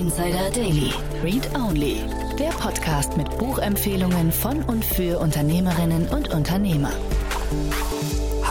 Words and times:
Insider 0.00 0.50
Daily. 0.54 0.94
Read 1.22 1.46
Only. 1.54 1.96
Der 2.38 2.48
Podcast 2.48 3.18
mit 3.18 3.36
Buchempfehlungen 3.36 4.32
von 4.32 4.62
und 4.62 4.82
für 4.82 5.18
Unternehmerinnen 5.18 6.08
und 6.08 6.32
Unternehmer. 6.32 6.90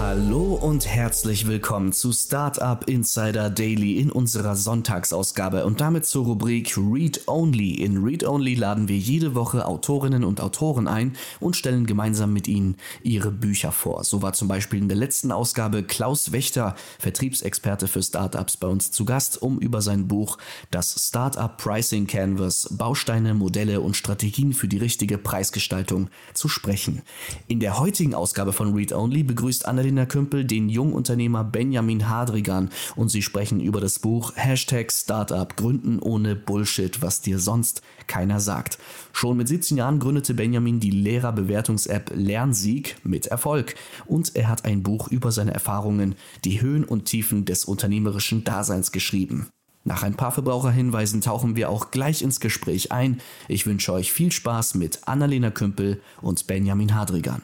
Hallo 0.01 0.53
und 0.53 0.87
herzlich 0.87 1.45
willkommen 1.45 1.91
zu 1.91 2.13
Startup 2.13 2.87
Insider 2.87 3.49
Daily 3.49 3.99
in 3.99 4.13
unserer 4.13 4.55
Sonntagsausgabe 4.55 5.65
und 5.65 5.81
damit 5.81 6.05
zur 6.05 6.23
Rubrik 6.23 6.77
Read 6.77 7.27
Only. 7.27 7.73
In 7.73 7.97
Read 7.97 8.23
Only 8.23 8.55
laden 8.55 8.87
wir 8.87 8.97
jede 8.97 9.35
Woche 9.35 9.65
Autorinnen 9.65 10.23
und 10.23 10.39
Autoren 10.39 10.87
ein 10.87 11.17
und 11.41 11.57
stellen 11.57 11.85
gemeinsam 11.85 12.31
mit 12.31 12.47
ihnen 12.47 12.77
ihre 13.03 13.29
Bücher 13.29 13.73
vor. 13.73 14.05
So 14.05 14.21
war 14.21 14.31
zum 14.31 14.47
Beispiel 14.47 14.79
in 14.79 14.87
der 14.87 14.95
letzten 14.95 15.33
Ausgabe 15.33 15.83
Klaus 15.83 16.31
Wächter, 16.31 16.75
Vertriebsexperte 16.97 17.89
für 17.89 18.01
Startups, 18.01 18.55
bei 18.55 18.67
uns 18.67 18.91
zu 18.91 19.03
Gast, 19.03 19.41
um 19.41 19.59
über 19.59 19.81
sein 19.81 20.07
Buch 20.07 20.37
Das 20.71 20.95
Startup 21.09 21.57
Pricing 21.57 22.07
Canvas, 22.07 22.69
Bausteine, 22.71 23.33
Modelle 23.33 23.81
und 23.81 23.97
Strategien 23.97 24.53
für 24.53 24.69
die 24.69 24.77
richtige 24.77 25.17
Preisgestaltung 25.17 26.09
zu 26.33 26.47
sprechen. 26.47 27.01
In 27.49 27.59
der 27.59 27.79
heutigen 27.79 28.15
Ausgabe 28.15 28.53
von 28.53 28.73
Read 28.73 28.93
Only 28.93 29.23
begrüßt 29.23 29.67
Annalena 29.67 29.88
Annalena 29.89 30.05
Kümpel 30.05 30.45
den 30.45 30.69
Jungunternehmer 30.69 31.43
Benjamin 31.43 32.07
Hadrigan 32.07 32.69
und 32.95 33.09
sie 33.09 33.23
sprechen 33.23 33.59
über 33.59 33.81
das 33.81 33.97
Buch 33.97 34.33
Hashtag 34.35 34.91
Startup 34.91 35.57
Gründen 35.57 35.97
ohne 35.97 36.35
Bullshit, 36.35 37.01
was 37.01 37.21
dir 37.21 37.39
sonst 37.39 37.81
keiner 38.05 38.39
sagt. 38.39 38.77
Schon 39.13 39.37
mit 39.37 39.47
17 39.47 39.77
Jahren 39.77 39.97
gründete 39.97 40.35
Benjamin 40.35 40.79
die 40.79 40.91
Lehrerbewertungs-App 40.91 42.11
Lernsieg 42.13 42.97
mit 43.03 43.25
Erfolg 43.25 43.73
und 44.05 44.35
er 44.35 44.47
hat 44.47 44.63
ein 44.63 44.83
Buch 44.83 45.07
über 45.07 45.31
seine 45.31 45.55
Erfahrungen, 45.55 46.13
die 46.45 46.61
Höhen 46.61 46.83
und 46.83 47.05
Tiefen 47.05 47.45
des 47.45 47.65
unternehmerischen 47.65 48.43
Daseins 48.43 48.91
geschrieben. 48.91 49.47
Nach 49.85 50.03
ein 50.03 50.13
paar 50.13 50.31
Verbraucherhinweisen 50.31 51.21
tauchen 51.21 51.55
wir 51.55 51.71
auch 51.71 51.89
gleich 51.89 52.21
ins 52.21 52.39
Gespräch 52.39 52.91
ein. 52.91 53.21
Ich 53.47 53.65
wünsche 53.65 53.91
euch 53.91 54.13
viel 54.13 54.31
Spaß 54.31 54.75
mit 54.75 55.07
Annalena 55.07 55.49
Kümpel 55.49 55.99
und 56.21 56.45
Benjamin 56.45 56.93
Hadrigan. 56.93 57.41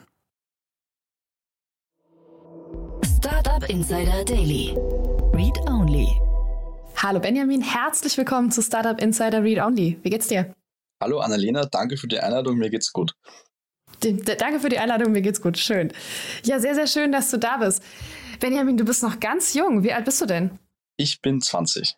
Startup 3.56 3.70
Insider 3.70 4.26
Daily. 4.26 4.76
Read 5.34 5.58
Only. 5.70 6.20
Hallo 6.98 7.22
Benjamin, 7.22 7.62
herzlich 7.62 8.18
willkommen 8.18 8.52
zu 8.52 8.62
Startup 8.62 9.00
Insider 9.02 9.42
Read 9.42 9.60
Only. 9.60 9.98
Wie 10.04 10.10
geht's 10.10 10.28
dir? 10.28 10.54
Hallo 11.02 11.20
Annalena, 11.20 11.62
danke 11.64 11.96
für 11.96 12.10
die 12.10 12.20
Einladung, 12.20 12.58
mir 12.58 12.70
geht's 12.70 12.92
gut. 12.92 13.14
Danke 14.02 14.60
für 14.60 14.68
die 14.68 14.78
Einladung, 14.78 15.14
mir 15.14 15.22
geht's 15.22 15.42
gut. 15.42 15.58
Schön. 15.58 15.94
Ja, 16.44 16.60
sehr, 16.60 16.76
sehr 16.76 16.88
schön, 16.88 17.14
dass 17.14 17.32
du 17.32 17.38
da 17.38 17.56
bist. 17.56 17.82
Benjamin, 18.42 18.76
du 18.76 18.84
bist 18.84 19.02
noch 19.04 19.22
ganz 19.22 19.54
jung. 19.54 19.84
Wie 19.84 19.94
alt 19.94 20.04
bist 20.04 20.20
du 20.20 20.26
denn? 20.26 20.60
Ich 20.98 21.22
bin 21.22 21.40
20. 21.40 21.96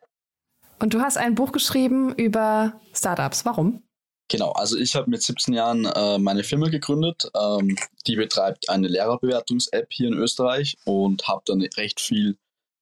Und 0.78 0.94
du 0.94 1.02
hast 1.02 1.17
ein 1.17 1.33
Buch 1.33 1.52
geschrieben 1.52 2.13
über 2.13 2.80
Startups. 2.94 3.45
Warum? 3.45 3.81
Genau, 4.30 4.52
also 4.52 4.78
ich 4.78 4.95
habe 4.95 5.09
mit 5.09 5.23
17 5.23 5.53
Jahren 5.53 5.86
äh, 5.86 6.17
meine 6.17 6.44
Firma 6.44 6.67
gegründet. 6.67 7.30
Ähm, 7.33 7.78
die 8.08 8.17
betreibt 8.17 8.69
eine 8.69 8.88
Lehrerbewertungs-App 8.89 9.88
hier 9.92 10.09
in 10.09 10.16
Österreich 10.16 10.78
und 10.84 11.28
habe 11.28 11.44
dann 11.45 11.61
recht 11.61 12.02
viel 12.02 12.38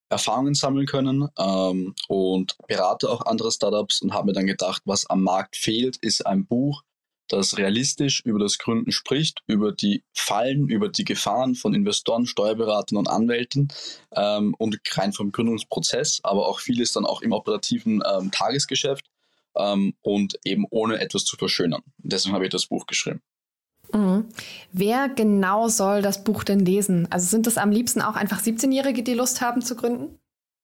Erfahrungen 0.10 0.56
sammeln 0.56 0.88
können 0.88 1.30
ähm, 1.38 1.94
und 2.08 2.58
berate 2.68 3.10
auch 3.10 3.26
andere 3.26 3.52
Startups 3.52 4.02
und 4.02 4.14
habe 4.14 4.28
mir 4.28 4.34
dann 4.34 4.48
gedacht, 4.48 4.82
was 4.86 5.08
am 5.08 5.22
Markt 5.22 5.56
fehlt, 5.56 5.98
ist 5.98 6.26
ein 6.26 6.46
Buch, 6.48 6.84
das 7.28 7.58
realistisch 7.58 8.22
über 8.24 8.40
das 8.40 8.58
Gründen 8.58 8.92
spricht, 8.92 9.42
über 9.48 9.72
die 9.72 10.04
Fallen, 10.14 10.70
über 10.70 10.90
die 10.90 11.06
Gefahren 11.06 11.56
von 11.56 11.74
Investoren, 11.74 12.26
Steuerberatern 12.26 12.98
und 12.98 13.08
Anwälten 13.08 13.68
ähm, 14.16 14.56
und 14.58 14.80
rein 14.92 15.14
vom 15.14 15.32
Gründungsprozess, 15.32 16.22
aber 16.24 16.48
auch 16.48 16.60
vieles 16.60 16.92
dann 16.92 17.06
auch 17.06 17.22
im 17.22 17.34
operativen 17.34 18.04
ähm, 18.08 18.32
Tagesgeschäft 18.32 19.06
ähm, 19.58 19.94
und 20.02 20.40
eben 20.44 20.66
ohne 20.70 21.00
etwas 21.00 21.26
zu 21.26 21.38
verschönern. 21.38 21.82
Deswegen 21.98 22.36
habe 22.36 22.46
ich 22.46 22.52
das 22.52 22.68
Buch 22.68 22.86
geschrieben. 22.86 23.22
Mhm. 23.94 24.26
Wer 24.72 25.10
genau 25.10 25.68
soll 25.68 26.02
das 26.02 26.24
Buch 26.24 26.44
denn 26.44 26.60
lesen? 26.60 27.08
Also 27.12 27.28
sind 27.28 27.48
das 27.48 27.58
am 27.58 27.72
liebsten 27.72 28.02
auch 28.02 28.16
einfach 28.16 28.42
17-Jährige, 28.42 29.04
die 29.04 29.14
Lust 29.14 29.42
haben 29.42 29.62
zu 29.62 29.76
gründen? 29.76 30.20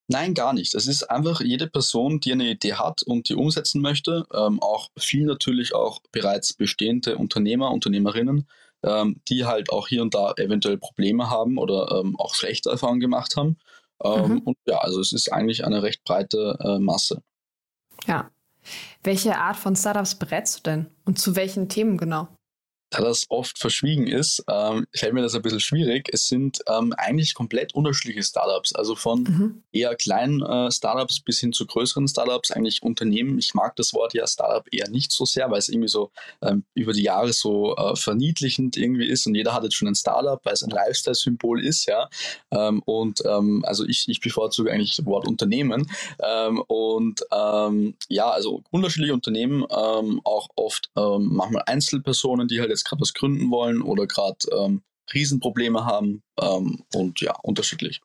Nein, 0.08 0.34
gar 0.34 0.52
nicht. 0.52 0.76
Es 0.76 0.88
ist 0.88 1.04
einfach 1.04 1.40
jede 1.40 1.68
Person, 1.68 2.20
die 2.20 2.34
eine 2.34 2.50
Idee 2.50 2.74
hat 2.74 3.02
und 3.04 3.30
die 3.30 3.36
umsetzen 3.36 3.82
möchte. 3.82 4.26
Ähm, 4.34 4.60
auch 4.62 4.90
viel 4.98 5.26
natürlich 5.26 5.74
auch 5.74 6.02
bereits 6.12 6.54
bestehende 6.54 7.18
Unternehmer, 7.18 7.72
Unternehmerinnen, 7.72 8.48
ähm, 8.84 9.22
die 9.30 9.46
halt 9.46 9.70
auch 9.70 9.88
hier 9.88 10.02
und 10.02 10.14
da 10.14 10.34
eventuell 10.34 10.78
Probleme 10.78 11.30
haben 11.30 11.58
oder 11.58 12.00
ähm, 12.00 12.20
auch 12.20 12.36
schlechte 12.36 12.70
Erfahrungen 12.70 13.00
gemacht 13.00 13.38
haben. 13.38 13.58
Ähm, 14.04 14.32
mhm. 14.34 14.40
Und 14.40 14.58
ja, 14.66 14.80
also 14.80 15.00
es 15.00 15.14
ist 15.14 15.32
eigentlich 15.32 15.64
eine 15.64 15.82
recht 15.82 16.04
breite 16.04 16.58
äh, 16.60 16.80
Masse. 16.80 17.22
Ja, 18.06 18.32
welche 19.04 19.38
Art 19.38 19.58
von 19.58 19.76
Startups 19.76 20.16
berätst 20.16 20.60
du 20.60 20.64
denn 20.64 20.88
und 21.06 21.20
zu 21.20 21.36
welchen 21.36 21.70
Themen 21.70 21.98
genau? 21.98 22.28
Da 22.92 23.02
das 23.02 23.26
oft 23.30 23.58
verschwiegen 23.58 24.06
ist, 24.06 24.44
ähm, 24.50 24.86
fällt 24.94 25.14
mir 25.14 25.22
das 25.22 25.34
ein 25.34 25.42
bisschen 25.42 25.62
schwierig. 25.62 26.10
Es 26.12 26.28
sind 26.28 26.60
ähm, 26.68 26.94
eigentlich 26.98 27.34
komplett 27.34 27.74
unterschiedliche 27.74 28.22
Startups, 28.22 28.76
also 28.76 28.96
von 28.96 29.24
mhm. 29.24 29.64
eher 29.72 29.96
kleinen 29.96 30.42
äh, 30.42 30.70
Startups 30.70 31.22
bis 31.22 31.40
hin 31.40 31.54
zu 31.54 31.66
größeren 31.66 32.10
Startups, 32.10 32.52
eigentlich 32.52 32.84
Unternehmen. 32.84 33.40
Ich 33.40 33.54
mag 33.54 33.78
das 33.78 33.94
Wort 33.94 34.14
ja 34.14 34.28
Startup 34.28 34.66
eher 34.72 34.90
nicht 34.90 35.14
so 35.14 35.24
sehr, 35.24 35.50
weil 35.50 35.60
es 35.60 35.70
irgendwie 35.70 35.88
so 35.88 36.12
ähm, 36.42 36.66
über 36.74 36.92
die 36.92 37.04
Jahre 37.04 37.32
so 37.32 37.78
äh, 37.78 37.96
verniedlichend 37.96 38.76
irgendwie 38.76 39.08
ist 39.08 39.26
und 39.26 39.36
jeder 39.36 39.54
hat 39.54 39.64
jetzt 39.64 39.76
schon 39.76 39.88
ein 39.88 39.96
Startup, 39.96 40.44
weil 40.44 40.54
es 40.54 40.64
ein 40.64 40.70
Lifestyle-Symbol 40.70 41.64
ist, 41.64 41.86
ja. 41.86 42.10
Ähm, 42.52 42.82
und 42.84 43.24
ähm, 43.26 43.64
also 43.66 43.86
ich, 43.86 44.10
ich 44.10 44.20
bevorzuge 44.20 44.70
eigentlich 44.70 44.98
das 44.98 45.06
Wort 45.06 45.28
Unternehmen. 45.28 45.90
Ähm, 46.22 46.62
und 46.68 47.22
ja, 48.10 48.30
also 48.30 48.64
unterschiedliche 48.72 49.14
Unternehmen, 49.14 49.64
auch 49.66 50.50
oft 50.56 50.90
manchmal 50.96 51.64
Einzelpersonen, 51.66 52.48
die 52.48 52.60
halt 52.60 52.70
jetzt 52.70 52.81
jetzt 52.82 52.90
gerade 52.90 53.02
was 53.02 53.14
gründen 53.14 53.50
wollen 53.52 53.82
oder 53.82 54.08
gerade 54.08 54.38
ähm, 54.52 54.82
Riesenprobleme 55.14 55.86
haben 55.86 56.24
ähm, 56.40 56.84
und 56.94 57.22
ja, 57.22 57.36
unterschiedlich. 57.42 58.02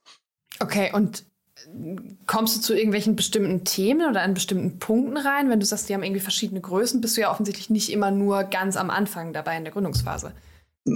Okay, 0.60 0.90
und 0.92 1.24
kommst 2.26 2.56
du 2.56 2.60
zu 2.60 2.74
irgendwelchen 2.74 3.16
bestimmten 3.16 3.64
Themen 3.64 4.08
oder 4.08 4.22
an 4.22 4.34
bestimmten 4.34 4.78
Punkten 4.78 5.16
rein? 5.16 5.48
Wenn 5.50 5.60
du 5.60 5.66
sagst, 5.66 5.88
die 5.88 5.94
haben 5.94 6.02
irgendwie 6.02 6.20
verschiedene 6.20 6.60
Größen, 6.60 7.00
bist 7.00 7.16
du 7.16 7.22
ja 7.22 7.30
offensichtlich 7.30 7.70
nicht 7.70 7.90
immer 7.90 8.10
nur 8.10 8.44
ganz 8.44 8.76
am 8.76 8.90
Anfang 8.90 9.32
dabei 9.32 9.56
in 9.56 9.64
der 9.64 9.72
Gründungsphase. 9.72 10.34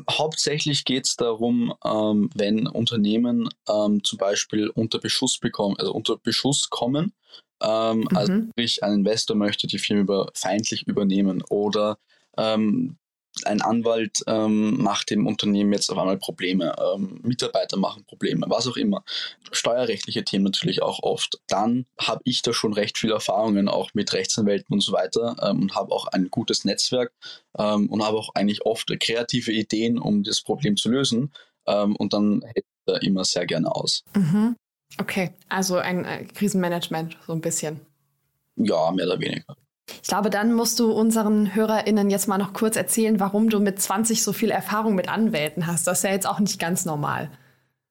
Hauptsächlich 0.08 0.84
geht 0.84 1.06
es 1.06 1.16
darum, 1.16 1.74
ähm, 1.84 2.30
wenn 2.34 2.68
Unternehmen 2.68 3.48
ähm, 3.68 4.04
zum 4.04 4.18
Beispiel 4.18 4.68
unter 4.68 5.00
Beschuss 5.00 5.38
bekommen, 5.38 5.76
also 5.78 5.92
unter 5.92 6.16
Beschuss 6.16 6.70
kommen, 6.70 7.12
ähm, 7.60 8.06
also 8.14 8.32
mhm. 8.32 8.38
also 8.38 8.50
sprich 8.50 8.84
ein 8.84 8.92
Investor 8.92 9.36
möchte 9.36 9.66
die 9.66 9.78
Firma 9.78 10.02
über, 10.02 10.30
feindlich 10.34 10.86
übernehmen 10.86 11.42
oder 11.48 11.98
ähm, 12.36 12.96
ein 13.44 13.62
Anwalt 13.62 14.18
ähm, 14.26 14.82
macht 14.82 15.10
dem 15.10 15.26
Unternehmen 15.26 15.72
jetzt 15.72 15.90
auf 15.90 15.98
einmal 15.98 16.18
Probleme, 16.18 16.74
ähm, 16.78 17.20
Mitarbeiter 17.22 17.76
machen 17.76 18.04
Probleme, 18.04 18.46
was 18.48 18.66
auch 18.66 18.76
immer. 18.76 19.04
Steuerrechtliche 19.52 20.24
Themen 20.24 20.44
natürlich 20.44 20.82
auch 20.82 21.02
oft. 21.02 21.40
Dann 21.46 21.86
habe 21.98 22.20
ich 22.24 22.42
da 22.42 22.52
schon 22.52 22.72
recht 22.72 22.98
viele 22.98 23.14
Erfahrungen 23.14 23.68
auch 23.68 23.90
mit 23.94 24.12
Rechtsanwälten 24.12 24.72
und 24.72 24.80
so 24.80 24.92
weiter 24.92 25.36
ähm, 25.42 25.62
und 25.62 25.74
habe 25.74 25.92
auch 25.94 26.06
ein 26.08 26.30
gutes 26.30 26.64
Netzwerk 26.64 27.12
ähm, 27.56 27.88
und 27.88 28.04
habe 28.04 28.18
auch 28.18 28.34
eigentlich 28.34 28.66
oft 28.66 28.90
kreative 29.00 29.52
Ideen, 29.52 29.98
um 29.98 30.22
das 30.22 30.42
Problem 30.42 30.76
zu 30.76 30.90
lösen. 30.90 31.32
Ähm, 31.66 31.96
und 31.96 32.12
dann 32.12 32.42
hält 32.44 32.66
da 32.86 32.96
immer 32.96 33.24
sehr 33.24 33.46
gerne 33.46 33.74
aus. 33.74 34.04
Mhm. 34.16 34.56
Okay, 34.98 35.30
also 35.48 35.76
ein 35.76 36.04
äh, 36.04 36.24
Krisenmanagement 36.24 37.16
so 37.26 37.32
ein 37.32 37.40
bisschen. 37.40 37.80
Ja, 38.56 38.90
mehr 38.90 39.06
oder 39.06 39.20
weniger. 39.20 39.56
Ich 40.02 40.08
glaube, 40.08 40.30
dann 40.30 40.52
musst 40.52 40.78
du 40.80 40.92
unseren 40.92 41.54
HörerInnen 41.54 42.10
jetzt 42.10 42.28
mal 42.28 42.38
noch 42.38 42.52
kurz 42.52 42.76
erzählen, 42.76 43.20
warum 43.20 43.48
du 43.48 43.60
mit 43.60 43.80
20 43.80 44.22
so 44.22 44.32
viel 44.32 44.50
Erfahrung 44.50 44.94
mit 44.94 45.08
Anwälten 45.08 45.66
hast. 45.66 45.86
Das 45.86 45.98
ist 45.98 46.04
ja 46.04 46.10
jetzt 46.10 46.26
auch 46.26 46.38
nicht 46.38 46.58
ganz 46.58 46.84
normal. 46.84 47.30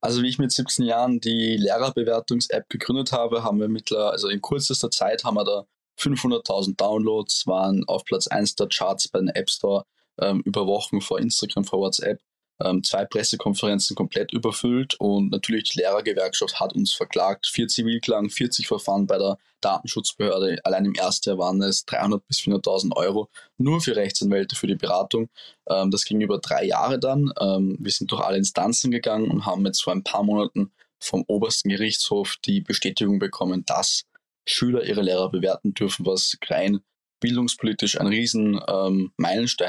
Also 0.02 0.22
wie 0.24 0.30
ich 0.30 0.40
mit 0.40 0.52
17 0.52 0.86
Jahren 0.86 1.20
die 1.20 1.58
Lehrerbewertungs-App 1.58 2.70
gegründet 2.70 3.12
habe, 3.12 3.44
haben 3.44 3.60
wir 3.60 3.68
mittlerweile, 3.68 4.12
also 4.12 4.30
in 4.30 4.42
kürzester 4.42 4.90
Zeit 4.90 5.24
haben 5.24 5.36
wir 5.36 5.44
da 5.44 5.66
500.000 6.00 6.78
Downloads, 6.78 7.46
waren 7.48 7.84
auf 7.88 8.06
Platz 8.06 8.28
1 8.28 8.56
der 8.56 8.70
Charts 8.70 9.10
bei 9.10 9.20
den 9.20 9.28
App 9.30 9.50
Store 9.50 9.86
ähm, 10.20 10.42
über 10.46 10.66
Wochen 10.68 11.02
vor 11.02 11.20
Instagram, 11.20 11.66
vor 11.66 11.80
WhatsApp 11.80 12.22
ähm, 12.64 12.84
zwei 12.84 13.06
Pressekonferenzen 13.06 13.96
komplett 13.96 14.34
überfüllt 14.34 14.96
und 15.00 15.32
natürlich 15.32 15.70
die 15.70 15.80
Lehrergewerkschaft 15.80 16.60
hat 16.60 16.74
uns 16.74 16.92
verklagt. 16.92 17.48
Vier 17.48 17.68
Zivilklagen, 17.68 18.30
40 18.30 18.68
Verfahren 18.68 19.08
bei 19.08 19.18
der 19.18 19.38
Datenschutzbehörde. 19.62 20.60
Allein 20.64 20.86
im 20.86 20.96
ersten 20.96 21.30
Jahr 21.30 21.40
waren 21.40 21.62
es 21.62 21.86
300 21.86 22.26
bis 22.28 22.40
400.000 22.40 22.96
Euro 22.96 23.30
nur 23.58 23.82
für 23.82 23.96
Rechtsanwälte 23.96 24.56
für 24.56 24.68
die 24.68 24.76
Beratung. 24.76 25.30
Ähm, 25.70 25.92
das 25.92 26.06
ging 26.06 26.22
über 26.22 26.40
drei 26.40 26.66
Jahre 26.66 27.00
dann. 27.00 27.32
Ähm, 27.40 27.78
wir 27.80 27.92
sind 27.92 28.12
durch 28.12 28.22
alle 28.22 28.38
Instanzen 28.38 28.92
gegangen 28.92 29.32
und 29.32 29.46
haben 29.46 29.66
jetzt 29.66 29.84
vor 29.84 29.94
ein 29.94 30.04
paar 30.04 30.24
Monaten 30.24 30.72
vom 31.00 31.24
obersten 31.28 31.70
Gerichtshof 31.70 32.36
die 32.46 32.62
Bestätigung 32.62 33.20
bekommen, 33.20 33.64
dass 33.66 34.04
Schüler 34.46 34.84
ihre 34.84 35.02
Lehrer 35.02 35.30
bewerten 35.30 35.74
dürfen, 35.74 36.06
was 36.06 36.36
rein 36.48 36.82
bildungspolitisch 37.22 38.00
ein 38.00 38.08
riesen 38.08 38.60
ähm, 38.68 39.12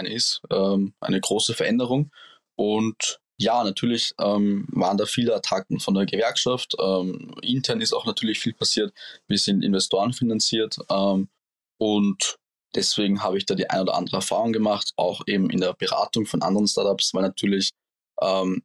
ist, 0.07 0.41
eine 0.49 1.21
große 1.21 1.55
Veränderung. 1.55 2.11
Und 2.61 3.21
ja, 3.39 3.65
natürlich 3.65 4.13
ähm, 4.21 4.67
waren 4.71 4.99
da 4.99 5.07
viele 5.07 5.35
Attacken 5.35 5.81
von 5.81 5.95
der 5.95 6.05
Gewerkschaft. 6.05 6.75
Ähm, 6.79 7.35
intern 7.41 7.81
ist 7.81 7.95
auch 7.95 8.05
natürlich 8.05 8.39
viel 8.39 8.53
passiert. 8.53 8.93
Wir 9.29 9.39
sind 9.39 9.65
Investoren 9.65 10.13
finanziert. 10.13 10.77
Ähm, 10.91 11.31
und 11.79 12.37
deswegen 12.75 13.23
habe 13.23 13.39
ich 13.39 13.47
da 13.47 13.55
die 13.55 13.71
ein 13.71 13.81
oder 13.81 13.95
andere 13.95 14.17
Erfahrung 14.17 14.53
gemacht, 14.53 14.93
auch 14.97 15.23
eben 15.27 15.49
in 15.49 15.63
der 15.63 15.73
Beratung 15.73 16.27
von 16.27 16.43
anderen 16.43 16.69
Startups, 16.69 17.15
weil 17.15 17.23
natürlich 17.23 17.71
ähm, 18.21 18.63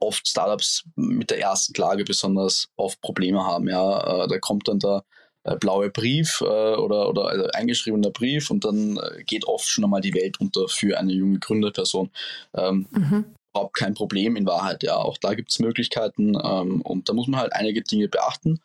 oft 0.00 0.28
Startups 0.28 0.84
mit 0.96 1.30
der 1.30 1.40
ersten 1.40 1.72
Klage 1.72 2.04
besonders 2.04 2.68
oft 2.76 3.00
Probleme 3.00 3.42
haben. 3.42 3.70
Ja, 3.70 4.24
äh, 4.24 4.28
da 4.28 4.38
kommt 4.38 4.68
dann 4.68 4.80
der 4.80 5.02
äh, 5.44 5.56
blaue 5.56 5.90
Brief 5.90 6.40
äh, 6.42 6.44
oder, 6.44 7.08
oder 7.08 7.26
also 7.26 7.46
eingeschriebener 7.52 8.10
Brief 8.10 8.50
und 8.50 8.64
dann 8.64 8.98
äh, 8.98 9.24
geht 9.24 9.46
oft 9.46 9.66
schon 9.66 9.84
einmal 9.84 10.00
die 10.00 10.14
Welt 10.14 10.40
unter 10.40 10.68
für 10.68 10.98
eine 10.98 11.12
junge 11.12 11.38
Gründerperson. 11.38 12.10
Ähm, 12.54 12.86
mhm. 12.90 13.24
Überhaupt 13.52 13.76
kein 13.76 13.94
Problem 13.94 14.36
in 14.36 14.46
Wahrheit, 14.46 14.82
ja. 14.82 14.96
Auch 14.96 15.18
da 15.18 15.34
gibt 15.34 15.50
es 15.50 15.58
Möglichkeiten 15.58 16.36
ähm, 16.42 16.82
und 16.82 17.08
da 17.08 17.14
muss 17.14 17.26
man 17.26 17.40
halt 17.40 17.54
einige 17.54 17.82
Dinge 17.82 18.08
beachten, 18.08 18.60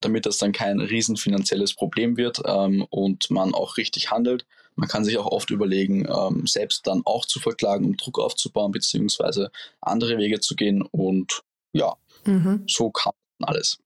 damit 0.00 0.26
das 0.26 0.38
dann 0.38 0.52
kein 0.52 0.80
riesen 0.80 1.16
finanzielles 1.16 1.74
Problem 1.74 2.16
wird 2.16 2.42
ähm, 2.44 2.84
und 2.90 3.30
man 3.30 3.54
auch 3.54 3.76
richtig 3.76 4.10
handelt. 4.10 4.44
Man 4.74 4.88
kann 4.88 5.04
sich 5.04 5.18
auch 5.18 5.26
oft 5.26 5.50
überlegen, 5.50 6.06
ähm, 6.08 6.46
selbst 6.46 6.86
dann 6.86 7.02
auch 7.04 7.24
zu 7.24 7.40
verklagen, 7.40 7.84
um 7.84 7.96
Druck 7.96 8.18
aufzubauen, 8.18 8.70
beziehungsweise 8.70 9.50
andere 9.80 10.18
Wege 10.18 10.40
zu 10.40 10.54
gehen 10.54 10.82
und 10.82 11.42
ja, 11.72 11.96
mhm. 12.24 12.64
so 12.68 12.90
kann 12.90 13.12
man 13.38 13.50
alles. 13.50 13.78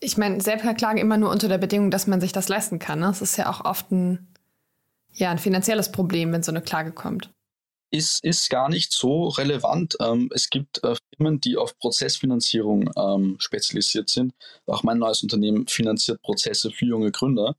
Ich 0.00 0.16
meine, 0.16 0.40
Selbstverklage 0.40 1.00
immer 1.00 1.16
nur 1.16 1.30
unter 1.30 1.48
der 1.48 1.58
Bedingung, 1.58 1.90
dass 1.90 2.06
man 2.06 2.20
sich 2.20 2.32
das 2.32 2.48
leisten 2.48 2.78
kann. 2.78 3.00
Ne? 3.00 3.06
Das 3.06 3.22
ist 3.22 3.36
ja 3.36 3.50
auch 3.50 3.64
oft 3.64 3.90
ein, 3.90 4.28
ja, 5.12 5.30
ein 5.30 5.38
finanzielles 5.38 5.90
Problem, 5.90 6.32
wenn 6.32 6.42
so 6.42 6.52
eine 6.52 6.62
Klage 6.62 6.92
kommt. 6.92 7.30
Ist, 7.90 8.22
ist 8.24 8.50
gar 8.50 8.68
nicht 8.68 8.92
so 8.92 9.28
relevant. 9.28 9.96
Ähm, 10.00 10.28
es 10.34 10.50
gibt 10.50 10.82
äh, 10.84 10.96
Firmen, 11.16 11.40
die 11.40 11.56
auf 11.56 11.78
Prozessfinanzierung 11.78 12.90
ähm, 12.96 13.36
spezialisiert 13.38 14.10
sind. 14.10 14.34
Auch 14.66 14.82
mein 14.82 14.98
neues 14.98 15.22
Unternehmen 15.22 15.66
finanziert 15.68 16.20
Prozesse 16.20 16.70
für 16.70 16.84
junge 16.84 17.12
Gründer. 17.12 17.56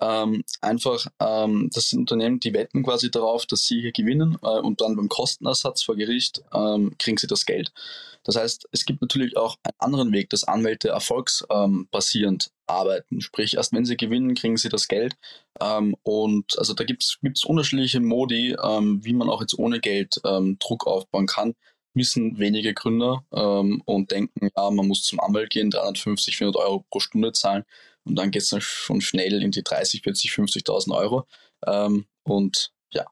Ähm, 0.00 0.44
einfach, 0.60 1.06
ähm, 1.20 1.70
das 1.72 1.90
sind 1.90 2.00
Unternehmen, 2.00 2.40
die 2.40 2.52
wetten 2.52 2.82
quasi 2.82 3.10
darauf, 3.10 3.46
dass 3.46 3.66
sie 3.66 3.80
hier 3.80 3.92
gewinnen 3.92 4.36
äh, 4.42 4.58
und 4.60 4.80
dann 4.80 4.96
beim 4.96 5.08
Kostenersatz 5.08 5.82
vor 5.82 5.96
Gericht 5.96 6.42
ähm, 6.52 6.94
kriegen 6.98 7.16
sie 7.16 7.26
das 7.26 7.46
Geld. 7.46 7.72
Das 8.24 8.36
heißt, 8.36 8.68
es 8.72 8.84
gibt 8.84 9.02
natürlich 9.02 9.36
auch 9.36 9.56
einen 9.62 9.78
anderen 9.78 10.12
Weg, 10.12 10.30
dass 10.30 10.44
Anwälte 10.44 10.88
erfolgsbasierend 10.88 12.50
arbeiten. 12.66 13.20
Sprich, 13.20 13.54
erst 13.54 13.72
wenn 13.72 13.84
sie 13.84 13.96
gewinnen, 13.96 14.34
kriegen 14.34 14.56
sie 14.56 14.70
das 14.70 14.88
Geld. 14.88 15.14
Ähm, 15.60 15.94
und 16.02 16.58
also 16.58 16.74
da 16.74 16.84
gibt 16.84 17.04
es 17.04 17.44
unterschiedliche 17.44 18.00
Modi, 18.00 18.56
ähm, 18.62 19.04
wie 19.04 19.12
man 19.12 19.28
auch 19.28 19.40
jetzt 19.40 19.58
ohne 19.58 19.80
Geld 19.80 20.20
ähm, 20.24 20.58
Druck 20.58 20.86
aufbauen 20.86 21.26
kann 21.26 21.54
wissen 21.96 22.38
wenige 22.38 22.74
Gründer 22.74 23.24
ähm, 23.32 23.80
und 23.84 24.10
denken, 24.10 24.48
ja, 24.56 24.70
man 24.70 24.88
muss 24.88 25.04
zum 25.04 25.20
Anwalt 25.20 25.50
gehen, 25.50 25.70
350, 25.70 26.36
400 26.36 26.60
Euro 26.60 26.84
pro 26.90 27.00
Stunde 27.00 27.32
zahlen 27.32 27.64
und 28.04 28.16
dann 28.16 28.30
geht 28.30 28.42
es 28.42 28.48
dann 28.48 28.60
schon 28.60 29.00
schnell 29.00 29.42
in 29.42 29.50
die 29.50 29.62
30, 29.62 30.02
40, 30.02 30.30
50.000 30.30 30.96
Euro. 30.96 31.26
Ähm, 31.66 32.06
und 32.22 32.72
ja. 32.90 33.06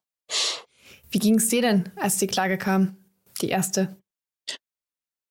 Wie 1.11 1.19
ging 1.19 1.37
es 1.37 1.49
dir 1.49 1.63
denn, 1.63 1.91
als 1.97 2.19
die 2.19 2.27
Klage 2.27 2.59
kam, 2.59 2.97
die 3.41 3.49
erste? 3.49 3.97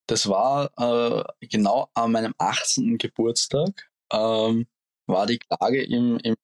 Das 0.07 0.27
war 0.27 0.71
äh, 0.77 1.47
genau 1.47 1.89
an 1.93 2.11
meinem 2.11 2.33
18. 2.37 2.97
Geburtstag, 2.97 3.89
ähm, 4.11 4.67
war 5.07 5.25
die 5.25 5.39
Klage 5.39 5.83
im, 5.83 6.17
im 6.19 6.35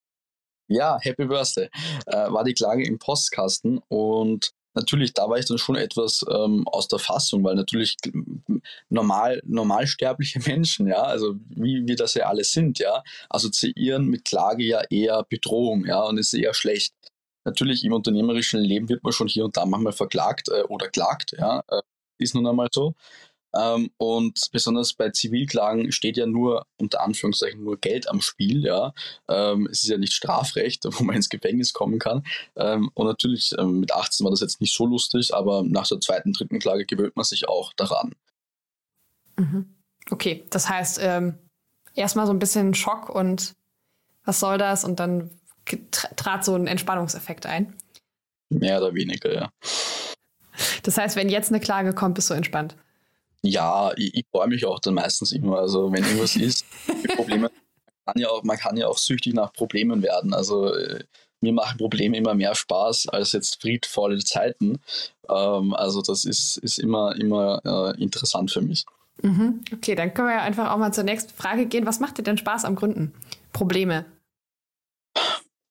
ja, 0.69 0.99
Happy 1.01 1.25
Birthday, 1.25 1.69
äh, 2.05 2.31
war 2.31 2.43
die 2.43 2.53
Klage 2.53 2.85
im 2.85 2.99
Postkasten 2.99 3.79
und 3.87 4.53
natürlich, 4.77 5.13
da 5.13 5.29
war 5.29 5.37
ich 5.37 5.45
dann 5.45 5.57
schon 5.57 5.75
etwas 5.75 6.23
ähm, 6.29 6.67
aus 6.67 6.87
der 6.87 6.99
Fassung, 6.99 7.43
weil 7.43 7.55
natürlich 7.55 7.97
normal, 8.89 9.41
normalsterbliche 9.45 10.39
Menschen, 10.47 10.87
ja, 10.87 11.01
also 11.01 11.35
wie 11.49 11.85
wir 11.85 11.95
das 11.95 12.13
ja 12.13 12.27
alle 12.27 12.43
sind, 12.43 12.79
ja, 12.79 13.03
assoziieren 13.29 14.05
mit 14.05 14.25
Klage 14.25 14.63
ja 14.63 14.81
eher 14.89 15.23
Bedrohung, 15.27 15.85
ja, 15.85 16.01
und 16.03 16.17
ist 16.17 16.33
eher 16.33 16.53
schlecht. 16.53 16.93
Natürlich 17.43 17.83
im 17.83 17.93
unternehmerischen 17.93 18.61
Leben 18.61 18.89
wird 18.89 19.03
man 19.03 19.13
schon 19.13 19.27
hier 19.27 19.45
und 19.45 19.57
da 19.57 19.65
manchmal 19.65 19.93
verklagt 19.93 20.49
äh, 20.49 20.63
oder 20.63 20.89
klagt, 20.89 21.33
ja, 21.37 21.63
äh, 21.67 21.81
ist 22.19 22.35
nun 22.35 22.47
einmal 22.47 22.69
so. 22.71 22.93
Ähm, 23.57 23.89
und 23.97 24.39
besonders 24.51 24.93
bei 24.93 25.09
Zivilklagen 25.09 25.91
steht 25.91 26.17
ja 26.17 26.25
nur, 26.25 26.65
unter 26.77 27.01
Anführungszeichen, 27.01 27.63
nur 27.63 27.77
Geld 27.77 28.09
am 28.09 28.21
Spiel. 28.21 28.63
Ja? 28.63 28.93
Ähm, 29.27 29.67
es 29.71 29.83
ist 29.83 29.89
ja 29.89 29.97
nicht 29.97 30.13
Strafrecht, 30.13 30.85
wo 30.89 31.03
man 31.03 31.15
ins 31.15 31.29
Gefängnis 31.29 31.73
kommen 31.73 31.99
kann. 31.99 32.23
Ähm, 32.55 32.91
und 32.93 33.07
natürlich 33.07 33.53
ähm, 33.57 33.79
mit 33.79 33.93
18 33.93 34.23
war 34.23 34.31
das 34.31 34.41
jetzt 34.41 34.61
nicht 34.61 34.75
so 34.75 34.85
lustig, 34.85 35.33
aber 35.33 35.63
nach 35.63 35.87
der 35.87 35.99
zweiten, 35.99 36.33
dritten 36.33 36.59
Klage 36.59 36.85
gewöhnt 36.85 37.15
man 37.15 37.25
sich 37.25 37.47
auch 37.47 37.73
daran. 37.73 38.13
Mhm. 39.37 39.73
Okay, 40.09 40.45
das 40.49 40.69
heißt, 40.69 40.99
ähm, 41.01 41.35
erstmal 41.93 42.27
so 42.27 42.33
ein 42.33 42.39
bisschen 42.39 42.73
Schock 42.73 43.09
und 43.09 43.53
was 44.23 44.39
soll 44.39 44.57
das? 44.57 44.83
Und 44.83 44.99
dann 44.99 45.31
trat 45.91 46.45
so 46.45 46.55
ein 46.55 46.67
Entspannungseffekt 46.67 47.45
ein. 47.45 47.75
Mehr 48.49 48.77
oder 48.81 48.93
weniger, 48.93 49.33
ja. 49.33 49.49
Das 50.83 50.97
heißt, 50.97 51.15
wenn 51.15 51.29
jetzt 51.29 51.49
eine 51.49 51.59
Klage 51.59 51.93
kommt, 51.93 52.15
bist 52.15 52.29
du 52.29 52.33
entspannt. 52.33 52.75
Ja, 53.47 53.91
ich, 53.95 54.13
ich 54.13 54.25
freue 54.31 54.47
mich 54.47 54.65
auch 54.65 54.79
dann 54.79 54.95
meistens 54.95 55.31
immer. 55.31 55.59
Also 55.59 55.91
wenn 55.91 56.03
irgendwas 56.03 56.35
ist, 56.35 56.65
Probleme, 57.15 57.49
man 57.49 57.51
kann, 58.05 58.21
ja 58.21 58.29
auch, 58.29 58.43
man 58.43 58.57
kann 58.57 58.77
ja 58.77 58.87
auch 58.87 58.97
süchtig 58.97 59.33
nach 59.33 59.53
Problemen 59.53 60.01
werden. 60.01 60.33
Also 60.33 60.73
äh, 60.73 61.03
mir 61.41 61.53
machen 61.53 61.77
Probleme 61.77 62.17
immer 62.17 62.33
mehr 62.33 62.55
Spaß 62.55 63.09
als 63.09 63.31
jetzt 63.31 63.61
friedvolle 63.61 64.19
Zeiten. 64.19 64.79
Ähm, 65.29 65.73
also 65.73 66.01
das 66.01 66.25
ist, 66.25 66.57
ist 66.57 66.79
immer, 66.79 67.15
immer 67.15 67.61
äh, 67.65 68.01
interessant 68.01 68.51
für 68.51 68.61
mich. 68.61 68.85
Mhm. 69.21 69.61
Okay, 69.73 69.95
dann 69.95 70.13
können 70.13 70.27
wir 70.27 70.35
ja 70.35 70.43
einfach 70.43 70.71
auch 70.71 70.77
mal 70.77 70.93
zur 70.93 71.03
nächsten 71.03 71.33
Frage 71.33 71.65
gehen. 71.65 71.85
Was 71.85 71.99
macht 71.99 72.17
dir 72.17 72.23
denn 72.23 72.37
Spaß 72.37 72.65
am 72.65 72.75
Gründen? 72.75 73.13
Probleme. 73.53 74.05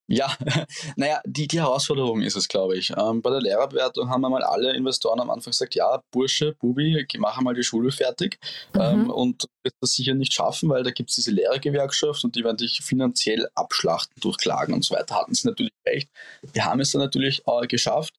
Ja, 0.07 0.31
naja, 0.95 1.21
die, 1.25 1.47
die 1.47 1.59
Herausforderung 1.59 2.21
ist 2.21 2.37
es, 2.37 2.47
glaube 2.47 2.77
ich. 2.77 2.93
Ähm, 2.97 3.21
bei 3.21 3.29
der 3.29 3.41
Lehrerbewertung 3.41 4.09
haben 4.09 4.23
einmal 4.23 4.43
alle 4.43 4.73
Investoren 4.73 5.19
am 5.19 5.29
Anfang 5.29 5.51
gesagt, 5.51 5.75
ja, 5.75 6.01
Bursche, 6.11 6.53
Bubi, 6.53 7.05
mach 7.17 7.37
einmal 7.37 7.53
die 7.53 7.63
Schule 7.63 7.91
fertig. 7.91 8.39
Mhm. 8.73 8.81
Ähm, 8.81 9.09
und 9.09 9.43
du 9.43 9.47
wirst 9.63 9.75
das 9.81 9.91
sicher 9.91 10.13
nicht 10.13 10.33
schaffen, 10.33 10.69
weil 10.69 10.83
da 10.83 10.91
gibt 10.91 11.09
es 11.09 11.17
diese 11.17 11.31
Lehrergewerkschaft 11.31 12.23
und 12.23 12.35
die 12.35 12.43
werden 12.43 12.57
dich 12.57 12.81
finanziell 12.81 13.49
abschlachten 13.53 14.15
durch 14.21 14.37
Klagen 14.37 14.73
und 14.73 14.85
so 14.85 14.95
weiter. 14.95 15.15
Hatten 15.15 15.33
sie 15.33 15.47
natürlich 15.47 15.73
recht. 15.85 16.09
Wir 16.53 16.63
haben 16.63 16.79
es 16.79 16.91
dann 16.91 17.01
natürlich 17.01 17.41
äh, 17.45 17.67
geschafft. 17.67 18.13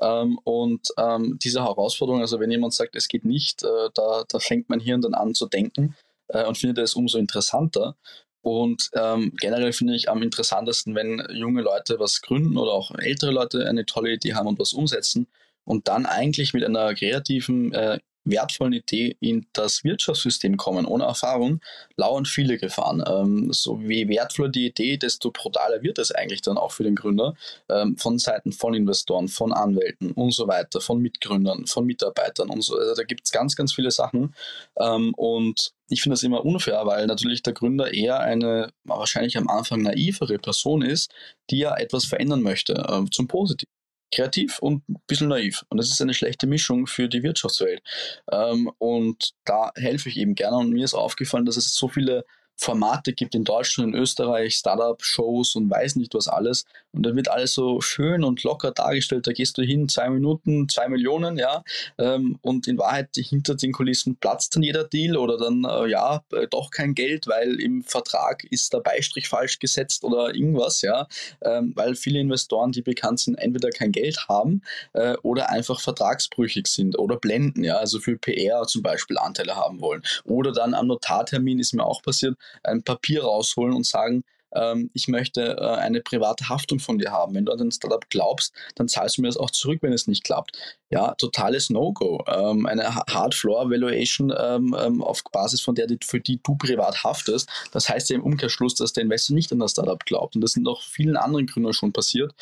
Ähm, 0.00 0.38
und 0.44 0.88
ähm, 0.96 1.38
diese 1.42 1.64
Herausforderung, 1.64 2.20
also 2.20 2.38
wenn 2.38 2.50
jemand 2.50 2.74
sagt, 2.74 2.94
es 2.94 3.08
geht 3.08 3.24
nicht, 3.24 3.64
äh, 3.64 3.90
da, 3.94 4.24
da 4.28 4.38
fängt 4.38 4.68
mein 4.68 4.80
Hirn 4.80 5.02
dann 5.02 5.14
an 5.14 5.34
zu 5.34 5.46
denken 5.46 5.96
äh, 6.28 6.44
und 6.44 6.56
findet 6.56 6.78
es 6.78 6.94
umso 6.94 7.18
interessanter. 7.18 7.96
Und 8.42 8.90
ähm, 8.94 9.32
generell 9.40 9.72
finde 9.72 9.94
ich 9.94 10.10
am 10.10 10.22
interessantesten, 10.22 10.94
wenn 10.94 11.24
junge 11.30 11.62
Leute 11.62 11.98
was 11.98 12.20
gründen 12.20 12.58
oder 12.58 12.72
auch 12.72 12.90
ältere 12.98 13.30
Leute 13.30 13.68
eine 13.68 13.86
tolle 13.86 14.12
Idee 14.12 14.34
haben 14.34 14.48
und 14.48 14.58
was 14.58 14.72
umsetzen 14.72 15.28
und 15.64 15.88
dann 15.88 16.06
eigentlich 16.06 16.52
mit 16.52 16.64
einer 16.64 16.94
kreativen 16.94 17.72
äh, 17.72 18.00
wertvollen 18.24 18.72
Idee 18.72 19.16
in 19.20 19.46
das 19.52 19.84
Wirtschaftssystem 19.84 20.56
kommen, 20.56 20.86
ohne 20.86 21.04
Erfahrung, 21.04 21.60
lauern 21.96 22.24
viele 22.24 22.58
Gefahren. 22.58 23.02
Ähm, 23.06 23.52
so 23.52 23.80
wie 23.80 24.08
wertvoller 24.08 24.50
die 24.50 24.66
Idee, 24.66 24.96
desto 24.96 25.30
brutaler 25.30 25.82
wird 25.82 25.98
es 25.98 26.12
eigentlich 26.12 26.42
dann 26.42 26.58
auch 26.58 26.72
für 26.72 26.84
den 26.84 26.94
Gründer, 26.94 27.34
ähm, 27.68 27.96
von 27.96 28.18
Seiten 28.18 28.52
von 28.52 28.74
Investoren, 28.74 29.28
von 29.28 29.52
Anwälten 29.52 30.12
und 30.12 30.32
so 30.32 30.46
weiter, 30.48 30.80
von 30.80 31.00
Mitgründern, 31.00 31.66
von 31.66 31.84
Mitarbeitern 31.84 32.50
und 32.50 32.62
so. 32.62 32.76
Also 32.76 32.94
da 32.94 33.04
gibt 33.04 33.22
es 33.24 33.32
ganz, 33.32 33.56
ganz 33.56 33.72
viele 33.74 33.90
Sachen. 33.90 34.34
Ähm, 34.78 35.12
und 35.14 35.72
ich 35.88 36.02
finde 36.02 36.14
das 36.14 36.22
immer 36.22 36.44
unfair, 36.44 36.86
weil 36.86 37.06
natürlich 37.06 37.42
der 37.42 37.52
Gründer 37.52 37.92
eher 37.92 38.20
eine 38.20 38.70
wahrscheinlich 38.84 39.36
am 39.36 39.48
Anfang 39.48 39.82
naivere 39.82 40.38
Person 40.38 40.82
ist, 40.82 41.12
die 41.50 41.58
ja 41.58 41.76
etwas 41.76 42.04
verändern 42.04 42.42
möchte, 42.42 42.74
äh, 42.74 43.10
zum 43.10 43.28
Positiven 43.28 43.72
kreativ 44.12 44.58
und 44.58 44.88
ein 44.88 44.96
bisschen 45.06 45.28
naiv. 45.28 45.64
Und 45.68 45.78
das 45.78 45.90
ist 45.90 46.00
eine 46.00 46.14
schlechte 46.14 46.46
Mischung 46.46 46.86
für 46.86 47.08
die 47.08 47.22
Wirtschaftswelt. 47.22 47.82
Ähm, 48.30 48.70
und 48.78 49.32
da 49.44 49.72
helfe 49.74 50.08
ich 50.08 50.18
eben 50.18 50.34
gerne. 50.34 50.58
Und 50.58 50.70
mir 50.70 50.84
ist 50.84 50.94
aufgefallen, 50.94 51.46
dass 51.46 51.56
es 51.56 51.74
so 51.74 51.88
viele 51.88 52.24
Formate 52.62 53.12
gibt 53.12 53.34
in 53.34 53.42
Deutschland, 53.42 53.94
in 53.94 54.00
Österreich, 54.00 54.54
Startup-Shows 54.54 55.56
und 55.56 55.68
weiß 55.68 55.96
nicht 55.96 56.14
was 56.14 56.28
alles. 56.28 56.64
Und 56.92 57.04
da 57.04 57.16
wird 57.16 57.28
alles 57.28 57.54
so 57.54 57.80
schön 57.80 58.22
und 58.22 58.42
locker 58.44 58.70
dargestellt. 58.70 59.26
Da 59.26 59.32
gehst 59.32 59.58
du 59.58 59.62
hin, 59.62 59.88
zwei 59.88 60.08
Minuten, 60.10 60.68
zwei 60.68 60.88
Millionen, 60.88 61.38
ja. 61.38 61.64
Ähm, 61.98 62.38
und 62.42 62.68
in 62.68 62.78
Wahrheit 62.78 63.08
hinter 63.14 63.56
den 63.56 63.72
Kulissen 63.72 64.16
platzt 64.16 64.54
dann 64.54 64.62
jeder 64.62 64.84
Deal 64.84 65.16
oder 65.16 65.38
dann, 65.38 65.64
äh, 65.64 65.88
ja, 65.88 66.22
äh, 66.32 66.46
doch 66.46 66.70
kein 66.70 66.94
Geld, 66.94 67.26
weil 67.26 67.60
im 67.60 67.82
Vertrag 67.82 68.44
ist 68.44 68.72
der 68.72 68.80
Beistrich 68.80 69.28
falsch 69.28 69.58
gesetzt 69.58 70.04
oder 70.04 70.34
irgendwas, 70.34 70.82
ja. 70.82 71.08
Ähm, 71.40 71.72
weil 71.74 71.96
viele 71.96 72.20
Investoren, 72.20 72.70
die 72.70 72.82
bekannt 72.82 73.20
sind, 73.20 73.36
entweder 73.36 73.70
kein 73.70 73.90
Geld 73.90 74.28
haben 74.28 74.62
äh, 74.92 75.16
oder 75.22 75.50
einfach 75.50 75.80
vertragsbrüchig 75.80 76.68
sind 76.68 76.96
oder 76.96 77.16
blenden, 77.16 77.64
ja. 77.64 77.78
Also 77.78 77.98
für 77.98 78.16
PR 78.16 78.62
zum 78.66 78.82
Beispiel 78.82 79.18
Anteile 79.18 79.56
haben 79.56 79.80
wollen. 79.80 80.02
Oder 80.24 80.52
dann 80.52 80.74
am 80.74 80.86
Notartermin 80.86 81.58
ist 81.58 81.72
mir 81.72 81.84
auch 81.84 82.02
passiert, 82.02 82.36
ein 82.62 82.82
Papier 82.82 83.24
rausholen 83.24 83.74
und 83.74 83.86
sagen, 83.86 84.24
ähm, 84.54 84.90
ich 84.92 85.08
möchte 85.08 85.56
äh, 85.58 85.76
eine 85.76 86.00
private 86.00 86.48
Haftung 86.48 86.78
von 86.78 86.98
dir 86.98 87.10
haben. 87.10 87.34
Wenn 87.34 87.46
du 87.46 87.52
an 87.52 87.60
ein 87.60 87.70
Startup 87.70 88.04
glaubst, 88.10 88.54
dann 88.74 88.88
zahlst 88.88 89.16
du 89.16 89.22
mir 89.22 89.28
das 89.28 89.36
auch 89.36 89.50
zurück, 89.50 89.78
wenn 89.82 89.92
es 89.92 90.06
nicht 90.06 90.24
klappt. 90.24 90.58
Ja, 90.90 91.14
totales 91.14 91.70
No-Go. 91.70 92.24
Ähm, 92.26 92.66
eine 92.66 92.94
Hard 92.94 93.34
Floor 93.34 93.70
Valuation 93.70 94.32
ähm, 94.36 95.02
auf 95.02 95.22
Basis 95.32 95.60
von 95.60 95.74
der, 95.74 95.86
für 96.04 96.20
die 96.20 96.40
du 96.42 96.56
privat 96.56 97.02
haftest, 97.04 97.48
das 97.72 97.88
heißt 97.88 98.10
ja 98.10 98.16
im 98.16 98.22
Umkehrschluss, 98.22 98.74
dass 98.74 98.92
der 98.92 99.04
Investor 99.04 99.34
nicht 99.34 99.52
an 99.52 99.58
das 99.58 99.72
Startup 99.72 100.04
glaubt. 100.04 100.34
Und 100.34 100.42
das 100.42 100.52
sind 100.52 100.68
auch 100.68 100.82
vielen 100.82 101.16
anderen 101.16 101.46
Gründern 101.46 101.72
schon 101.72 101.92
passiert. 101.92 102.34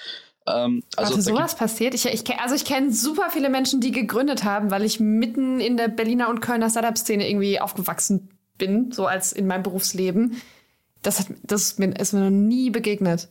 Ähm, 0.46 0.82
also 0.96 1.12
Warte, 1.12 1.22
sowas 1.22 1.54
passiert? 1.54 1.94
Ich, 1.94 2.06
ich, 2.06 2.28
also 2.38 2.54
ich 2.54 2.64
kenne 2.64 2.92
super 2.92 3.28
viele 3.30 3.50
Menschen, 3.50 3.80
die 3.80 3.92
gegründet 3.92 4.42
haben, 4.42 4.70
weil 4.70 4.84
ich 4.84 4.98
mitten 4.98 5.60
in 5.60 5.76
der 5.76 5.88
Berliner 5.88 6.28
und 6.28 6.40
Kölner 6.40 6.70
Startup-Szene 6.70 7.28
irgendwie 7.28 7.60
aufgewachsen 7.60 8.26
bin, 8.26 8.39
so 8.92 9.06
als 9.06 9.32
in 9.32 9.46
meinem 9.46 9.62
Berufsleben. 9.62 10.40
Das, 11.02 11.20
hat, 11.20 11.28
das 11.42 11.62
ist, 11.62 11.78
mir, 11.78 11.94
ist 11.98 12.12
mir 12.12 12.20
noch 12.20 12.30
nie 12.30 12.70
begegnet. 12.70 13.28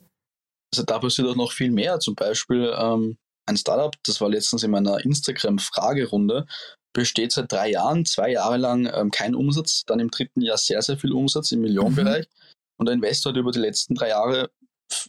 Also 0.73 0.83
da 0.83 0.99
passiert 0.99 1.27
auch 1.27 1.35
noch 1.35 1.51
viel 1.51 1.71
mehr. 1.71 1.99
Zum 1.99 2.15
Beispiel 2.15 2.73
ähm, 2.77 3.17
ein 3.45 3.57
Startup, 3.57 3.93
das 4.03 4.21
war 4.21 4.29
letztens 4.29 4.63
in 4.63 4.71
meiner 4.71 5.03
Instagram-Fragerunde, 5.03 6.45
besteht 6.93 7.31
seit 7.31 7.51
drei 7.51 7.71
Jahren, 7.71 8.05
zwei 8.05 8.31
Jahre 8.31 8.57
lang 8.57 8.91
ähm, 8.93 9.11
kein 9.11 9.35
Umsatz, 9.35 9.83
dann 9.85 9.99
im 9.99 10.09
dritten 10.09 10.41
Jahr 10.41 10.57
sehr, 10.57 10.81
sehr 10.81 10.97
viel 10.97 11.11
Umsatz 11.11 11.51
im 11.51 11.61
Millionenbereich. 11.61 12.25
Mhm. 12.25 12.59
Und 12.77 12.85
der 12.87 12.95
Investor 12.95 13.31
hat 13.31 13.37
über 13.37 13.51
die 13.51 13.59
letzten 13.59 13.95
drei 13.95 14.09
Jahre 14.09 14.49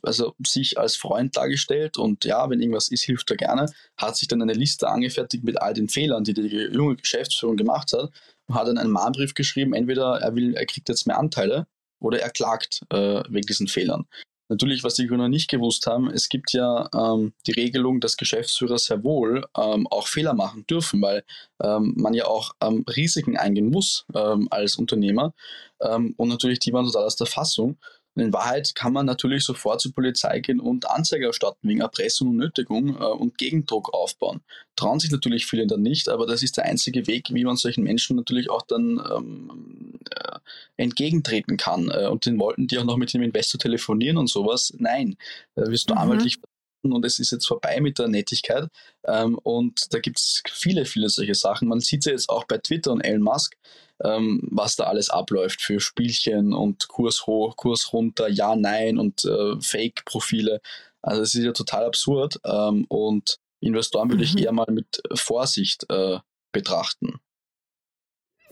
also 0.03 0.35
sich 0.47 0.79
als 0.79 0.97
Freund 0.97 1.37
dargestellt 1.37 1.97
und 1.97 2.25
ja, 2.25 2.50
wenn 2.50 2.61
irgendwas 2.61 2.89
ist, 2.89 3.05
hilft 3.05 3.31
er 3.31 3.37
gerne, 3.37 3.67
hat 3.97 4.17
sich 4.17 4.29
dann 4.29 4.43
eine 4.43 4.53
Liste 4.53 4.89
angefertigt 4.89 5.45
mit 5.45 5.61
all 5.61 5.73
den 5.73 5.89
Fehlern, 5.89 6.25
die 6.25 6.35
die 6.35 6.69
junge 6.73 6.97
Geschäftsführung 6.97 7.57
gemacht 7.57 7.93
hat 7.93 8.11
hat 8.54 8.69
dann 8.69 8.78
einen 8.78 8.90
Mahnbrief 8.90 9.35
geschrieben, 9.35 9.75
entweder 9.75 10.21
er 10.21 10.35
will, 10.35 10.54
er 10.54 10.66
kriegt 10.66 10.88
jetzt 10.88 11.07
mehr 11.07 11.19
Anteile 11.19 11.66
oder 12.00 12.21
er 12.21 12.30
klagt 12.30 12.83
äh, 12.90 13.23
wegen 13.28 13.47
diesen 13.47 13.69
Fehlern. 13.69 14.07
Natürlich, 14.50 14.83
was 14.83 14.95
die 14.95 15.07
Gründer 15.07 15.28
nicht 15.28 15.49
gewusst 15.49 15.87
haben, 15.87 16.11
es 16.11 16.28
gibt 16.28 16.52
ja 16.52 16.88
ähm, 16.92 17.33
die 17.47 17.52
Regelung, 17.52 18.00
dass 18.00 18.16
Geschäftsführer 18.16 18.78
sehr 18.78 19.04
wohl 19.04 19.47
ähm, 19.57 19.87
auch 19.87 20.09
Fehler 20.09 20.35
machen 20.35 20.66
dürfen, 20.69 21.00
weil 21.00 21.23
ähm, 21.62 21.95
man 21.97 22.14
ja 22.14 22.25
auch 22.25 22.57
ähm, 22.61 22.85
Risiken 22.97 23.37
eingehen 23.37 23.71
muss 23.71 24.07
ähm, 24.12 24.49
als 24.50 24.75
Unternehmer. 24.75 25.35
Ähm, 25.80 26.14
und 26.16 26.28
natürlich, 26.28 26.59
die 26.59 26.73
waren 26.73 26.85
total 26.85 27.04
aus 27.04 27.14
der 27.14 27.28
Fassung. 27.28 27.78
Und 28.21 28.27
in 28.27 28.33
Wahrheit 28.35 28.75
kann 28.75 28.93
man 28.93 29.07
natürlich 29.07 29.45
sofort 29.45 29.81
zur 29.81 29.95
Polizei 29.95 30.41
gehen 30.41 30.61
und 30.61 30.89
Anzeige 30.91 31.27
erstatten 31.27 31.67
wegen 31.67 31.81
Erpressung 31.81 32.29
und 32.29 32.37
Nötigung 32.37 32.97
äh, 33.00 33.05
und 33.05 33.39
Gegendruck 33.39 33.95
aufbauen. 33.95 34.43
Trauen 34.77 35.00
sich 35.00 35.11
natürlich 35.11 35.47
viele 35.47 35.67
dann 35.67 35.81
nicht, 35.81 36.11
aber 36.11 36.27
das 36.27 36.43
ist 36.43 36.59
der 36.59 36.67
einzige 36.67 37.07
Weg, 37.07 37.29
wie 37.31 37.45
man 37.45 37.57
solchen 37.57 37.83
Menschen 37.83 38.17
natürlich 38.17 38.50
auch 38.50 38.61
dann 38.62 39.03
ähm, 39.17 39.99
äh, 40.15 40.39
entgegentreten 40.77 41.57
kann. 41.57 41.91
Äh, 41.91 42.09
und 42.09 42.27
den 42.27 42.39
wollten 42.39 42.67
die 42.67 42.79
auch 42.79 42.85
noch 42.85 42.99
mit 42.99 43.15
dem 43.15 43.23
Investor 43.23 43.59
telefonieren 43.59 44.19
und 44.19 44.29
sowas. 44.29 44.75
Nein, 44.77 45.17
da 45.55 45.67
wirst 45.69 45.89
du 45.89 45.95
mhm. 45.95 46.00
anwaltlich 46.00 46.39
und 46.83 47.05
es 47.05 47.19
ist 47.19 47.31
jetzt 47.31 47.47
vorbei 47.47 47.81
mit 47.81 47.99
der 47.99 48.09
Nettigkeit. 48.09 48.69
Ähm, 49.07 49.39
und 49.39 49.95
da 49.95 49.99
gibt 49.99 50.19
es 50.19 50.43
viele, 50.50 50.85
viele 50.85 51.09
solche 51.09 51.35
Sachen. 51.35 51.69
Man 51.69 51.81
sieht 51.81 52.00
es 52.00 52.07
ja 52.07 52.12
jetzt 52.12 52.29
auch 52.29 52.45
bei 52.45 52.59
Twitter 52.59 52.93
und 52.93 53.00
Elon 53.00 53.23
Musk 53.23 53.57
ähm, 54.02 54.40
was 54.50 54.76
da 54.76 54.85
alles 54.85 55.11
abläuft 55.11 55.61
für 55.61 55.80
Spielchen 55.80 56.52
und 56.52 56.88
Kurs 56.88 57.26
hoch, 57.26 57.57
Kurs 57.57 57.92
runter, 57.92 58.28
ja, 58.28 58.57
nein 58.57 58.99
und 58.99 59.25
äh, 59.25 59.61
Fake-Profile. 59.61 60.61
Also 61.02 61.23
es 61.23 61.35
ist 61.35 61.45
ja 61.45 61.52
total 61.52 61.85
absurd 61.85 62.40
ähm, 62.45 62.85
und 62.88 63.38
Investoren 63.61 64.09
mhm. 64.09 64.12
würde 64.12 64.25
ich 64.25 64.35
mhm. 64.35 64.42
eher 64.42 64.52
mal 64.52 64.71
mit 64.71 65.02
Vorsicht 65.14 65.85
äh, 65.90 66.19
betrachten. 66.52 67.21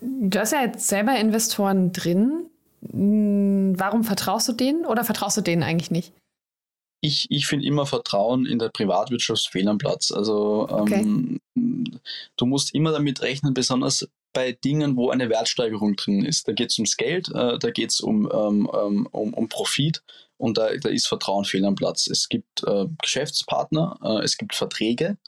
Du 0.01 0.39
hast 0.39 0.53
ja 0.53 0.63
jetzt 0.63 0.87
selber 0.87 1.19
Investoren 1.19 1.93
drin. 1.93 2.47
Hm, 2.91 3.75
warum 3.79 4.05
vertraust 4.05 4.49
du 4.49 4.53
denen 4.53 4.87
oder 4.87 5.03
vertraust 5.03 5.37
du 5.37 5.41
denen 5.41 5.63
eigentlich 5.63 5.91
nicht? 5.91 6.13
Ich, 7.01 7.27
ich 7.31 7.47
finde 7.47 7.67
immer 7.67 7.87
Vertrauen 7.87 8.45
in 8.45 8.59
der 8.59 8.71
Privatwirtschaft 8.71 9.49
fehl 9.51 9.69
am 9.69 9.79
Platz. 9.79 10.11
Also 10.11 10.69
ähm, 10.69 11.41
okay. 11.55 12.01
du 12.37 12.47
musst 12.47 12.75
immer 12.75 12.93
damit 12.93 13.23
rechnen, 13.23 13.55
besonders 13.55 14.09
bei 14.33 14.53
Dingen, 14.53 14.97
wo 14.97 15.11
eine 15.11 15.29
Wertsteigerung 15.29 15.97
drin 15.97 16.25
ist. 16.25 16.49
Da 16.49 16.53
geht 16.53 16.71
es 16.71 16.79
ums 16.79 16.97
Geld, 16.97 17.29
äh, 17.35 17.59
da 17.59 17.71
geht 17.71 17.91
es 17.91 18.01
um, 18.01 18.31
ähm, 18.33 18.71
ähm, 18.73 19.09
um, 19.11 19.35
um 19.35 19.49
Profit 19.49 20.03
und 20.37 20.59
da, 20.59 20.75
da 20.77 20.89
ist 20.89 21.09
Vertrauen 21.09 21.45
fehl 21.45 21.65
am 21.65 21.75
Platz. 21.75 22.07
Es 22.07 22.29
gibt 22.29 22.63
äh, 22.65 22.87
Geschäftspartner, 23.03 23.99
äh, 24.03 24.25
es 24.25 24.37
gibt 24.37 24.55
Verträge. 24.55 25.19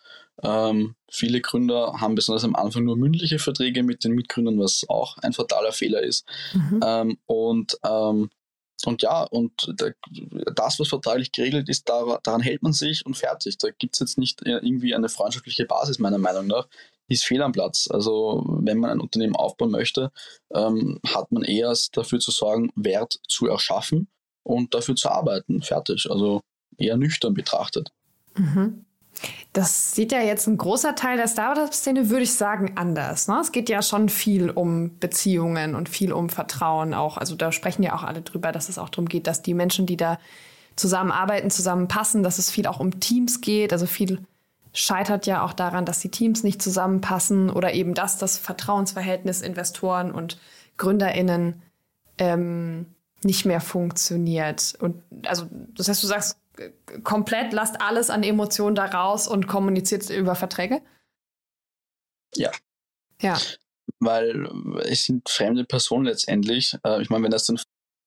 Ähm, 0.42 0.95
viele 1.11 1.40
Gründer 1.40 2.00
haben 2.00 2.14
besonders 2.14 2.45
am 2.45 2.54
Anfang 2.54 2.85
nur 2.85 2.97
mündliche 2.97 3.38
Verträge 3.38 3.83
mit 3.83 4.04
den 4.04 4.12
Mitgründern, 4.12 4.59
was 4.59 4.85
auch 4.88 5.19
ein 5.19 5.33
fataler 5.33 5.73
Fehler 5.73 6.02
ist. 6.02 6.26
Mhm. 6.54 6.80
Ähm, 6.83 7.19
und 7.26 7.76
ähm, 7.85 8.30
und 8.87 9.02
ja, 9.02 9.25
und 9.25 9.75
das, 10.54 10.80
was 10.80 10.88
vertraglich 10.88 11.33
geregelt 11.33 11.69
ist, 11.69 11.87
daran 11.87 12.40
hält 12.40 12.62
man 12.62 12.73
sich 12.73 13.04
und 13.04 13.14
fertig. 13.14 13.59
Da 13.59 13.69
gibt 13.71 13.95
es 13.95 14.00
jetzt 14.00 14.16
nicht 14.16 14.47
äh, 14.47 14.52
irgendwie 14.52 14.95
eine 14.95 15.11
freundschaftliche 15.11 15.66
Basis, 15.66 15.99
meiner 15.99 16.16
Meinung 16.16 16.47
nach 16.47 16.66
ist 17.11 17.25
fehl 17.25 17.43
am 17.43 17.52
Platz. 17.52 17.88
Also 17.90 18.45
wenn 18.62 18.79
man 18.79 18.90
ein 18.90 19.00
Unternehmen 19.00 19.37
aufbauen 19.37 19.71
möchte, 19.71 20.11
ähm, 20.55 21.00
hat 21.07 21.31
man 21.33 21.43
eher 21.43 21.75
dafür 21.93 22.21
zu 22.21 22.31
sorgen, 22.31 22.71
Wert 22.76 23.19
zu 23.29 23.49
erschaffen 23.49 24.09
und 24.43 24.75
dafür 24.75 24.95
zu 24.95 25.11
arbeiten. 25.11 25.61
Fertig. 25.62 26.09
Also 26.11 26.40
eher 26.79 26.97
nüchtern 26.97 27.35
betrachtet. 27.35 27.90
Mhm. 28.37 28.85
Das 29.52 29.95
sieht 29.95 30.12
ja 30.12 30.21
jetzt 30.21 30.47
ein 30.47 30.57
großer 30.57 30.95
Teil 30.95 31.17
der 31.17 31.29
Startup-Szene, 31.29 32.09
würde 32.09 32.23
ich 32.23 32.33
sagen, 32.33 32.76
anders. 32.76 33.26
Ne? 33.26 33.38
Es 33.40 33.52
geht 33.52 33.69
ja 33.69 33.83
schon 33.83 34.09
viel 34.09 34.49
um 34.49 34.99
Beziehungen 34.99 35.75
und 35.75 35.88
viel 35.88 36.12
um 36.12 36.31
Vertrauen 36.31 36.95
auch. 36.95 37.19
Also 37.19 37.35
da 37.35 37.50
sprechen 37.50 37.83
ja 37.83 37.95
auch 37.95 38.05
alle 38.05 38.23
drüber, 38.23 38.52
dass 38.52 38.69
es 38.69 38.79
auch 38.79 38.88
darum 38.88 39.09
geht, 39.09 39.26
dass 39.26 39.43
die 39.43 39.52
Menschen, 39.52 39.87
die 39.87 39.97
da 39.97 40.19
zusammenarbeiten, 40.76 41.50
zusammenpassen, 41.50 42.23
dass 42.23 42.38
es 42.38 42.50
viel 42.50 42.67
auch 42.67 42.79
um 42.81 43.00
Teams 43.00 43.40
geht, 43.40 43.73
also 43.73 43.87
viel 43.87 44.25
scheitert 44.73 45.27
ja 45.27 45.45
auch 45.45 45.53
daran, 45.53 45.85
dass 45.85 46.00
die 46.00 46.11
Teams 46.11 46.43
nicht 46.43 46.62
zusammenpassen 46.62 47.50
oder 47.50 47.73
eben 47.73 47.95
dass 47.95 48.19
das 48.19 48.39
Vertrauensverhältnis 48.39 49.43
Investoren 49.43 50.12
und 50.12 50.39
GründerInnen 50.77 51.62
ähm, 52.19 52.87
nicht 53.23 53.45
mehr 53.45 53.61
funktioniert. 53.61 54.77
Und 54.81 55.03
also, 55.27 55.47
das 55.75 55.89
heißt, 55.89 56.03
du 56.03 56.07
sagst 56.07 56.39
komplett, 57.05 57.53
lasst 57.53 57.81
alles 57.81 58.11
an 58.11 58.23
Emotionen 58.23 58.75
da 58.75 58.87
raus 58.87 59.27
und 59.27 59.47
kommuniziert 59.47 60.09
über 60.11 60.35
Verträge? 60.35 60.83
Ja. 62.35 62.50
Ja. 63.21 63.39
Weil 63.99 64.49
es 64.85 65.05
sind 65.05 65.29
fremde 65.29 65.65
Personen 65.65 66.05
letztendlich. 66.05 66.77
Äh, 66.85 67.03
ich 67.03 67.11
meine, 67.11 67.25
wenn 67.25 67.31
das 67.31 67.45
dann 67.45 67.59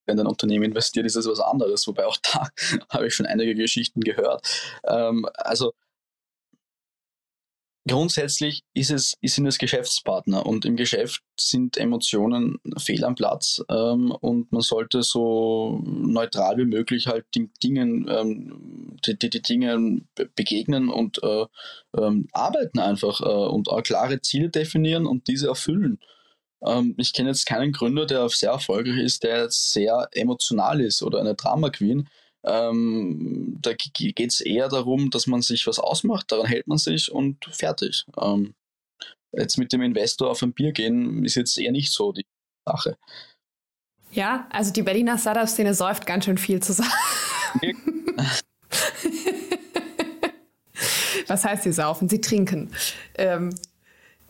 wenn 0.06 0.20
ein 0.20 0.28
Unternehmen 0.28 0.66
investiert, 0.66 1.06
ist 1.06 1.16
das 1.16 1.28
was 1.28 1.40
anderes. 1.40 1.88
Wobei 1.88 2.06
auch 2.06 2.18
da 2.18 2.50
habe 2.90 3.08
ich 3.08 3.16
schon 3.16 3.26
einige 3.26 3.56
Geschichten 3.56 4.02
gehört. 4.02 4.46
Ähm, 4.86 5.26
also 5.36 5.74
grundsätzlich 7.88 8.64
ist 8.74 8.92
es, 8.92 9.18
sind 9.22 9.46
es 9.46 9.58
Geschäftspartner 9.58 10.46
und 10.46 10.66
im 10.66 10.76
Geschäft 10.76 11.22
sind 11.40 11.78
Emotionen 11.78 12.60
fehl 12.78 13.04
am 13.04 13.16
Platz 13.16 13.62
ähm, 13.70 14.12
und 14.12 14.52
man 14.52 14.62
sollte 14.62 15.04
so 15.04 15.82
neutral 15.84 16.58
wie 16.58 16.66
möglich 16.66 17.08
halt 17.08 17.26
den 17.36 17.52
Dingen, 17.62 18.08
ähm, 18.10 18.98
die, 19.06 19.18
die, 19.18 19.30
die, 19.30 19.42
Dinge 19.42 20.02
begegnen 20.36 20.90
und 20.90 21.22
äh, 21.24 21.46
ähm, 21.98 22.28
arbeiten 22.32 22.80
einfach 22.80 23.20
äh, 23.22 23.26
und 23.26 23.68
auch 23.68 23.84
klare 23.84 24.22
Ziele 24.22 24.50
definieren 24.50 25.06
und 25.06 25.28
diese 25.28 25.48
erfüllen. 25.48 26.00
Ähm, 26.66 26.96
ich 26.98 27.12
kenne 27.14 27.30
jetzt 27.30 27.46
keinen 27.46 27.74
Gründer, 27.74 28.06
der 28.06 28.30
sehr 28.30 28.52
erfolgreich 28.52 29.00
ist, 29.00 29.24
der 29.24 29.50
sehr 29.50 30.08
emotional 30.14 30.80
ist 30.80 31.04
oder 31.04 31.20
eine 31.20 31.36
Drama 31.36 31.70
Queen, 31.70 32.08
ähm, 32.44 33.58
da 33.62 33.74
geht 33.74 34.20
es 34.20 34.42
eher 34.42 34.70
darum, 34.70 35.10
dass 35.10 35.28
man 35.28 35.42
sich 35.42 35.66
was 35.68 35.80
ausmacht, 35.80 36.32
daran 36.32 36.46
hält 36.46 36.68
man 36.68 36.78
sich 36.78 37.12
und 37.12 37.46
fertig. 37.46 38.06
Ähm, 38.20 38.54
jetzt 39.32 39.58
mit 39.58 39.74
dem 39.74 39.82
Investor 39.82 40.30
auf 40.30 40.42
ein 40.42 40.54
Bier 40.54 40.72
gehen 40.72 41.24
ist 41.26 41.36
jetzt 41.36 41.58
eher 41.58 41.72
nicht 41.72 41.92
so 41.92 42.12
die 42.12 42.26
Sache. 42.66 42.98
Ja, 44.12 44.48
also 44.52 44.72
die 44.72 44.84
Berliner 44.84 45.18
Startup-Szene 45.18 45.74
säuft 45.74 46.06
ganz 46.06 46.26
schön 46.26 46.38
viel 46.38 46.62
zusammen. 46.62 46.92
Was 51.28 51.46
heißt 51.46 51.64
sie 51.64 51.72
saufen? 51.72 52.10
Sie 52.10 52.22
trinken. 52.22 52.72
Ähm, 53.16 53.56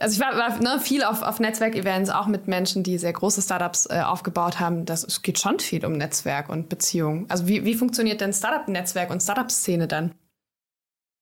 also 0.04 0.16
ich 0.16 0.20
war, 0.20 0.38
war 0.38 0.62
ne, 0.62 0.82
viel 0.82 1.04
auf, 1.04 1.22
auf 1.22 1.40
Netzwerkevents, 1.40 2.10
auch 2.10 2.28
mit 2.28 2.48
Menschen, 2.48 2.84
die 2.84 2.98
sehr 2.98 3.14
große 3.14 3.42
Startups 3.42 3.88
äh, 3.90 4.02
aufgebaut 4.02 4.60
haben. 4.60 4.86
Das, 4.86 5.06
es 5.06 5.22
geht 5.22 5.40
schon 5.40 5.60
viel 5.60 5.86
um 5.86 5.94
Netzwerk 5.94 6.50
und 6.50 6.68
Beziehungen. 6.68 7.26
Also 7.30 7.48
wie, 7.48 7.64
wie 7.64 7.74
funktioniert 7.74 8.20
denn 8.20 8.34
Startup-Netzwerk 8.34 9.10
und 9.10 9.22
Startup-Szene 9.22 9.88
dann? 9.88 10.14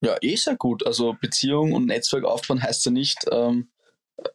Ja, 0.04 0.16
eh 0.22 0.36
sehr 0.36 0.56
gut. 0.56 0.84
Also 0.88 1.16
Beziehung 1.22 1.74
und 1.74 1.86
Netzwerk 1.86 2.24
aufbauen 2.24 2.64
heißt 2.64 2.84
ja 2.88 2.92
nicht, 2.92 3.20
ähm, 3.32 3.70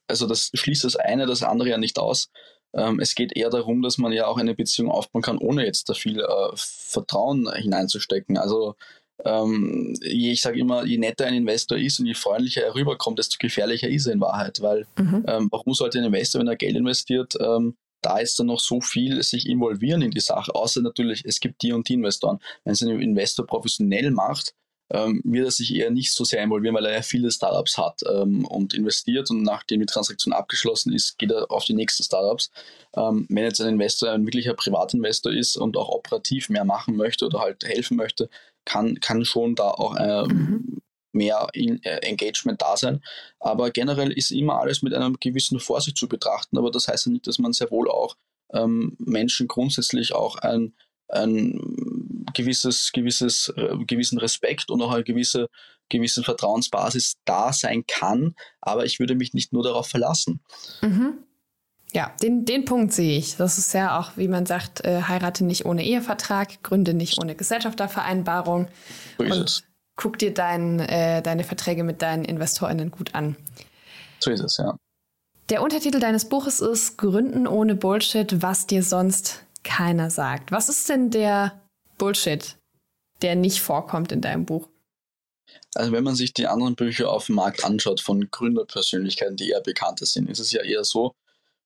also 0.06 0.28
das 0.28 0.52
schließt 0.54 0.84
das 0.84 0.94
eine, 0.94 1.26
das 1.26 1.42
andere 1.42 1.70
ja 1.70 1.78
nicht 1.78 1.98
aus. 1.98 2.30
Ähm, 2.72 3.00
es 3.00 3.16
geht 3.16 3.36
eher 3.36 3.50
darum, 3.50 3.82
dass 3.82 3.98
man 3.98 4.12
ja 4.12 4.28
auch 4.28 4.38
eine 4.38 4.54
Beziehung 4.54 4.92
aufbauen 4.92 5.22
kann, 5.22 5.38
ohne 5.38 5.66
jetzt 5.66 5.88
da 5.88 5.94
viel 5.94 6.20
äh, 6.20 6.50
Vertrauen 6.54 7.52
hineinzustecken. 7.52 8.38
Also 8.38 8.76
ähm, 9.24 9.94
ich 10.00 10.42
sage 10.42 10.58
immer, 10.58 10.84
je 10.84 10.98
netter 10.98 11.26
ein 11.26 11.34
Investor 11.34 11.78
ist 11.78 11.98
und 12.00 12.06
je 12.06 12.14
freundlicher 12.14 12.62
er 12.62 12.74
rüberkommt, 12.74 13.18
desto 13.18 13.36
gefährlicher 13.38 13.88
ist 13.88 14.06
er 14.06 14.12
in 14.12 14.20
Wahrheit. 14.20 14.60
Weil 14.60 14.86
mhm. 14.98 15.24
ähm, 15.26 15.48
warum 15.50 15.74
sollte 15.74 15.98
ein 15.98 16.04
Investor, 16.04 16.40
wenn 16.40 16.48
er 16.48 16.56
Geld 16.56 16.76
investiert, 16.76 17.34
ähm, 17.40 17.76
da 18.02 18.18
ist 18.18 18.38
dann 18.38 18.46
noch 18.46 18.60
so 18.60 18.80
viel 18.80 19.22
sich 19.22 19.48
involvieren 19.48 20.02
in 20.02 20.10
die 20.10 20.20
Sache, 20.20 20.54
außer 20.54 20.80
natürlich, 20.82 21.24
es 21.24 21.40
gibt 21.40 21.62
die 21.62 21.72
und 21.72 21.88
die 21.88 21.94
Investoren. 21.94 22.38
Wenn 22.64 22.74
es 22.74 22.82
ein 22.82 23.00
Investor 23.00 23.46
professionell 23.46 24.10
macht, 24.10 24.54
ähm, 24.90 25.20
wird 25.24 25.46
er 25.46 25.50
sich 25.50 25.74
eher 25.74 25.90
nicht 25.90 26.12
so 26.12 26.24
sehr 26.24 26.42
involvieren, 26.42 26.76
weil 26.76 26.86
er 26.86 26.94
ja 26.94 27.02
viele 27.02 27.30
Startups 27.30 27.76
hat 27.76 28.02
ähm, 28.08 28.44
und 28.46 28.74
investiert 28.74 29.30
und 29.30 29.42
nachdem 29.42 29.80
die 29.80 29.86
Transaktion 29.86 30.32
abgeschlossen 30.32 30.92
ist, 30.92 31.18
geht 31.18 31.32
er 31.32 31.50
auf 31.50 31.64
die 31.64 31.74
nächsten 31.74 32.04
Startups. 32.04 32.50
Ähm, 32.94 33.26
wenn 33.28 33.44
jetzt 33.44 33.60
ein 33.60 33.74
Investor 33.74 34.12
ein 34.12 34.24
wirklicher 34.24 34.54
Privatinvestor 34.54 35.32
ist 35.32 35.56
und 35.56 35.76
auch 35.76 35.88
operativ 35.88 36.48
mehr 36.48 36.64
machen 36.64 36.96
möchte 36.96 37.26
oder 37.26 37.40
halt 37.40 37.64
helfen 37.64 37.96
möchte, 37.96 38.28
kann, 38.66 39.00
kann 39.00 39.24
schon 39.24 39.54
da 39.54 39.70
auch 39.70 39.96
ähm, 39.98 40.28
mhm. 40.28 40.82
mehr 41.12 41.48
in, 41.54 41.82
äh, 41.82 42.00
Engagement 42.00 42.60
da 42.60 42.76
sein. 42.76 43.02
Aber 43.40 43.70
generell 43.70 44.12
ist 44.12 44.30
immer 44.30 44.60
alles 44.60 44.82
mit 44.82 44.92
einer 44.92 45.10
gewissen 45.18 45.58
Vorsicht 45.58 45.96
zu 45.96 46.08
betrachten, 46.08 46.58
aber 46.58 46.70
das 46.70 46.88
heißt 46.88 47.06
ja 47.06 47.12
nicht, 47.12 47.26
dass 47.26 47.38
man 47.38 47.54
sehr 47.54 47.70
wohl 47.70 47.90
auch 47.90 48.16
ähm, 48.52 48.96
Menschen 48.98 49.48
grundsätzlich 49.48 50.14
auch 50.14 50.36
ein 50.36 50.74
ein 51.08 52.26
gewisses, 52.34 52.90
gewisses, 52.92 53.52
äh, 53.56 53.76
gewissen 53.86 54.18
Respekt 54.18 54.70
und 54.70 54.82
auch 54.82 54.92
eine 54.92 55.04
gewisse, 55.04 55.48
gewisse 55.88 56.22
Vertrauensbasis 56.22 57.16
da 57.24 57.52
sein 57.52 57.84
kann, 57.86 58.34
aber 58.60 58.84
ich 58.84 58.98
würde 58.98 59.14
mich 59.14 59.32
nicht 59.34 59.52
nur 59.52 59.62
darauf 59.62 59.86
verlassen. 59.86 60.40
Mhm. 60.82 61.18
Ja, 61.96 62.12
den, 62.20 62.44
den 62.44 62.66
Punkt 62.66 62.92
sehe 62.92 63.16
ich. 63.16 63.36
Das 63.36 63.56
ist 63.56 63.72
ja 63.72 63.98
auch, 63.98 64.18
wie 64.18 64.28
man 64.28 64.44
sagt, 64.44 64.84
äh, 64.84 65.00
heirate 65.08 65.44
nicht 65.44 65.64
ohne 65.64 65.82
Ehevertrag, 65.82 66.62
gründe 66.62 66.92
nicht 66.92 67.18
ohne 67.18 67.34
Gesellschaftervereinbarung. 67.34 68.68
So 69.16 69.24
ist 69.24 69.32
und 69.32 69.44
es. 69.44 69.62
guck 69.96 70.18
dir 70.18 70.34
dein, 70.34 70.78
äh, 70.78 71.22
deine 71.22 71.42
Verträge 71.42 71.84
mit 71.84 72.02
deinen 72.02 72.26
InvestorInnen 72.26 72.90
gut 72.90 73.14
an. 73.14 73.34
So 74.20 74.30
ist 74.30 74.40
es, 74.40 74.58
ja. 74.58 74.76
Der 75.48 75.62
Untertitel 75.62 75.98
deines 75.98 76.28
Buches 76.28 76.60
ist 76.60 76.98
Gründen 76.98 77.46
ohne 77.46 77.74
Bullshit, 77.74 78.42
was 78.42 78.66
dir 78.66 78.82
sonst 78.82 79.46
keiner 79.64 80.10
sagt. 80.10 80.52
Was 80.52 80.68
ist 80.68 80.90
denn 80.90 81.08
der 81.08 81.62
Bullshit, 81.96 82.58
der 83.22 83.36
nicht 83.36 83.62
vorkommt 83.62 84.12
in 84.12 84.20
deinem 84.20 84.44
Buch? 84.44 84.68
Also 85.74 85.92
wenn 85.92 86.04
man 86.04 86.14
sich 86.14 86.34
die 86.34 86.46
anderen 86.46 86.74
Bücher 86.74 87.10
auf 87.10 87.24
dem 87.24 87.36
Markt 87.36 87.64
anschaut 87.64 88.02
von 88.02 88.30
Gründerpersönlichkeiten, 88.30 89.36
die 89.36 89.48
eher 89.48 89.62
bekannter 89.62 90.04
sind, 90.04 90.28
ist 90.28 90.40
es 90.40 90.52
ja 90.52 90.60
eher 90.60 90.84
so, 90.84 91.14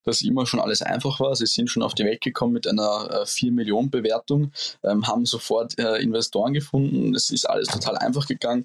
dass 0.04 0.23
immer 0.23 0.47
schon 0.47 0.61
alles 0.61 0.83
einfach 0.83 1.21
war. 1.21 1.35
Sie 1.37 1.47
sind 1.47 1.71
schon 1.71 1.83
auf 1.83 1.95
die 1.95 2.04
Welt 2.04 2.21
gekommen 2.21 2.52
mit 2.52 2.66
einer 2.66 3.23
äh, 3.23 3.26
4 3.26 3.52
Millionen 3.52 3.90
Bewertung, 3.90 4.52
ähm, 4.83 5.07
haben 5.07 5.26
sofort 5.26 5.78
äh, 5.78 5.97
Investoren 5.97 6.54
gefunden. 6.54 7.14
Es 7.14 7.30
ist 7.30 7.47
alles 7.47 7.69
total 7.69 7.97
einfach 7.99 8.26
gegangen. 8.26 8.64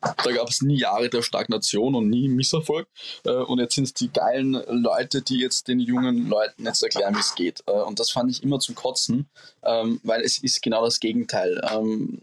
Da 0.00 0.32
gab 0.32 0.48
es 0.48 0.62
nie 0.62 0.78
Jahre 0.78 1.10
der 1.10 1.20
Stagnation 1.20 1.94
und 1.94 2.08
nie 2.08 2.28
Misserfolg. 2.28 2.88
Äh, 3.24 3.32
und 3.32 3.58
jetzt 3.58 3.74
sind 3.74 3.84
es 3.84 3.94
die 3.94 4.10
geilen 4.10 4.52
Leute, 4.68 5.20
die 5.20 5.38
jetzt 5.38 5.68
den 5.68 5.78
jungen 5.78 6.28
Leuten 6.28 6.64
jetzt 6.64 6.82
erklären, 6.82 7.14
wie 7.14 7.20
es 7.20 7.34
geht. 7.34 7.62
Äh, 7.66 7.72
und 7.72 8.00
das 8.00 8.10
fand 8.10 8.30
ich 8.30 8.42
immer 8.42 8.58
zum 8.60 8.74
Kotzen, 8.74 9.28
ähm, 9.62 10.00
weil 10.02 10.22
es 10.22 10.38
ist 10.38 10.62
genau 10.62 10.84
das 10.84 11.00
Gegenteil. 11.00 11.60
Ähm, 11.70 12.18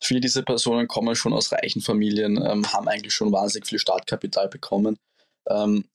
viele 0.00 0.20
dieser 0.20 0.42
Personen 0.42 0.86
kommen 0.86 1.16
schon 1.16 1.32
aus 1.32 1.50
reichen 1.50 1.82
Familien, 1.82 2.36
ähm, 2.36 2.72
haben 2.72 2.86
eigentlich 2.86 3.14
schon 3.14 3.32
wahnsinnig 3.32 3.66
viel 3.66 3.80
Startkapital 3.80 4.48
bekommen. 4.48 4.96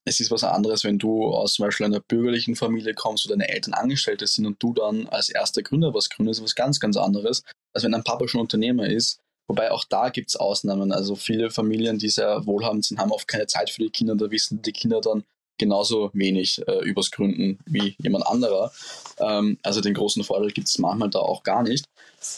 Es 0.06 0.20
ist 0.20 0.32
was 0.32 0.44
anderes, 0.44 0.84
wenn 0.84 0.98
du 0.98 1.28
aus 1.28 1.54
zum 1.54 1.66
Beispiel 1.66 1.86
einer 1.86 2.00
bürgerlichen 2.00 2.56
Familie 2.56 2.96
kommst, 2.96 3.26
wo 3.26 3.30
deine 3.30 3.50
Eltern 3.50 3.76
Angestellte 3.76 4.26
sind 4.26 4.48
und 4.48 4.62
du 4.64 4.74
dann 4.74 5.08
als 5.10 5.30
erster 5.30 5.62
Gründer 5.62 5.94
was 5.94 6.10
gründest, 6.10 6.42
was 6.44 6.56
ganz, 6.56 6.80
ganz 6.80 6.98
anderes, 6.98 7.44
als 7.72 7.84
wenn 7.84 7.92
dein 7.92 8.04
Papa 8.04 8.28
schon 8.28 8.42
Unternehmer 8.42 8.88
ist 8.88 9.20
Wobei 9.48 9.72
auch 9.72 9.84
da 9.84 10.10
gibt 10.10 10.30
es 10.30 10.36
Ausnahmen. 10.36 10.92
Also 10.92 11.16
viele 11.16 11.50
Familien, 11.52 11.98
die 11.98 12.10
sehr 12.10 12.46
wohlhabend 12.46 12.86
sind, 12.86 13.00
haben 13.00 13.12
oft 13.12 13.28
keine 13.28 13.48
Zeit 13.48 13.70
für 13.70 13.82
die 13.82 13.90
Kinder. 13.90 14.16
Da 14.16 14.32
wissen 14.32 14.62
die 14.62 14.72
Kinder 14.72 15.02
dann 15.02 15.24
genauso 15.58 16.10
wenig 16.14 16.66
äh, 16.68 16.80
übers 16.84 17.12
Gründen 17.12 17.60
wie 17.66 17.96
jemand 18.00 18.26
anderer. 18.26 18.72
Ähm, 19.20 19.58
also 19.62 19.82
den 19.82 19.94
großen 19.94 20.24
Vorteil 20.24 20.52
gibt 20.52 20.68
es 20.70 20.80
manchmal 20.80 21.10
da 21.10 21.20
auch 21.20 21.44
gar 21.44 21.64
nicht. 21.64 21.86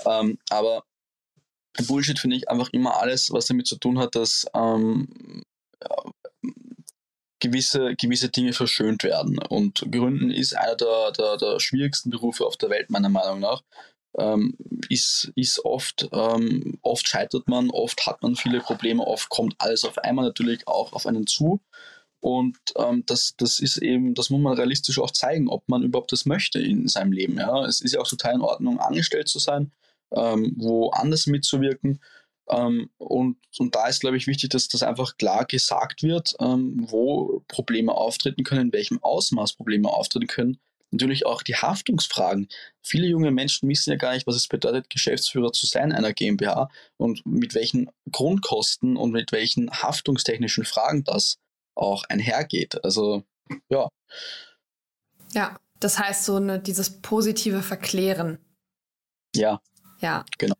Ähm, 0.05 0.39
aber 0.49 0.83
Bullshit 1.87 2.19
finde 2.19 2.37
ich 2.37 2.49
einfach 2.49 2.69
immer 2.71 2.99
alles, 2.99 3.31
was 3.31 3.45
damit 3.45 3.67
zu 3.67 3.77
tun 3.77 3.99
hat, 3.99 4.15
dass 4.15 4.45
ähm, 4.53 5.43
gewisse, 7.39 7.95
gewisse 7.95 8.29
Dinge 8.29 8.53
verschönt 8.53 9.03
werden. 9.03 9.39
Und 9.39 9.85
Gründen 9.91 10.31
ist 10.31 10.55
einer 10.55 10.75
der, 10.75 11.11
der, 11.11 11.37
der 11.37 11.59
schwierigsten 11.59 12.09
Berufe 12.09 12.45
auf 12.45 12.57
der 12.57 12.69
Welt, 12.69 12.89
meiner 12.89 13.09
Meinung 13.09 13.39
nach 13.39 13.61
ähm, 14.17 14.55
ist, 14.89 15.31
ist 15.35 15.63
oft, 15.65 16.07
ähm, 16.11 16.77
oft 16.81 17.07
scheitert 17.07 17.47
man, 17.47 17.69
oft 17.69 18.05
hat 18.05 18.21
man 18.21 18.35
viele 18.35 18.59
Probleme, 18.59 19.05
oft 19.05 19.29
kommt 19.29 19.55
alles 19.59 19.83
auf 19.83 19.97
einmal 19.97 20.25
natürlich 20.25 20.67
auch 20.67 20.93
auf 20.93 21.05
einen 21.05 21.27
zu. 21.27 21.61
Und 22.19 22.57
ähm, 22.77 23.03
das, 23.05 23.35
das 23.37 23.59
ist 23.59 23.77
eben, 23.77 24.15
das 24.15 24.29
muss 24.29 24.41
man 24.41 24.57
realistisch 24.57 24.99
auch 24.99 25.11
zeigen, 25.11 25.47
ob 25.47 25.67
man 25.69 25.83
überhaupt 25.83 26.11
das 26.11 26.25
möchte 26.25 26.59
in 26.59 26.87
seinem 26.87 27.11
Leben. 27.11 27.37
Ja? 27.37 27.65
Es 27.65 27.81
ist 27.81 27.93
ja 27.93 27.99
auch 27.99 28.07
total 28.07 28.35
in 28.35 28.41
Ordnung, 28.41 28.79
angestellt 28.79 29.27
zu 29.27 29.37
sein, 29.37 29.71
ähm, 30.11 30.53
woanders 30.57 31.27
mitzuwirken. 31.27 31.99
Ähm, 32.49 32.89
und, 32.97 33.37
und 33.57 33.75
da 33.75 33.87
ist, 33.87 34.01
glaube 34.01 34.17
ich, 34.17 34.27
wichtig, 34.27 34.49
dass 34.51 34.67
das 34.67 34.83
einfach 34.83 35.17
klar 35.17 35.45
gesagt 35.45 36.03
wird, 36.03 36.35
ähm, 36.39 36.85
wo 36.89 37.43
Probleme 37.47 37.93
auftreten 37.93 38.43
können, 38.43 38.67
in 38.67 38.73
welchem 38.73 39.01
Ausmaß 39.01 39.53
Probleme 39.53 39.89
auftreten 39.89 40.27
können, 40.27 40.59
natürlich 40.91 41.25
auch 41.25 41.41
die 41.43 41.55
Haftungsfragen. 41.55 42.47
Viele 42.81 43.07
junge 43.07 43.31
Menschen 43.31 43.69
wissen 43.69 43.91
ja 43.91 43.97
gar 43.97 44.13
nicht, 44.13 44.27
was 44.27 44.35
es 44.35 44.47
bedeutet, 44.47 44.89
Geschäftsführer 44.89 45.51
zu 45.51 45.65
sein 45.65 45.91
einer 45.91 46.13
GmbH 46.13 46.69
und 46.97 47.25
mit 47.25 47.55
welchen 47.55 47.89
Grundkosten 48.11 48.97
und 48.97 49.11
mit 49.11 49.31
welchen 49.31 49.71
haftungstechnischen 49.71 50.65
Fragen 50.65 51.03
das 51.03 51.37
auch 51.75 52.03
einhergeht. 52.05 52.83
Also 52.83 53.23
ja. 53.69 53.89
Ja, 55.33 55.59
das 55.79 55.99
heißt 55.99 56.23
so 56.23 56.37
eine, 56.37 56.59
dieses 56.59 57.01
positive 57.01 57.61
Verklären. 57.61 58.39
Ja. 59.35 59.61
Ja. 59.99 60.25
Genau. 60.37 60.55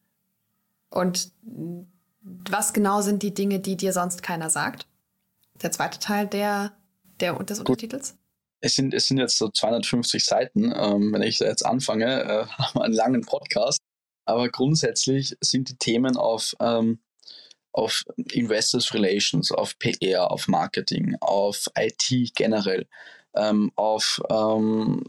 Und 0.96 1.32
was 2.22 2.74
genau 2.74 3.02
sind 3.02 3.22
die 3.22 3.34
Dinge, 3.34 3.60
die 3.60 3.78
dir 3.78 3.94
sonst 3.94 4.24
keiner 4.24 4.50
sagt? 4.50 4.88
Der 5.62 5.72
zweite 5.72 6.00
Teil 6.00 6.28
der, 6.28 6.72
der 7.20 7.34
des 7.44 7.60
Untertitels? 7.60 8.16
es 8.66 8.76
sind, 8.76 8.94
es 8.94 9.08
sind 9.08 9.18
jetzt 9.18 9.38
so 9.38 9.50
250 9.50 10.24
Seiten. 10.26 10.74
Ähm, 10.76 11.14
wenn 11.14 11.22
ich 11.22 11.40
jetzt 11.40 11.66
anfange, 11.66 12.24
äh, 12.24 12.46
haben 12.58 12.80
wir 12.80 12.84
einen 12.84 12.94
langen 12.94 13.22
Podcast. 13.22 13.80
Aber 14.26 14.50
grundsätzlich 14.50 15.38
sind 15.40 15.70
die 15.70 15.78
Themen 15.78 16.18
auf, 16.18 16.56
ähm, 16.60 17.00
auf 17.72 18.04
Investors 18.32 18.94
Relations, 18.94 19.52
auf 19.52 19.78
PR, 19.78 20.32
auf 20.32 20.48
Marketing, 20.48 21.16
auf 21.22 21.68
IT 21.78 22.34
generell, 22.36 22.88
ähm, 23.36 23.72
auf 23.76 24.20
ähm, 24.30 25.04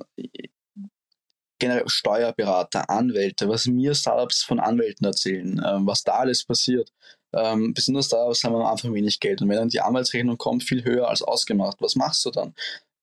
generell 1.59 1.89
Steuerberater, 1.89 2.89
Anwälte, 2.91 3.49
was 3.49 3.67
mir 3.67 3.95
Startups 3.95 4.43
von 4.43 4.61
Anwälten 4.61 5.07
erzählen, 5.07 5.63
ähm, 5.67 5.87
was 5.87 6.05
da 6.05 6.15
alles 6.17 6.45
passiert. 6.45 6.93
Ähm, 7.33 7.75
besonders 7.75 8.09
da 8.09 8.19
haben 8.19 8.53
wir 8.53 8.61
am 8.61 8.67
Anfang 8.67 8.95
wenig 8.95 9.21
Geld. 9.21 9.43
Und 9.43 9.49
wenn 9.49 9.57
dann 9.57 9.69
die 9.69 9.81
Anwaltsrechnung 9.81 10.39
kommt, 10.39 10.65
viel 10.65 10.85
höher 10.85 11.09
als 11.09 11.23
ausgemacht, 11.23 11.77
was 11.81 11.97
machst 11.97 12.25
du 12.25 12.31
dann? 12.31 12.55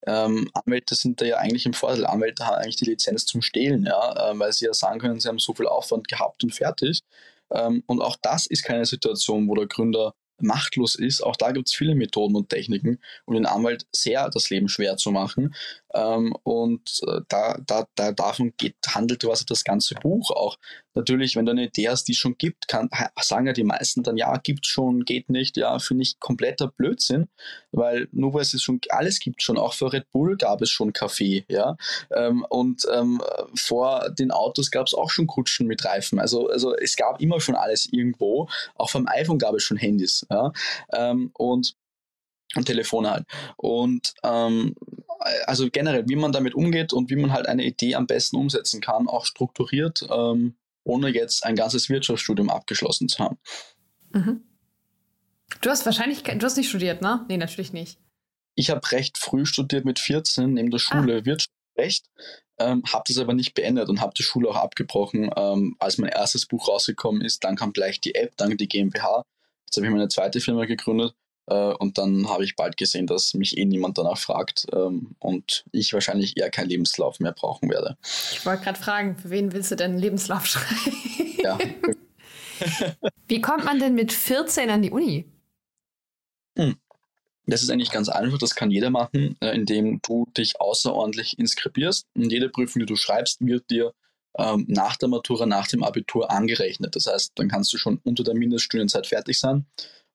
Ähm, 0.05 0.49
Anwälte 0.53 0.95
sind 0.95 1.21
da 1.21 1.25
ja 1.25 1.37
eigentlich 1.37 1.65
im 1.65 1.73
Vorteil. 1.73 2.05
Anwälte 2.05 2.45
haben 2.45 2.55
eigentlich 2.55 2.75
die 2.77 2.85
Lizenz 2.85 3.25
zum 3.25 3.41
Stehlen, 3.41 3.85
ja, 3.85 4.31
äh, 4.31 4.39
weil 4.39 4.51
sie 4.51 4.65
ja 4.65 4.73
sagen 4.73 4.99
können, 4.99 5.19
sie 5.19 5.29
haben 5.29 5.39
so 5.39 5.53
viel 5.53 5.67
Aufwand 5.67 6.07
gehabt 6.07 6.43
und 6.43 6.53
fertig. 6.53 7.01
Ähm, 7.51 7.83
und 7.87 8.01
auch 8.01 8.17
das 8.21 8.47
ist 8.47 8.63
keine 8.63 8.85
Situation, 8.85 9.47
wo 9.47 9.55
der 9.55 9.67
Gründer 9.67 10.13
machtlos 10.39 10.95
ist. 10.95 11.21
Auch 11.21 11.35
da 11.35 11.51
gibt 11.51 11.69
es 11.69 11.75
viele 11.75 11.95
Methoden 11.95 12.35
und 12.35 12.49
Techniken, 12.49 12.99
um 13.25 13.35
den 13.35 13.45
Anwalt 13.45 13.85
sehr 13.95 14.29
das 14.29 14.49
Leben 14.49 14.67
schwer 14.67 14.97
zu 14.97 15.11
machen. 15.11 15.55
Ähm, 15.93 16.35
und 16.43 17.01
äh, 17.07 17.21
da, 17.27 17.57
da, 17.65 17.87
da 17.95 18.11
davon 18.11 18.53
geht, 18.57 18.75
handelt 18.87 19.23
quasi 19.33 19.45
das 19.45 19.63
ganze 19.63 19.95
Buch 19.95 20.31
auch. 20.31 20.57
Natürlich, 20.95 21.35
wenn 21.35 21.45
du 21.45 21.51
eine 21.51 21.65
Idee 21.65 21.89
hast, 21.89 22.07
die 22.07 22.11
es 22.11 22.17
schon 22.17 22.37
gibt, 22.37 22.67
kann, 22.67 22.89
sagen 23.19 23.47
ja 23.47 23.53
die 23.53 23.63
meisten 23.63 24.03
dann, 24.03 24.17
ja, 24.17 24.37
gibt 24.37 24.65
schon, 24.65 25.05
geht 25.05 25.29
nicht, 25.29 25.57
ja, 25.57 25.79
finde 25.79 26.03
ich 26.03 26.19
kompletter 26.19 26.67
Blödsinn, 26.67 27.29
weil 27.71 28.07
nur 28.11 28.33
weil 28.33 28.41
es 28.41 28.61
schon 28.61 28.79
alles 28.89 29.19
gibt, 29.19 29.41
schon 29.41 29.57
auch 29.57 29.73
für 29.73 29.91
Red 29.91 30.11
Bull 30.11 30.37
gab 30.37 30.61
es 30.61 30.69
schon 30.69 30.93
Kaffee, 30.93 31.45
ja, 31.47 31.77
ähm, 32.15 32.45
und 32.49 32.85
ähm, 32.93 33.21
vor 33.55 34.11
den 34.11 34.31
Autos 34.31 34.69
gab 34.69 34.85
es 34.85 34.93
auch 34.93 35.09
schon 35.09 35.25
Kutschen 35.25 35.65
mit 35.65 35.83
Reifen, 35.83 36.19
also, 36.19 36.47
also 36.47 36.75
es 36.75 36.95
gab 36.95 37.19
immer 37.19 37.39
schon 37.39 37.55
alles 37.55 37.87
irgendwo, 37.91 38.47
auch 38.75 38.89
vom 38.89 39.07
iPhone 39.07 39.39
gab 39.39 39.55
es 39.55 39.63
schon 39.63 39.77
Handys, 39.77 40.25
ja, 40.29 40.51
ähm, 40.93 41.31
und 41.33 41.75
und 42.55 42.65
Telefone 42.65 43.09
halt. 43.09 43.25
Und 43.57 44.13
ähm, 44.23 44.75
also 45.45 45.69
generell, 45.69 46.07
wie 46.07 46.15
man 46.15 46.31
damit 46.31 46.55
umgeht 46.55 46.93
und 46.93 47.09
wie 47.09 47.15
man 47.15 47.31
halt 47.31 47.47
eine 47.47 47.63
Idee 47.63 47.95
am 47.95 48.07
besten 48.07 48.37
umsetzen 48.37 48.81
kann, 48.81 49.07
auch 49.07 49.25
strukturiert, 49.25 50.05
ähm, 50.11 50.55
ohne 50.83 51.09
jetzt 51.09 51.45
ein 51.45 51.55
ganzes 51.55 51.89
Wirtschaftsstudium 51.89 52.49
abgeschlossen 52.49 53.07
zu 53.07 53.19
haben. 53.23 53.37
Mhm. 54.11 54.43
Du 55.61 55.69
hast 55.69 55.85
wahrscheinlich, 55.85 56.23
du 56.23 56.45
hast 56.45 56.57
nicht 56.57 56.69
studiert, 56.69 57.01
ne? 57.01 57.25
Nee, 57.29 57.37
natürlich 57.37 57.73
nicht. 57.73 57.99
Ich 58.55 58.69
habe 58.69 58.91
recht 58.91 59.17
früh 59.17 59.45
studiert 59.45 59.85
mit 59.85 59.99
14 59.99 60.53
neben 60.53 60.71
der 60.71 60.79
Schule 60.79 61.21
ah. 61.21 61.25
Wirtschaftsrecht, 61.25 62.09
ähm, 62.59 62.83
habe 62.91 63.03
das 63.07 63.17
aber 63.17 63.33
nicht 63.33 63.53
beendet 63.53 63.89
und 63.89 64.01
habe 64.01 64.13
die 64.17 64.23
Schule 64.23 64.49
auch 64.49 64.55
abgebrochen, 64.55 65.29
ähm, 65.35 65.75
als 65.79 65.97
mein 65.97 66.09
erstes 66.09 66.45
Buch 66.45 66.67
rausgekommen 66.67 67.21
ist. 67.21 67.43
Dann 67.43 67.55
kam 67.55 67.73
gleich 67.73 68.01
die 68.01 68.15
App, 68.15 68.35
dann 68.37 68.57
die 68.57 68.67
GmbH. 68.67 69.23
Jetzt 69.65 69.77
habe 69.77 69.87
ich 69.87 69.91
meine 69.91 70.07
zweite 70.07 70.39
Firma 70.39 70.65
gegründet 70.65 71.15
und 71.45 71.97
dann 71.97 72.29
habe 72.29 72.45
ich 72.45 72.55
bald 72.55 72.77
gesehen, 72.77 73.05
dass 73.05 73.33
mich 73.33 73.57
eh 73.57 73.65
niemand 73.65 73.97
danach 73.97 74.17
fragt 74.17 74.65
ähm, 74.73 75.15
und 75.19 75.65
ich 75.71 75.93
wahrscheinlich 75.93 76.37
eher 76.37 76.49
keinen 76.49 76.69
Lebenslauf 76.69 77.19
mehr 77.19 77.33
brauchen 77.33 77.69
werde. 77.69 77.97
Ich 78.31 78.45
wollte 78.45 78.63
gerade 78.63 78.79
fragen, 78.79 79.17
für 79.17 79.29
wen 79.29 79.51
willst 79.51 79.71
du 79.71 79.75
denn 79.75 79.91
einen 79.91 79.99
Lebenslauf 79.99 80.45
schreiben? 80.47 80.97
Ja. 81.43 81.57
Wie 83.27 83.41
kommt 83.41 83.65
man 83.65 83.79
denn 83.79 83.93
mit 83.93 84.13
14 84.13 84.69
an 84.69 84.81
die 84.81 84.91
Uni? 84.91 85.25
Hm. 86.57 86.77
Das 87.45 87.61
ist 87.61 87.69
eigentlich 87.69 87.91
ganz 87.91 88.07
einfach, 88.07 88.37
das 88.37 88.55
kann 88.55 88.71
jeder 88.71 88.89
machen, 88.89 89.35
äh, 89.41 89.53
indem 89.53 90.01
du 90.01 90.27
dich 90.37 90.61
außerordentlich 90.61 91.37
inskribierst. 91.39 92.07
Und 92.15 92.31
jede 92.31 92.49
Prüfung, 92.49 92.79
die 92.79 92.85
du 92.85 92.95
schreibst, 92.95 93.45
wird 93.45 93.69
dir 93.69 93.93
ähm, 94.37 94.65
nach 94.69 94.95
der 94.95 95.09
Matura, 95.09 95.45
nach 95.45 95.67
dem 95.67 95.83
Abitur 95.83 96.31
angerechnet. 96.31 96.95
Das 96.95 97.07
heißt, 97.07 97.33
dann 97.35 97.49
kannst 97.49 97.73
du 97.73 97.77
schon 97.77 97.99
unter 98.03 98.23
der 98.23 98.33
Mindeststudienzeit 98.33 99.07
fertig 99.07 99.39
sein. 99.39 99.65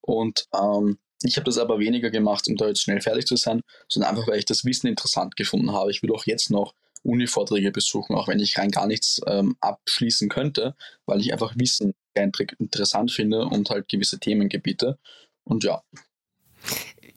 Und 0.01 0.49
ähm, 0.59 0.99
ich 1.23 1.37
habe 1.37 1.45
das 1.45 1.59
aber 1.59 1.79
weniger 1.79 2.11
gemacht, 2.11 2.47
um 2.49 2.57
da 2.57 2.69
jetzt 2.69 2.83
schnell 2.83 3.01
fertig 3.01 3.27
zu 3.27 3.37
sein, 3.37 3.63
sondern 3.89 4.11
einfach, 4.11 4.29
weil 4.29 4.39
ich 4.39 4.45
das 4.45 4.65
Wissen 4.65 4.87
interessant 4.87 5.37
gefunden 5.37 5.73
habe. 5.73 5.91
Ich 5.91 6.03
will 6.03 6.13
auch 6.13 6.27
jetzt 6.27 6.51
noch 6.51 6.75
Uni-Vorträge 7.03 7.73
besuchen, 7.73 8.15
auch 8.15 8.29
wenn 8.29 8.41
ich 8.41 8.59
rein 8.59 8.71
gar 8.71 8.87
nichts 8.87 9.21
ähm, 9.27 9.57
abschließen 9.61 10.29
könnte, 10.29 10.75
weil 11.07 11.21
ich 11.21 11.33
einfach 11.33 11.55
Wissen 11.57 11.95
interessant 12.59 13.13
finde 13.13 13.45
und 13.45 13.71
halt 13.71 13.89
gewisse 13.89 14.19
Themengebiete. 14.19 14.99
Und 15.45 15.63
ja. 15.63 15.83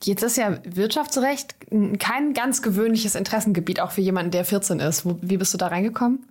Jetzt 0.03 0.21
ist 0.23 0.37
ja 0.37 0.59
Wirtschaftsrecht 0.63 1.55
kein 1.99 2.33
ganz 2.33 2.61
gewöhnliches 2.61 3.15
Interessengebiet, 3.15 3.79
auch 3.79 3.91
für 3.91 4.01
jemanden, 4.01 4.31
der 4.31 4.45
14 4.45 4.79
ist. 4.79 5.05
Wie 5.05 5.37
bist 5.37 5.53
du 5.53 5.57
da 5.57 5.67
reingekommen? 5.67 6.27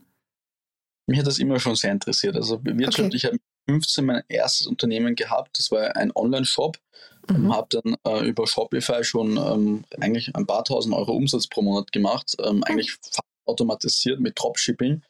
Mich 1.06 1.18
hat 1.18 1.26
das 1.26 1.38
immer 1.38 1.58
schon 1.58 1.74
sehr 1.74 1.90
interessiert. 1.90 2.36
Also 2.36 2.60
Wirtschaft, 2.62 3.08
okay. 3.08 3.16
ich 3.16 3.24
habe 3.24 3.38
15 3.68 4.04
mein 4.04 4.22
erstes 4.28 4.66
Unternehmen 4.66 5.16
gehabt. 5.16 5.58
Das 5.58 5.70
war 5.70 5.96
ein 5.96 6.12
Online-Shop. 6.14 6.78
Mhm. 7.30 7.46
Ähm, 7.46 7.54
habe 7.54 7.68
dann 7.70 7.96
äh, 8.06 8.26
über 8.26 8.46
Shopify 8.46 9.04
schon 9.04 9.36
ähm, 9.36 9.84
eigentlich 10.00 10.34
ein 10.34 10.46
paar 10.46 10.64
tausend 10.64 10.94
Euro 10.94 11.12
Umsatz 11.12 11.46
pro 11.46 11.62
Monat 11.62 11.92
gemacht. 11.92 12.36
Ähm, 12.44 12.56
mhm. 12.56 12.64
Eigentlich 12.64 12.96
automatisiert 13.46 14.20
mit 14.20 14.38
Dropshipping. 14.38 15.02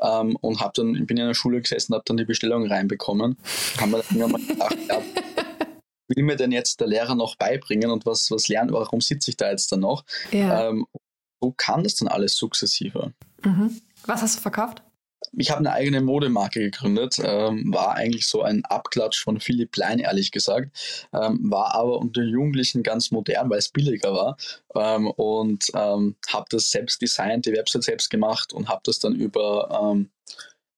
Ähm, 0.00 0.36
und 0.40 0.60
habe 0.60 0.72
dann, 0.74 1.06
bin 1.06 1.16
in 1.16 1.26
der 1.26 1.34
Schule 1.34 1.60
gesessen, 1.60 1.94
habe 1.94 2.04
dann 2.06 2.16
die 2.16 2.24
Bestellung 2.24 2.66
reinbekommen. 2.66 3.36
Haben 3.78 3.92
wir 3.92 4.02
dann 4.08 4.30
mal 4.30 4.40
gedacht, 4.40 4.76
ja, 4.88 5.02
will 6.08 6.24
mir 6.24 6.36
denn 6.36 6.52
jetzt 6.52 6.80
der 6.80 6.86
Lehrer 6.86 7.14
noch 7.14 7.36
beibringen 7.36 7.90
und 7.90 8.06
was, 8.06 8.30
was 8.30 8.48
lernen, 8.48 8.72
warum 8.72 9.00
sitze 9.00 9.30
ich 9.30 9.36
da 9.36 9.50
jetzt 9.50 9.70
dann 9.72 9.80
noch? 9.80 10.04
Ja. 10.32 10.68
Ähm, 10.68 10.86
so 11.40 11.52
kann 11.56 11.84
das 11.84 11.96
dann 11.96 12.08
alles 12.08 12.36
sukzessive. 12.36 13.12
Mhm. 13.44 13.80
Was 14.06 14.22
hast 14.22 14.36
du 14.36 14.40
verkauft? 14.40 14.82
Ich 15.32 15.50
habe 15.50 15.60
eine 15.60 15.72
eigene 15.72 16.00
Modemarke 16.00 16.60
gegründet, 16.60 17.16
ähm, 17.22 17.72
war 17.72 17.94
eigentlich 17.94 18.26
so 18.26 18.42
ein 18.42 18.64
Abklatsch 18.64 19.22
von 19.22 19.40
Philipp 19.40 19.72
Plein, 19.72 20.00
ehrlich 20.00 20.32
gesagt, 20.32 21.08
ähm, 21.12 21.50
war 21.50 21.74
aber 21.74 21.98
unter 21.98 22.22
Jugendlichen 22.22 22.82
ganz 22.82 23.10
modern, 23.10 23.48
weil 23.48 23.58
es 23.58 23.68
billiger 23.68 24.12
war 24.12 24.36
ähm, 24.74 25.08
und 25.08 25.66
ähm, 25.74 26.16
habe 26.28 26.46
das 26.50 26.70
selbst 26.70 27.00
designt, 27.00 27.46
die 27.46 27.52
Website 27.52 27.84
selbst 27.84 28.10
gemacht 28.10 28.52
und 28.52 28.68
habe 28.68 28.80
das 28.84 28.98
dann 28.98 29.14
über 29.14 29.92
ähm, 29.92 30.10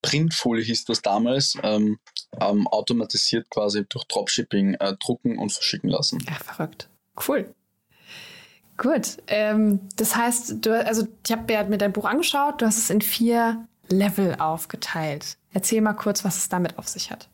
Printfolie 0.02 0.64
hieß 0.64 0.84
das 0.86 1.00
damals, 1.00 1.56
ähm, 1.62 1.98
automatisiert 2.40 3.48
quasi 3.50 3.86
durch 3.88 4.04
Dropshipping 4.06 4.74
äh, 4.74 4.96
drucken 4.98 5.38
und 5.38 5.52
verschicken 5.52 5.88
lassen. 5.88 6.18
Ja, 6.26 6.34
verrückt. 6.34 6.88
Cool. 7.28 7.54
Gut. 8.78 9.18
das 9.28 10.16
heißt, 10.16 10.56
du, 10.62 10.84
also 10.84 11.06
ich 11.24 11.30
habe 11.30 11.68
mir 11.68 11.78
dein 11.78 11.92
Buch 11.92 12.04
angeschaut, 12.04 12.60
du 12.60 12.66
hast 12.66 12.78
es 12.78 12.90
in 12.90 13.00
vier 13.00 13.68
Level 13.88 14.36
aufgeteilt. 14.36 15.36
Erzähl 15.52 15.80
mal 15.80 15.92
kurz, 15.94 16.24
was 16.24 16.38
es 16.38 16.48
damit 16.48 16.78
auf 16.78 16.88
sich 16.88 17.10
hat. 17.10 17.28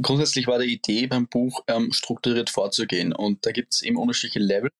Grundsätzlich 0.00 0.46
war 0.46 0.58
die 0.58 0.72
Idee 0.72 1.06
beim 1.06 1.26
Buch 1.26 1.64
ähm, 1.66 1.92
strukturiert 1.92 2.50
vorzugehen 2.50 3.12
und 3.12 3.44
da 3.44 3.52
gibt 3.52 3.74
es 3.74 3.82
eben 3.82 3.96
unterschiedliche 3.96 4.38
Level, 4.38 4.70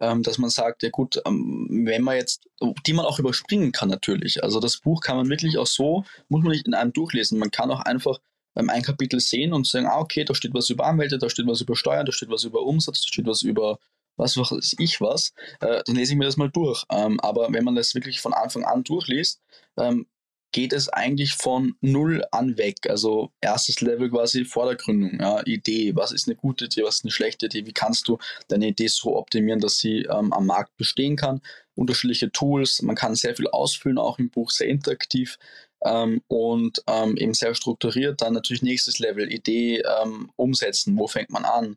ähm, 0.00 0.22
dass 0.22 0.36
man 0.36 0.50
sagt, 0.50 0.82
ja 0.82 0.90
gut, 0.90 1.20
ähm, 1.26 1.84
wenn 1.86 2.02
man 2.02 2.16
jetzt, 2.16 2.46
die 2.86 2.92
man 2.92 3.06
auch 3.06 3.18
überspringen 3.18 3.72
kann 3.72 3.88
natürlich. 3.88 4.44
Also 4.44 4.60
das 4.60 4.76
Buch 4.78 5.00
kann 5.00 5.16
man 5.16 5.30
wirklich 5.30 5.56
auch 5.56 5.66
so, 5.66 6.04
muss 6.28 6.42
man 6.42 6.52
nicht 6.52 6.66
in 6.66 6.74
einem 6.74 6.92
durchlesen. 6.92 7.38
Man 7.38 7.50
kann 7.50 7.70
auch 7.70 7.80
einfach 7.80 8.18
beim 8.52 8.68
ein 8.68 8.82
Kapitel 8.82 9.20
sehen 9.20 9.52
und 9.52 9.66
sagen, 9.66 9.86
ah 9.86 9.98
okay, 9.98 10.24
da 10.24 10.34
steht 10.34 10.54
was 10.54 10.68
über 10.70 10.86
Anwälte, 10.86 11.18
da 11.18 11.30
steht 11.30 11.46
was 11.46 11.60
über 11.60 11.76
Steuern, 11.76 12.06
da 12.06 12.12
steht 12.12 12.30
was 12.30 12.44
über 12.44 12.62
Umsatz, 12.62 13.02
da 13.02 13.08
steht 13.08 13.26
was 13.26 13.42
über 13.42 13.78
was 14.16 14.36
weiß 14.36 14.76
ich 14.78 15.00
was, 15.00 15.32
äh, 15.60 15.82
dann 15.84 15.94
lese 15.94 16.12
ich 16.12 16.18
mir 16.18 16.24
das 16.24 16.36
mal 16.36 16.50
durch. 16.50 16.84
Ähm, 16.90 17.20
aber 17.20 17.52
wenn 17.52 17.64
man 17.64 17.74
das 17.74 17.94
wirklich 17.94 18.20
von 18.20 18.32
Anfang 18.32 18.64
an 18.64 18.82
durchliest, 18.82 19.42
ähm, 19.76 20.06
geht 20.52 20.72
es 20.72 20.88
eigentlich 20.88 21.34
von 21.34 21.74
null 21.80 22.24
an 22.30 22.56
weg. 22.56 22.76
Also 22.88 23.30
erstes 23.40 23.80
Level 23.80 24.10
quasi 24.10 24.44
vor 24.44 24.66
der 24.66 24.76
Gründung. 24.76 25.18
Ja, 25.20 25.42
Idee, 25.44 25.94
was 25.94 26.12
ist 26.12 26.28
eine 26.28 26.36
gute 26.36 26.66
Idee, 26.66 26.82
was 26.84 26.96
ist 26.96 27.04
eine 27.04 27.12
schlechte 27.12 27.46
Idee, 27.46 27.66
wie 27.66 27.72
kannst 27.72 28.08
du 28.08 28.18
deine 28.48 28.68
Idee 28.68 28.88
so 28.88 29.16
optimieren, 29.16 29.60
dass 29.60 29.78
sie 29.78 30.02
ähm, 30.02 30.32
am 30.32 30.46
Markt 30.46 30.76
bestehen 30.76 31.16
kann. 31.16 31.40
Unterschiedliche 31.74 32.32
Tools, 32.32 32.80
man 32.82 32.96
kann 32.96 33.14
sehr 33.14 33.36
viel 33.36 33.48
ausfüllen, 33.48 33.98
auch 33.98 34.18
im 34.18 34.30
Buch 34.30 34.50
sehr 34.50 34.68
interaktiv. 34.68 35.38
Ähm, 35.84 36.22
und 36.28 36.82
ähm, 36.86 37.16
eben 37.16 37.34
sehr 37.34 37.54
strukturiert. 37.54 38.22
Dann 38.22 38.32
natürlich 38.32 38.62
nächstes 38.62 38.98
Level, 38.98 39.30
Idee 39.30 39.82
ähm, 40.02 40.30
umsetzen, 40.36 40.98
wo 40.98 41.06
fängt 41.06 41.30
man 41.30 41.44
an? 41.44 41.76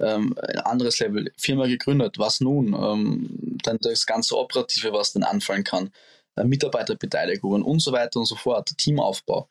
Ähm, 0.00 0.34
ein 0.38 0.60
anderes 0.60 1.00
Level, 1.00 1.32
Firma 1.36 1.66
gegründet, 1.66 2.18
was 2.18 2.40
nun? 2.40 2.74
Ähm, 2.74 3.58
dann 3.62 3.78
das 3.80 4.06
ganze 4.06 4.36
Operative, 4.36 4.92
was 4.92 5.12
dann 5.12 5.22
anfallen 5.24 5.64
kann. 5.64 5.90
Äh, 6.38 6.44
Mitarbeiterbeteiligungen 6.44 7.62
und 7.62 7.80
so 7.80 7.92
weiter 7.92 8.18
und 8.20 8.26
so 8.26 8.36
fort, 8.36 8.72
Teamaufbau. 8.78 9.48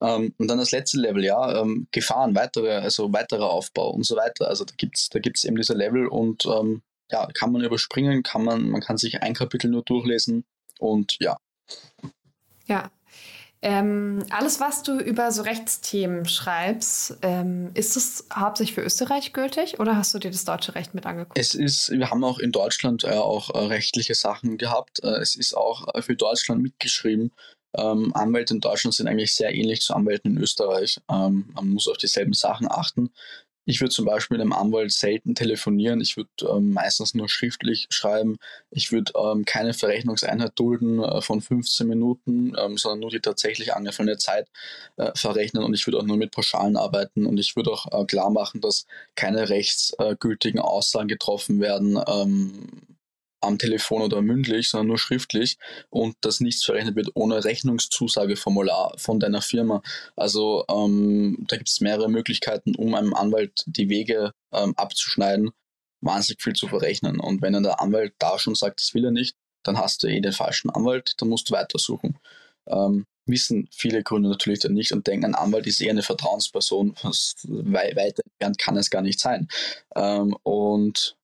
Ähm, 0.00 0.34
und 0.38 0.48
dann 0.48 0.58
das 0.58 0.70
letzte 0.70 0.98
Level, 0.98 1.24
ja, 1.24 1.60
ähm, 1.60 1.88
Gefahren, 1.90 2.34
weitere, 2.34 2.72
also 2.76 3.12
weiterer 3.12 3.50
Aufbau 3.50 3.90
und 3.90 4.04
so 4.04 4.16
weiter. 4.16 4.48
Also 4.48 4.64
da 4.64 4.74
gibt 4.76 4.96
es 4.96 5.08
da 5.08 5.18
gibt's 5.18 5.44
eben 5.44 5.56
diese 5.56 5.74
Level 5.74 6.06
und 6.06 6.46
ähm, 6.46 6.82
ja, 7.10 7.26
kann 7.34 7.52
man 7.52 7.64
überspringen, 7.64 8.22
kann 8.22 8.44
man, 8.44 8.68
man 8.68 8.80
kann 8.80 8.98
sich 8.98 9.22
ein 9.22 9.34
Kapitel 9.34 9.70
nur 9.70 9.82
durchlesen 9.82 10.44
und 10.78 11.16
ja. 11.20 11.38
Ja, 12.66 12.90
ähm, 13.60 14.24
alles, 14.30 14.60
was 14.60 14.82
du 14.84 14.98
über 14.98 15.32
so 15.32 15.42
Rechtsthemen 15.42 16.26
schreibst, 16.26 17.18
ähm, 17.22 17.70
ist 17.74 17.96
es 17.96 18.26
hauptsächlich 18.32 18.74
für 18.74 18.82
Österreich 18.82 19.32
gültig 19.32 19.80
oder 19.80 19.96
hast 19.96 20.14
du 20.14 20.20
dir 20.20 20.30
das 20.30 20.44
deutsche 20.44 20.76
Recht 20.76 20.94
mit 20.94 21.06
angeguckt? 21.06 21.38
Es 21.38 21.54
ist, 21.54 21.90
wir 21.90 22.10
haben 22.10 22.22
auch 22.22 22.38
in 22.38 22.52
Deutschland 22.52 23.02
äh, 23.02 23.08
auch 23.08 23.50
äh, 23.50 23.58
rechtliche 23.58 24.14
Sachen 24.14 24.58
gehabt. 24.58 25.02
Äh, 25.02 25.18
es 25.20 25.34
ist 25.34 25.54
auch 25.54 25.92
äh, 25.94 26.02
für 26.02 26.14
Deutschland 26.14 26.62
mitgeschrieben. 26.62 27.32
Ähm, 27.76 28.12
Anwälte 28.14 28.54
in 28.54 28.60
Deutschland 28.60 28.94
sind 28.94 29.08
eigentlich 29.08 29.34
sehr 29.34 29.52
ähnlich 29.52 29.80
zu 29.80 29.94
Anwälten 29.94 30.36
in 30.36 30.42
Österreich. 30.42 31.00
Ähm, 31.10 31.50
man 31.52 31.68
muss 31.70 31.88
auf 31.88 31.96
dieselben 31.96 32.34
Sachen 32.34 32.70
achten. 32.70 33.10
Ich 33.68 33.82
würde 33.82 33.92
zum 33.92 34.06
Beispiel 34.06 34.38
mit 34.38 34.40
einem 34.40 34.54
Anwalt 34.54 34.92
selten 34.92 35.34
telefonieren. 35.34 36.00
Ich 36.00 36.16
würde 36.16 36.30
ähm, 36.48 36.72
meistens 36.72 37.12
nur 37.12 37.28
schriftlich 37.28 37.86
schreiben. 37.90 38.38
Ich 38.70 38.92
würde 38.92 39.12
ähm, 39.14 39.44
keine 39.44 39.74
Verrechnungseinheit 39.74 40.52
dulden 40.58 41.04
äh, 41.04 41.20
von 41.20 41.42
15 41.42 41.86
Minuten, 41.86 42.54
ähm, 42.58 42.78
sondern 42.78 43.00
nur 43.00 43.10
die 43.10 43.20
tatsächlich 43.20 43.74
angefallene 43.74 44.16
Zeit 44.16 44.48
äh, 44.96 45.10
verrechnen. 45.14 45.64
Und 45.64 45.74
ich 45.74 45.86
würde 45.86 45.98
auch 45.98 46.04
nur 46.04 46.16
mit 46.16 46.30
Pauschalen 46.30 46.78
arbeiten. 46.78 47.26
Und 47.26 47.36
ich 47.38 47.56
würde 47.56 47.70
auch 47.70 47.84
äh, 47.92 48.06
klar 48.06 48.30
machen, 48.30 48.62
dass 48.62 48.86
keine 49.16 49.50
rechtsgültigen 49.50 50.60
Aussagen 50.60 51.08
getroffen 51.08 51.60
werden 51.60 52.00
ähm, 52.08 52.68
am 53.40 53.58
Telefon 53.58 54.02
oder 54.02 54.22
mündlich, 54.22 54.68
sondern 54.68 54.88
nur 54.88 54.98
schriftlich 54.98 55.58
und 55.90 56.16
dass 56.22 56.40
nichts 56.40 56.64
verrechnet 56.64 56.96
wird 56.96 57.10
ohne 57.14 57.44
Rechnungszusageformular 57.44 58.94
von 58.98 59.20
deiner 59.20 59.42
Firma. 59.42 59.82
Also 60.16 60.64
ähm, 60.70 61.44
da 61.48 61.56
gibt 61.56 61.68
es 61.68 61.80
mehrere 61.80 62.08
Möglichkeiten, 62.08 62.74
um 62.74 62.94
einem 62.94 63.14
Anwalt 63.14 63.64
die 63.66 63.88
Wege 63.88 64.32
ähm, 64.52 64.74
abzuschneiden, 64.76 65.50
wahnsinnig 66.00 66.42
viel 66.42 66.54
zu 66.54 66.68
verrechnen. 66.68 67.20
Und 67.20 67.42
wenn 67.42 67.52
dann 67.52 67.62
der 67.62 67.80
Anwalt 67.80 68.14
da 68.18 68.38
schon 68.38 68.54
sagt, 68.54 68.80
das 68.80 68.94
will 68.94 69.04
er 69.04 69.10
nicht, 69.10 69.36
dann 69.62 69.78
hast 69.78 70.02
du 70.02 70.06
eh 70.06 70.20
den 70.20 70.32
falschen 70.32 70.70
Anwalt, 70.70 71.14
dann 71.18 71.28
musst 71.28 71.50
du 71.50 71.54
weitersuchen. 71.54 72.18
Ähm, 72.66 73.06
wissen 73.28 73.68
viele 73.70 74.02
Gründe 74.02 74.30
natürlich 74.30 74.60
dann 74.60 74.74
nicht 74.74 74.92
und 74.92 75.06
denken, 75.06 75.26
ein 75.26 75.34
Anwalt 75.34 75.66
ist 75.66 75.80
eher 75.80 75.90
eine 75.90 76.02
Vertrauensperson, 76.02 76.94
was 77.02 77.34
weiter 77.44 78.22
entfernt 78.24 78.58
kann 78.58 78.76
es 78.76 78.90
gar 78.90 79.02
nicht 79.02 79.20
sein. 79.20 79.48
Ähm, 79.94 80.36
und 80.42 81.16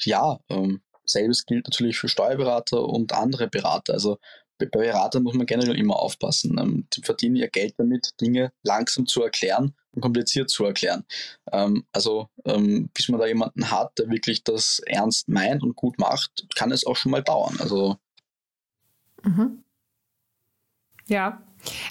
ja, 0.00 0.40
ähm, 0.48 0.80
selbes 1.12 1.46
gilt 1.46 1.66
natürlich 1.66 1.98
für 1.98 2.08
Steuerberater 2.08 2.82
und 2.82 3.12
andere 3.12 3.48
Berater. 3.48 3.94
Also 3.94 4.18
bei 4.60 4.66
Beratern 4.66 5.22
muss 5.22 5.34
man 5.34 5.46
generell 5.46 5.76
immer 5.76 5.96
aufpassen. 5.96 6.58
Ähm, 6.58 6.86
die 6.92 7.02
verdienen 7.02 7.36
ihr 7.36 7.48
Geld 7.48 7.74
damit, 7.78 8.20
Dinge 8.20 8.52
langsam 8.62 9.06
zu 9.06 9.22
erklären 9.22 9.74
und 9.92 10.02
kompliziert 10.02 10.50
zu 10.50 10.64
erklären. 10.64 11.04
Ähm, 11.50 11.84
also 11.92 12.28
ähm, 12.44 12.90
bis 12.94 13.08
man 13.08 13.20
da 13.20 13.26
jemanden 13.26 13.70
hat, 13.70 13.98
der 13.98 14.10
wirklich 14.10 14.44
das 14.44 14.80
ernst 14.86 15.28
meint 15.28 15.62
und 15.62 15.76
gut 15.76 15.98
macht, 15.98 16.46
kann 16.54 16.70
es 16.70 16.86
auch 16.86 16.96
schon 16.96 17.12
mal 17.12 17.22
dauern. 17.22 17.56
Also 17.58 17.96
mhm. 19.22 19.64
ja, 21.06 21.42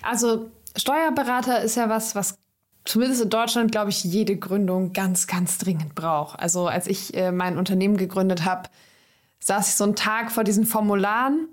also 0.02 0.52
Steuerberater 0.76 1.62
ist 1.62 1.76
ja 1.76 1.90
was, 1.90 2.16
was 2.16 2.38
zumindest 2.86 3.22
in 3.22 3.30
Deutschland, 3.30 3.72
glaube 3.72 3.90
ich, 3.90 4.04
jede 4.04 4.38
Gründung 4.38 4.94
ganz, 4.94 5.28
ganz 5.28 5.58
dringend 5.58 5.96
braucht. 5.96 6.40
Also 6.40 6.68
als 6.68 6.88
ich 6.88 7.14
äh, 7.16 7.32
mein 7.32 7.58
Unternehmen 7.58 7.98
gegründet 7.98 8.46
habe, 8.46 8.70
saß 9.39 9.69
ich 9.69 9.75
so 9.75 9.84
einen 9.84 9.95
Tag 9.95 10.32
vor 10.32 10.43
diesen 10.43 10.65
Formularen, 10.65 11.47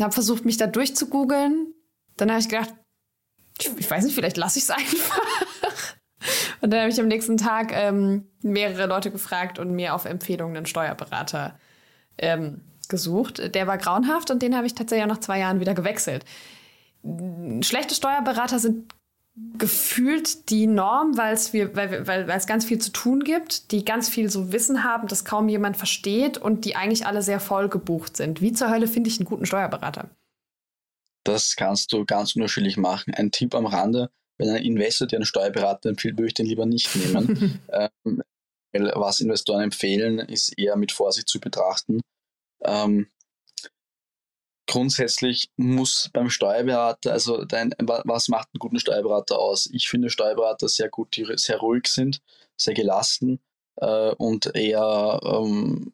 habe 0.00 0.12
versucht, 0.12 0.44
mich 0.44 0.56
da 0.56 0.66
durchzugoogeln. 0.66 1.74
Dann 2.16 2.30
habe 2.30 2.40
ich 2.40 2.48
gedacht, 2.48 2.72
ich, 3.58 3.70
ich 3.76 3.90
weiß 3.90 4.04
nicht, 4.04 4.14
vielleicht 4.14 4.36
lasse 4.36 4.58
ich 4.58 4.64
es 4.64 4.70
einfach. 4.70 5.20
Und 6.60 6.70
dann 6.70 6.80
habe 6.80 6.90
ich 6.90 7.00
am 7.00 7.08
nächsten 7.08 7.36
Tag 7.36 7.72
ähm, 7.72 8.26
mehrere 8.42 8.86
Leute 8.86 9.10
gefragt 9.10 9.58
und 9.58 9.72
mir 9.72 9.94
auf 9.94 10.04
Empfehlungen 10.04 10.56
einen 10.56 10.66
Steuerberater 10.66 11.58
ähm, 12.18 12.62
gesucht. 12.88 13.54
Der 13.54 13.66
war 13.66 13.78
grauenhaft 13.78 14.30
und 14.30 14.42
den 14.42 14.56
habe 14.56 14.66
ich 14.66 14.74
tatsächlich 14.74 15.04
auch 15.04 15.14
nach 15.14 15.20
zwei 15.20 15.38
Jahren 15.38 15.60
wieder 15.60 15.74
gewechselt. 15.74 16.24
Schlechte 17.62 17.94
Steuerberater 17.94 18.58
sind 18.58 18.92
gefühlt 19.58 20.50
die 20.50 20.66
Norm, 20.66 21.16
weil's 21.16 21.52
wir, 21.52 21.74
weil, 21.74 22.06
weil, 22.06 22.28
weil 22.28 22.38
es 22.38 22.46
ganz 22.46 22.64
viel 22.64 22.78
zu 22.78 22.90
tun 22.92 23.24
gibt, 23.24 23.72
die 23.72 23.84
ganz 23.84 24.08
viel 24.08 24.30
so 24.30 24.52
Wissen 24.52 24.84
haben, 24.84 25.08
das 25.08 25.24
kaum 25.24 25.48
jemand 25.48 25.76
versteht 25.76 26.38
und 26.38 26.64
die 26.64 26.76
eigentlich 26.76 27.06
alle 27.06 27.22
sehr 27.22 27.40
voll 27.40 27.68
gebucht 27.68 28.16
sind. 28.16 28.40
Wie 28.40 28.52
zur 28.52 28.70
Hölle 28.70 28.86
finde 28.86 29.10
ich 29.10 29.18
einen 29.18 29.26
guten 29.26 29.46
Steuerberater? 29.46 30.10
Das 31.24 31.56
kannst 31.56 31.92
du 31.92 32.04
ganz 32.04 32.36
unterschiedlich 32.36 32.76
machen. 32.76 33.12
Ein 33.14 33.30
Tipp 33.30 33.54
am 33.54 33.66
Rande, 33.66 34.10
wenn 34.38 34.48
ein 34.50 34.62
Investor 34.62 35.06
dir 35.06 35.16
einen 35.16 35.26
Steuerberater 35.26 35.88
empfiehlt, 35.88 36.16
würde 36.16 36.28
ich 36.28 36.34
den 36.34 36.46
lieber 36.46 36.64
nicht 36.64 36.94
nehmen. 36.94 37.60
ähm, 37.72 38.22
was 38.72 39.20
Investoren 39.20 39.62
empfehlen, 39.62 40.20
ist 40.20 40.56
eher 40.58 40.76
mit 40.76 40.92
Vorsicht 40.92 41.28
zu 41.28 41.40
betrachten. 41.40 42.00
Ähm, 42.64 43.08
grundsätzlich 44.68 45.50
muss 45.56 46.10
beim 46.12 46.30
Steuerberater, 46.30 47.12
also 47.12 47.44
dein, 47.44 47.74
was 47.78 48.28
macht 48.28 48.48
einen 48.52 48.60
guten 48.60 48.78
Steuerberater 48.78 49.38
aus? 49.38 49.68
Ich 49.72 49.88
finde 49.88 50.10
Steuerberater 50.10 50.68
sehr 50.68 50.90
gut, 50.90 51.16
die 51.16 51.26
sehr 51.36 51.58
ruhig 51.58 51.88
sind, 51.88 52.20
sehr 52.56 52.74
gelassen 52.74 53.40
äh, 53.76 54.14
und 54.16 54.54
eher 54.54 55.20
ähm, 55.24 55.92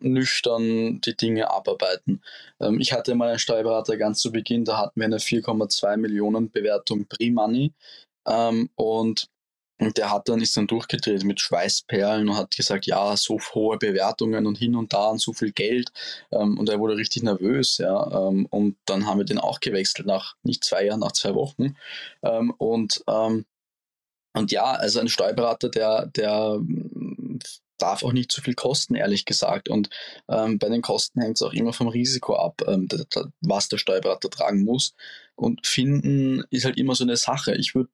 nüchtern 0.00 1.00
die 1.02 1.16
Dinge 1.16 1.50
abarbeiten. 1.50 2.22
Ähm, 2.60 2.80
ich 2.80 2.92
hatte 2.92 3.14
mal 3.14 3.28
einen 3.28 3.38
Steuerberater 3.38 3.96
ganz 3.98 4.20
zu 4.20 4.32
Beginn, 4.32 4.64
da 4.64 4.78
hatten 4.78 5.00
wir 5.00 5.06
eine 5.06 5.18
4,2 5.18 5.96
Millionen 5.98 6.50
Bewertung 6.50 7.06
Pre-Money 7.06 7.74
ähm, 8.26 8.70
und 8.74 9.28
und 9.80 9.98
der 9.98 10.10
hat 10.10 10.28
dann, 10.28 10.40
ist 10.40 10.56
dann 10.56 10.66
durchgedreht 10.66 11.24
mit 11.24 11.40
Schweißperlen 11.40 12.28
und 12.28 12.36
hat 12.36 12.54
gesagt, 12.54 12.86
ja, 12.86 13.16
so 13.16 13.38
hohe 13.54 13.76
Bewertungen 13.76 14.46
und 14.46 14.56
hin 14.56 14.76
und 14.76 14.92
da 14.92 15.08
und 15.08 15.20
so 15.20 15.32
viel 15.32 15.52
Geld. 15.52 15.90
Ähm, 16.30 16.58
und 16.58 16.68
er 16.68 16.78
wurde 16.78 16.96
richtig 16.96 17.22
nervös, 17.24 17.78
ja. 17.78 18.28
Ähm, 18.28 18.46
und 18.50 18.76
dann 18.86 19.06
haben 19.06 19.18
wir 19.18 19.24
den 19.24 19.38
auch 19.38 19.60
gewechselt 19.60 20.06
nach 20.06 20.36
nicht 20.42 20.64
zwei 20.64 20.86
Jahren, 20.86 21.00
nach 21.00 21.12
zwei 21.12 21.34
Wochen. 21.34 21.76
Ähm, 22.22 22.52
und, 22.58 23.02
und 23.06 24.50
ja, 24.50 24.64
also 24.72 25.00
ein 25.00 25.08
Steuerberater, 25.08 25.68
der, 25.68 26.06
der 26.06 26.60
darf 27.84 28.02
auch 28.02 28.12
nicht 28.12 28.32
zu 28.32 28.40
viel 28.40 28.54
kosten, 28.54 28.94
ehrlich 28.94 29.26
gesagt. 29.26 29.68
Und 29.68 29.90
ähm, 30.28 30.58
bei 30.58 30.68
den 30.68 30.80
Kosten 30.80 31.20
hängt 31.20 31.36
es 31.36 31.42
auch 31.42 31.52
immer 31.52 31.72
vom 31.72 31.88
Risiko 31.88 32.36
ab, 32.36 32.62
ähm, 32.66 32.88
was 33.40 33.68
der 33.68 33.78
Steuerberater 33.78 34.30
tragen 34.30 34.64
muss. 34.64 34.94
Und 35.36 35.66
finden 35.66 36.44
ist 36.50 36.64
halt 36.64 36.78
immer 36.78 36.94
so 36.94 37.04
eine 37.04 37.16
Sache. 37.16 37.54
Ich 37.54 37.74
würde 37.74 37.90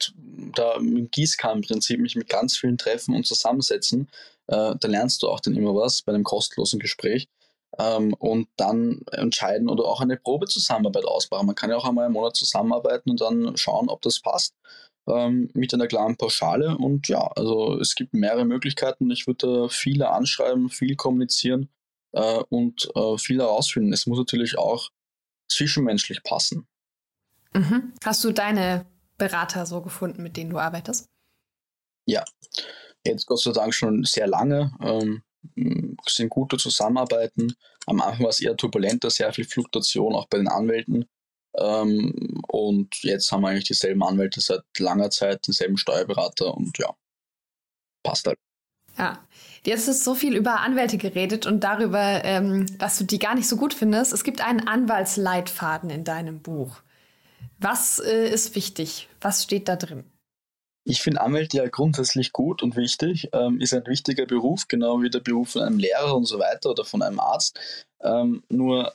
da 0.54 0.74
im 0.76 1.10
Gießkannenprinzip 1.10 1.98
mich 1.98 2.14
mit 2.14 2.28
ganz 2.28 2.56
vielen 2.56 2.78
treffen 2.78 3.14
und 3.14 3.26
zusammensetzen. 3.26 4.08
Äh, 4.46 4.74
da 4.78 4.88
lernst 4.88 5.22
du 5.22 5.28
auch 5.28 5.40
dann 5.40 5.56
immer 5.56 5.74
was 5.74 6.02
bei 6.02 6.12
einem 6.12 6.24
kostenlosen 6.24 6.78
Gespräch. 6.78 7.28
Ähm, 7.78 8.14
und 8.14 8.48
dann 8.56 9.02
entscheiden 9.10 9.68
oder 9.68 9.84
auch 9.84 10.00
eine 10.00 10.16
Probezusammenarbeit 10.16 11.04
ausbauen. 11.04 11.46
Man 11.46 11.54
kann 11.56 11.70
ja 11.70 11.76
auch 11.76 11.88
einmal 11.88 12.04
einen 12.04 12.14
Monat 12.14 12.36
zusammenarbeiten 12.36 13.10
und 13.10 13.20
dann 13.20 13.56
schauen, 13.56 13.88
ob 13.88 14.02
das 14.02 14.20
passt 14.20 14.54
ähm, 15.06 15.50
mit 15.54 15.72
einer 15.74 15.86
klaren 15.86 16.16
Pauschale. 16.16 16.76
Und 16.76 17.08
ja, 17.08 17.26
also 17.36 17.78
es 17.78 17.94
gibt 17.94 18.14
mehrere 18.14 18.44
Möglichkeiten. 18.44 19.10
Ich 19.10 19.26
würde 19.26 19.68
viele 19.68 20.10
anschreiben, 20.10 20.68
viel 20.68 20.96
kommunizieren 20.96 21.68
äh, 22.12 22.42
und 22.48 22.88
äh, 22.94 23.18
viel 23.18 23.38
herausfinden. 23.38 23.92
Es 23.92 24.06
muss 24.06 24.18
natürlich 24.18 24.58
auch 24.58 24.90
zwischenmenschlich 25.48 26.22
passen. 26.22 26.66
Mhm. 27.52 27.92
Hast 28.04 28.22
du 28.24 28.32
deine 28.32 28.86
Berater 29.18 29.66
so 29.66 29.82
gefunden, 29.82 30.22
mit 30.22 30.36
denen 30.36 30.50
du 30.50 30.58
arbeitest? 30.58 31.08
Ja, 32.06 32.24
jetzt 33.04 33.26
Gott 33.26 33.40
sei 33.40 33.52
Dank 33.52 33.74
schon 33.74 34.04
sehr 34.04 34.26
lange. 34.26 34.72
Ähm, 34.80 35.22
sind 36.06 36.28
gute 36.28 36.56
Zusammenarbeiten. 36.56 37.54
Am 37.86 38.00
Anfang 38.00 38.24
war 38.24 38.30
es 38.30 38.40
eher 38.40 38.56
turbulenter, 38.56 39.10
sehr 39.10 39.32
viel 39.32 39.44
Fluktuation 39.44 40.14
auch 40.14 40.28
bei 40.28 40.38
den 40.38 40.48
Anwälten. 40.48 41.06
Ähm, 41.56 42.40
und 42.48 43.02
jetzt 43.02 43.30
haben 43.32 43.42
wir 43.42 43.48
eigentlich 43.48 43.64
dieselben 43.64 44.02
Anwälte 44.02 44.40
seit 44.40 44.62
langer 44.78 45.10
Zeit, 45.10 45.46
denselben 45.46 45.76
Steuerberater 45.76 46.54
und 46.54 46.78
ja, 46.78 46.94
passt 48.02 48.26
halt. 48.26 48.38
Ja, 48.98 49.18
jetzt 49.64 49.88
ist 49.88 50.04
so 50.04 50.14
viel 50.14 50.36
über 50.36 50.60
Anwälte 50.60 50.98
geredet 50.98 51.46
und 51.46 51.64
darüber, 51.64 52.24
ähm, 52.24 52.66
dass 52.78 52.98
du 52.98 53.04
die 53.04 53.18
gar 53.18 53.34
nicht 53.34 53.48
so 53.48 53.56
gut 53.56 53.72
findest. 53.72 54.12
Es 54.12 54.24
gibt 54.24 54.44
einen 54.44 54.66
Anwaltsleitfaden 54.66 55.90
in 55.90 56.04
deinem 56.04 56.40
Buch. 56.40 56.82
Was 57.58 57.98
äh, 57.98 58.28
ist 58.28 58.54
wichtig? 58.54 59.08
Was 59.20 59.44
steht 59.44 59.68
da 59.68 59.76
drin? 59.76 60.04
Ich 60.84 61.02
finde 61.02 61.20
Anwälte 61.20 61.58
ja 61.58 61.68
grundsätzlich 61.68 62.32
gut 62.32 62.62
und 62.62 62.74
wichtig. 62.74 63.28
Ähm, 63.32 63.60
ist 63.60 63.74
ein 63.74 63.86
wichtiger 63.86 64.26
Beruf, 64.26 64.66
genau 64.66 65.02
wie 65.02 65.10
der 65.10 65.20
Beruf 65.20 65.50
von 65.50 65.62
einem 65.62 65.78
Lehrer 65.78 66.16
und 66.16 66.24
so 66.24 66.38
weiter 66.38 66.70
oder 66.70 66.84
von 66.84 67.02
einem 67.02 67.20
Arzt. 67.20 67.58
Ähm, 68.02 68.42
nur 68.48 68.92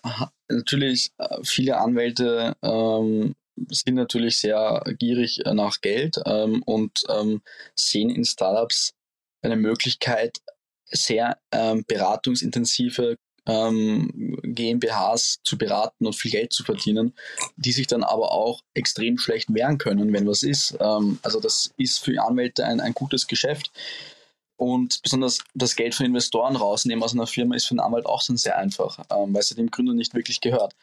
natürlich, 0.49 1.11
äh, 1.17 1.37
viele 1.43 1.77
Anwälte 1.77 2.55
ähm, 2.61 3.35
sind 3.69 3.95
natürlich 3.95 4.39
sehr 4.39 4.83
gierig 4.99 5.41
nach 5.45 5.81
Geld 5.81 6.19
ähm, 6.25 6.61
und 6.63 7.03
ähm, 7.09 7.41
sehen 7.75 8.09
in 8.09 8.25
Startups 8.25 8.93
eine 9.41 9.55
Möglichkeit, 9.55 10.39
sehr 10.85 11.37
ähm, 11.51 11.83
beratungsintensive 11.87 13.15
ähm, 13.47 14.39
GmbHs 14.43 15.39
zu 15.43 15.57
beraten 15.57 16.05
und 16.07 16.15
viel 16.15 16.31
Geld 16.31 16.51
zu 16.51 16.63
verdienen, 16.63 17.13
die 17.55 17.71
sich 17.71 17.87
dann 17.87 18.03
aber 18.03 18.31
auch 18.31 18.61
extrem 18.73 19.17
schlecht 19.17 19.53
wehren 19.53 19.77
können, 19.77 20.13
wenn 20.13 20.27
was 20.27 20.43
ist. 20.43 20.75
Ähm, 20.79 21.19
also 21.21 21.39
das 21.39 21.71
ist 21.77 21.99
für 21.99 22.21
Anwälte 22.21 22.65
ein, 22.65 22.79
ein 22.79 22.93
gutes 22.93 23.27
Geschäft. 23.27 23.71
Und 24.57 25.01
besonders 25.03 25.39
das 25.53 25.75
Geld 25.75 25.95
von 25.95 26.05
Investoren 26.05 26.55
rausnehmen 26.55 27.03
aus 27.03 27.13
einer 27.13 27.27
Firma 27.27 27.55
ist 27.55 27.65
für 27.65 27.71
einen 27.71 27.81
Anwalt 27.81 28.05
auch 28.05 28.23
dann 28.23 28.37
sehr 28.37 28.57
einfach, 28.57 28.99
ähm, 29.11 29.33
weil 29.33 29.41
es 29.41 29.49
dem 29.49 29.69
Gründer 29.69 29.93
nicht 29.93 30.13
wirklich 30.13 30.39
gehört. 30.41 30.75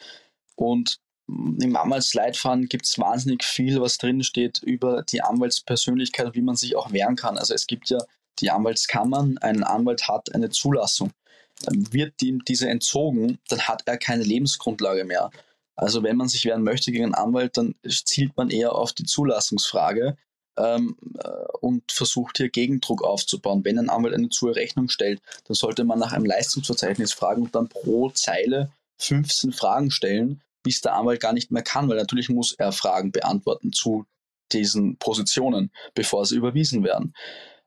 Und 0.56 0.98
im 1.28 1.76
Anwaltsleitfaden 1.76 2.68
gibt 2.68 2.86
es 2.86 2.98
wahnsinnig 2.98 3.44
viel, 3.44 3.80
was 3.80 3.96
drin 3.96 4.22
steht 4.22 4.58
über 4.62 5.02
die 5.02 5.22
Anwaltspersönlichkeit 5.22 6.26
und 6.26 6.34
wie 6.34 6.42
man 6.42 6.56
sich 6.56 6.76
auch 6.76 6.92
wehren 6.92 7.16
kann. 7.16 7.38
Also 7.38 7.54
es 7.54 7.66
gibt 7.66 7.88
ja 7.90 7.98
die 8.40 8.50
Anwaltskammern, 8.50 9.38
ein 9.38 9.62
Anwalt 9.62 10.08
hat 10.08 10.34
eine 10.34 10.50
Zulassung. 10.50 11.12
Wird 11.70 12.20
ihm 12.22 12.44
diese 12.44 12.68
entzogen, 12.68 13.38
dann 13.48 13.60
hat 13.60 13.82
er 13.86 13.96
keine 13.96 14.24
Lebensgrundlage 14.24 15.04
mehr. 15.04 15.30
Also 15.76 16.02
wenn 16.02 16.16
man 16.16 16.28
sich 16.28 16.44
wehren 16.44 16.64
möchte 16.64 16.92
gegen 16.92 17.04
einen 17.04 17.14
Anwalt, 17.14 17.56
dann 17.56 17.74
zielt 17.88 18.36
man 18.36 18.50
eher 18.50 18.74
auf 18.74 18.92
die 18.92 19.04
Zulassungsfrage 19.04 20.16
ähm, 20.56 20.96
äh, 21.18 21.28
und 21.60 21.90
versucht 21.90 22.38
hier 22.38 22.50
Gegendruck 22.50 23.02
aufzubauen. 23.02 23.64
Wenn 23.64 23.78
ein 23.78 23.90
Anwalt 23.90 24.14
eine 24.14 24.28
zu 24.28 24.48
Rechnung 24.48 24.88
stellt, 24.88 25.20
dann 25.46 25.54
sollte 25.54 25.84
man 25.84 25.98
nach 25.98 26.12
einem 26.12 26.24
Leistungsverzeichnis 26.24 27.12
fragen 27.12 27.42
und 27.42 27.54
dann 27.54 27.68
pro 27.68 28.10
Zeile 28.10 28.70
15 28.98 29.52
Fragen 29.52 29.90
stellen, 29.90 30.42
bis 30.62 30.80
der 30.80 30.94
Anwalt 30.94 31.20
gar 31.20 31.32
nicht 31.32 31.50
mehr 31.50 31.62
kann, 31.62 31.88
weil 31.88 31.96
natürlich 31.96 32.28
muss 32.28 32.52
er 32.52 32.72
Fragen 32.72 33.12
beantworten 33.12 33.72
zu 33.72 34.06
diesen 34.52 34.96
Positionen, 34.98 35.72
bevor 35.94 36.26
sie 36.26 36.36
überwiesen 36.36 36.84
werden. 36.84 37.14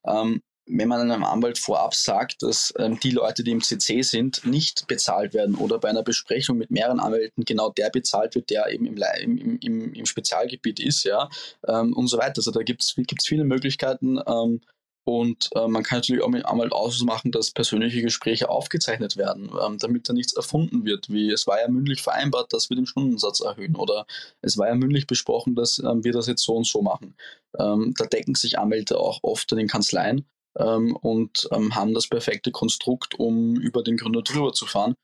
Ähm, 0.05 0.41
wenn 0.67 0.87
man 0.87 1.01
einem 1.01 1.23
Anwalt 1.23 1.59
vorab 1.59 1.93
sagt, 1.93 2.41
dass 2.41 2.73
ähm, 2.77 2.99
die 2.99 3.11
Leute, 3.11 3.43
die 3.43 3.51
im 3.51 3.61
CC 3.61 4.01
sind, 4.01 4.45
nicht 4.45 4.87
bezahlt 4.87 5.33
werden 5.33 5.55
oder 5.55 5.79
bei 5.79 5.89
einer 5.89 6.03
Besprechung 6.03 6.57
mit 6.57 6.71
mehreren 6.71 6.99
Anwälten 6.99 7.45
genau 7.45 7.69
der 7.69 7.89
bezahlt 7.89 8.35
wird, 8.35 8.49
der 8.49 8.71
eben 8.71 8.85
im, 8.85 8.97
im, 9.37 9.59
im, 9.59 9.93
im 9.93 10.05
Spezialgebiet 10.05 10.79
ist, 10.79 11.03
ja, 11.03 11.29
ähm, 11.67 11.93
und 11.93 12.07
so 12.07 12.17
weiter. 12.17 12.37
Also 12.37 12.51
da 12.51 12.63
gibt 12.63 12.83
es 12.83 12.95
viele 13.23 13.43
Möglichkeiten 13.43 14.19
ähm, 14.25 14.61
und 15.07 15.49
äh, 15.55 15.67
man 15.67 15.83
kann 15.83 15.99
natürlich 15.99 16.23
auch 16.23 16.29
mit 16.29 16.45
Anwalt 16.47 16.71
ausmachen, 16.71 17.31
dass 17.31 17.51
persönliche 17.51 18.01
Gespräche 18.01 18.49
aufgezeichnet 18.49 19.17
werden, 19.17 19.51
ähm, 19.63 19.77
damit 19.77 20.09
da 20.09 20.13
nichts 20.13 20.33
erfunden 20.33 20.83
wird, 20.83 21.09
wie 21.09 21.29
es 21.29 21.45
war 21.45 21.61
ja 21.61 21.67
mündlich 21.67 22.01
vereinbart, 22.01 22.51
dass 22.53 22.71
wir 22.71 22.75
den 22.75 22.87
Stundensatz 22.87 23.39
erhöhen 23.39 23.75
oder 23.75 24.07
es 24.41 24.57
war 24.57 24.67
ja 24.67 24.73
mündlich 24.73 25.05
besprochen, 25.05 25.53
dass 25.53 25.77
ähm, 25.77 26.03
wir 26.03 26.11
das 26.11 26.25
jetzt 26.25 26.43
so 26.43 26.55
und 26.55 26.65
so 26.65 26.81
machen. 26.81 27.15
Ähm, 27.59 27.93
da 27.95 28.05
decken 28.05 28.33
sich 28.33 28.57
Anwälte 28.57 28.97
auch 28.99 29.19
oft 29.21 29.51
in 29.51 29.59
den 29.59 29.67
Kanzleien 29.67 30.25
ähm, 30.57 30.95
und 30.95 31.47
ähm, 31.51 31.75
haben 31.75 31.93
das 31.93 32.07
perfekte 32.07 32.51
Konstrukt, 32.51 33.19
um 33.19 33.55
über 33.55 33.83
den 33.83 33.97
Gründer 33.97 34.21
drüber 34.21 34.53
zu 34.53 34.65
fahren. 34.65 34.95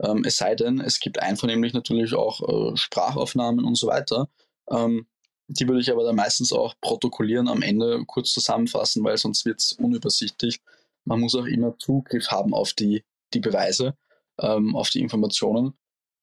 Ähm, 0.00 0.24
es 0.24 0.36
sei 0.36 0.54
denn, 0.54 0.80
es 0.80 1.00
gibt 1.00 1.20
einvernehmlich 1.20 1.72
natürlich 1.72 2.14
auch 2.14 2.72
äh, 2.72 2.76
Sprachaufnahmen 2.76 3.64
und 3.64 3.76
so 3.76 3.86
weiter. 3.88 4.28
Ähm, 4.70 5.06
die 5.48 5.68
würde 5.68 5.80
ich 5.80 5.90
aber 5.90 6.04
dann 6.04 6.16
meistens 6.16 6.52
auch 6.52 6.74
protokollieren, 6.80 7.48
am 7.48 7.62
Ende 7.62 8.04
kurz 8.06 8.32
zusammenfassen, 8.32 9.04
weil 9.04 9.18
sonst 9.18 9.44
wird 9.44 9.60
es 9.60 9.72
unübersichtlich. 9.72 10.60
Man 11.04 11.20
muss 11.20 11.34
auch 11.34 11.46
immer 11.46 11.76
Zugriff 11.78 12.28
haben 12.30 12.54
auf 12.54 12.72
die, 12.72 13.04
die 13.34 13.40
Beweise, 13.40 13.96
ähm, 14.40 14.74
auf 14.76 14.90
die 14.90 15.00
Informationen. 15.00 15.74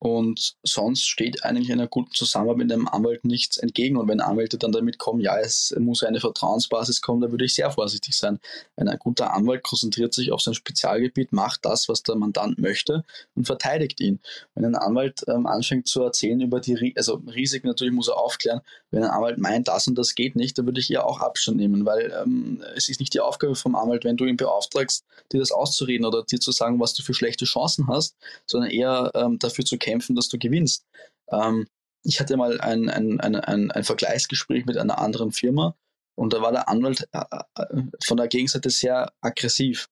Und 0.02 0.56
sonst 0.62 1.06
steht 1.06 1.44
eigentlich 1.44 1.70
einer 1.70 1.86
guten 1.86 2.12
Zusammenarbeit 2.12 2.56
mit 2.56 2.72
einem 2.72 2.88
Anwalt 2.88 3.26
nichts 3.26 3.58
entgegen. 3.58 3.98
Und 3.98 4.08
wenn 4.08 4.22
Anwälte 4.22 4.56
dann 4.56 4.72
damit 4.72 4.96
kommen, 4.96 5.20
ja, 5.20 5.38
es 5.38 5.74
muss 5.78 6.02
eine 6.02 6.20
Vertrauensbasis 6.20 7.02
kommen, 7.02 7.20
da 7.20 7.30
würde 7.30 7.44
ich 7.44 7.54
sehr 7.54 7.70
vorsichtig 7.70 8.16
sein. 8.16 8.40
Ein 8.76 8.88
guter 8.98 9.34
Anwalt 9.34 9.62
konzentriert 9.62 10.14
sich 10.14 10.32
auf 10.32 10.40
sein 10.40 10.54
Spezialgebiet, 10.54 11.32
macht 11.32 11.66
das, 11.66 11.90
was 11.90 12.02
der 12.02 12.14
Mandant 12.14 12.58
möchte 12.58 13.04
und 13.34 13.46
verteidigt 13.46 14.00
ihn. 14.00 14.20
Wenn 14.54 14.64
ein 14.64 14.74
Anwalt 14.74 15.22
ähm, 15.28 15.46
anfängt 15.46 15.86
zu 15.86 16.02
erzählen 16.02 16.40
über 16.40 16.60
die, 16.60 16.94
also 16.96 17.22
Risiken 17.26 17.66
natürlich 17.66 17.92
muss 17.92 18.08
er 18.08 18.16
aufklären. 18.16 18.62
Wenn 18.90 19.02
ein 19.02 19.10
Anwalt 19.10 19.36
meint, 19.36 19.68
das 19.68 19.86
und 19.86 19.98
das 19.98 20.14
geht 20.14 20.34
nicht, 20.34 20.56
dann 20.56 20.64
würde 20.64 20.80
ich 20.80 20.90
eher 20.90 21.04
auch 21.04 21.20
Abstand 21.20 21.58
nehmen, 21.58 21.84
weil 21.84 22.10
ähm, 22.22 22.64
es 22.74 22.88
ist 22.88 23.00
nicht 23.00 23.12
die 23.12 23.20
Aufgabe 23.20 23.54
vom 23.54 23.76
Anwalt, 23.76 24.04
wenn 24.04 24.16
du 24.16 24.24
ihn 24.24 24.38
beauftragst, 24.38 25.04
dir 25.30 25.40
das 25.40 25.52
auszureden 25.52 26.06
oder 26.06 26.24
dir 26.24 26.40
zu 26.40 26.52
sagen, 26.52 26.80
was 26.80 26.94
du 26.94 27.02
für 27.02 27.12
schlechte 27.12 27.44
Chancen 27.44 27.86
hast, 27.86 28.16
sondern 28.46 28.70
eher 28.70 29.10
ähm, 29.14 29.38
dafür 29.38 29.66
zu 29.66 29.76
kämpfen, 29.76 29.89
dass 29.98 30.28
du 30.28 30.38
gewinnst. 30.38 30.86
Ähm, 31.30 31.66
ich 32.02 32.20
hatte 32.20 32.36
mal 32.36 32.60
ein, 32.60 32.88
ein, 32.88 33.20
ein, 33.20 33.36
ein, 33.36 33.70
ein 33.70 33.84
Vergleichsgespräch 33.84 34.64
mit 34.64 34.78
einer 34.78 34.98
anderen 34.98 35.32
Firma 35.32 35.74
und 36.20 36.34
da 36.34 36.42
war 36.42 36.52
der 36.52 36.68
Anwalt 36.68 37.08
äh, 37.12 37.24
äh, 37.54 37.82
von 38.04 38.18
der 38.18 38.28
Gegenseite 38.28 38.68
sehr 38.68 39.10
aggressiv, 39.22 39.88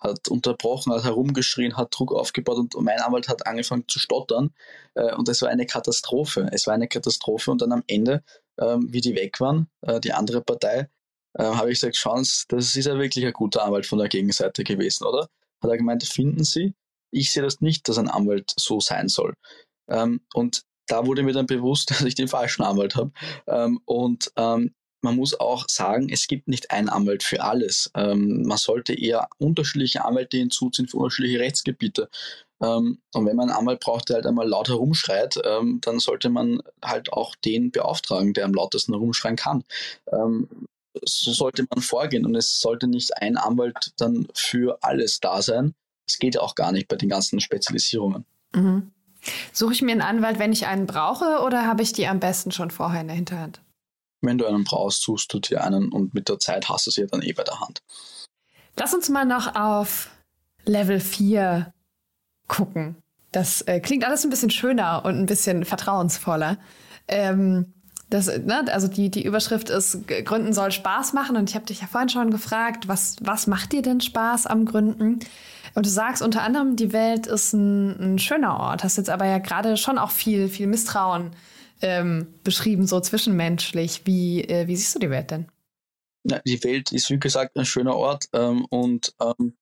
hat 0.00 0.28
unterbrochen, 0.28 0.92
hat 0.92 1.04
herumgeschrien, 1.04 1.76
hat 1.76 1.96
Druck 1.96 2.12
aufgebaut 2.12 2.74
und 2.74 2.84
mein 2.84 2.98
Anwalt 2.98 3.28
hat 3.28 3.46
angefangen 3.46 3.84
zu 3.86 4.00
stottern 4.00 4.52
äh, 4.94 5.14
und 5.14 5.28
es 5.28 5.40
war 5.40 5.50
eine 5.50 5.66
Katastrophe. 5.66 6.48
Es 6.52 6.66
war 6.66 6.74
eine 6.74 6.88
Katastrophe 6.88 7.52
und 7.52 7.62
dann 7.62 7.70
am 7.70 7.84
Ende, 7.86 8.24
ähm, 8.58 8.92
wie 8.92 9.00
die 9.00 9.14
weg 9.14 9.40
waren, 9.40 9.68
die 10.02 10.12
andere 10.12 10.42
Partei, 10.42 10.88
habe 11.38 11.72
ich 11.72 11.80
gesagt, 11.80 11.96
schauen 11.96 12.24
Sie, 12.24 12.44
das 12.48 12.76
ist 12.76 12.84
ja 12.84 12.98
wirklich 12.98 13.24
ein 13.24 13.32
guter 13.32 13.64
Anwalt 13.64 13.86
von 13.86 13.98
der 13.98 14.08
Gegenseite 14.08 14.64
gewesen, 14.64 15.06
oder? 15.06 15.28
Hat 15.62 15.70
er 15.70 15.78
gemeint, 15.78 16.04
finden 16.04 16.44
Sie? 16.44 16.74
Ich 17.12 17.30
sehe 17.30 17.42
das 17.42 17.60
nicht, 17.60 17.88
dass 17.88 17.98
ein 17.98 18.08
Anwalt 18.08 18.52
so 18.58 18.80
sein 18.80 19.08
soll. 19.08 19.34
Ähm, 19.88 20.22
und 20.34 20.62
da 20.86 21.06
wurde 21.06 21.22
mir 21.22 21.32
dann 21.32 21.46
bewusst, 21.46 21.90
dass 21.90 22.02
ich 22.02 22.14
den 22.14 22.28
falschen 22.28 22.62
Anwalt 22.62 22.96
habe. 22.96 23.12
Ähm, 23.46 23.80
und 23.84 24.32
ähm, 24.36 24.74
man 25.04 25.16
muss 25.16 25.38
auch 25.38 25.68
sagen, 25.68 26.08
es 26.10 26.28
gibt 26.28 26.46
nicht 26.48 26.70
einen 26.70 26.88
Anwalt 26.88 27.24
für 27.24 27.42
alles. 27.42 27.90
Man 27.92 28.56
sollte 28.56 28.94
eher 28.94 29.28
unterschiedliche 29.38 30.04
Anwälte 30.04 30.36
hinzuziehen 30.36 30.86
für 30.86 30.98
unterschiedliche 30.98 31.40
Rechtsgebiete. 31.40 32.08
Und 32.60 33.00
wenn 33.12 33.34
man 33.34 33.50
einen 33.50 33.58
Anwalt 33.58 33.80
braucht, 33.80 34.08
der 34.08 34.14
halt 34.18 34.26
einmal 34.26 34.48
laut 34.48 34.68
herumschreit, 34.68 35.40
dann 35.44 35.98
sollte 35.98 36.30
man 36.30 36.62
halt 36.84 37.12
auch 37.12 37.34
den 37.34 37.72
beauftragen, 37.72 38.32
der 38.32 38.44
am 38.44 38.54
lautesten 38.54 38.92
herumschreien 38.92 39.34
kann. 39.34 39.64
So 41.04 41.32
sollte 41.32 41.66
man 41.68 41.82
vorgehen 41.82 42.24
und 42.24 42.36
es 42.36 42.60
sollte 42.60 42.86
nicht 42.86 43.16
ein 43.16 43.36
Anwalt 43.36 43.90
dann 43.96 44.28
für 44.34 44.78
alles 44.84 45.18
da 45.18 45.42
sein. 45.42 45.74
Es 46.06 46.18
geht 46.18 46.34
ja 46.34 46.40
auch 46.40 46.54
gar 46.54 46.72
nicht 46.72 46.88
bei 46.88 46.96
den 46.96 47.08
ganzen 47.08 47.40
Spezialisierungen. 47.40 48.24
Mhm. 48.54 48.92
Suche 49.52 49.72
ich 49.72 49.82
mir 49.82 49.92
einen 49.92 50.02
Anwalt, 50.02 50.38
wenn 50.38 50.52
ich 50.52 50.66
einen 50.66 50.86
brauche, 50.86 51.42
oder 51.44 51.66
habe 51.66 51.82
ich 51.82 51.92
die 51.92 52.08
am 52.08 52.20
besten 52.20 52.50
schon 52.50 52.70
vorher 52.70 53.02
in 53.02 53.06
der 53.06 53.16
Hinterhand? 53.16 53.60
Wenn 54.20 54.38
du 54.38 54.46
einen 54.46 54.64
brauchst, 54.64 55.02
suchst 55.02 55.32
du 55.32 55.40
dir 55.40 55.62
einen 55.64 55.90
und 55.90 56.14
mit 56.14 56.28
der 56.28 56.38
Zeit 56.38 56.68
hast 56.68 56.86
du 56.86 56.90
sie 56.90 57.02
ja 57.02 57.06
dann 57.06 57.22
eh 57.22 57.32
bei 57.32 57.44
der 57.44 57.60
Hand. 57.60 57.82
Lass 58.76 58.94
uns 58.94 59.08
mal 59.08 59.24
noch 59.24 59.54
auf 59.54 60.10
Level 60.64 61.00
4 61.00 61.72
gucken. 62.48 62.96
Das 63.32 63.62
äh, 63.62 63.80
klingt 63.80 64.04
alles 64.04 64.24
ein 64.24 64.30
bisschen 64.30 64.50
schöner 64.50 65.04
und 65.04 65.18
ein 65.18 65.26
bisschen 65.26 65.64
vertrauensvoller. 65.64 66.58
Ähm, 67.08 67.72
das, 68.10 68.26
ne, 68.26 68.64
also 68.70 68.88
die, 68.88 69.10
die 69.10 69.24
Überschrift 69.24 69.70
ist, 69.70 70.06
Gründen 70.06 70.52
soll 70.52 70.70
Spaß 70.70 71.14
machen. 71.14 71.36
Und 71.36 71.48
ich 71.48 71.56
habe 71.56 71.64
dich 71.64 71.80
ja 71.80 71.86
vorhin 71.86 72.10
schon 72.10 72.30
gefragt, 72.30 72.86
was, 72.86 73.16
was 73.22 73.46
macht 73.46 73.72
dir 73.72 73.82
denn 73.82 74.00
Spaß 74.00 74.46
am 74.46 74.66
Gründen? 74.66 75.20
Und 75.74 75.86
du 75.86 75.90
sagst 75.90 76.22
unter 76.22 76.42
anderem, 76.42 76.76
die 76.76 76.92
Welt 76.92 77.26
ist 77.26 77.52
ein, 77.52 78.14
ein 78.14 78.18
schöner 78.18 78.58
Ort. 78.58 78.84
Hast 78.84 78.96
jetzt 78.96 79.10
aber 79.10 79.26
ja 79.26 79.38
gerade 79.38 79.76
schon 79.76 79.98
auch 79.98 80.10
viel, 80.10 80.48
viel 80.48 80.66
Misstrauen 80.66 81.30
ähm, 81.80 82.34
beschrieben, 82.44 82.86
so 82.86 83.00
zwischenmenschlich. 83.00 84.02
Wie, 84.04 84.42
äh, 84.42 84.66
wie 84.66 84.76
siehst 84.76 84.94
du 84.94 84.98
die 84.98 85.10
Welt 85.10 85.30
denn? 85.30 85.46
Ja, 86.24 86.40
die 86.46 86.62
Welt 86.62 86.92
ist, 86.92 87.10
wie 87.10 87.18
gesagt, 87.18 87.56
ein 87.56 87.64
schöner 87.64 87.96
Ort 87.96 88.26
ähm, 88.32 88.64
und 88.66 89.14
ähm, 89.20 89.54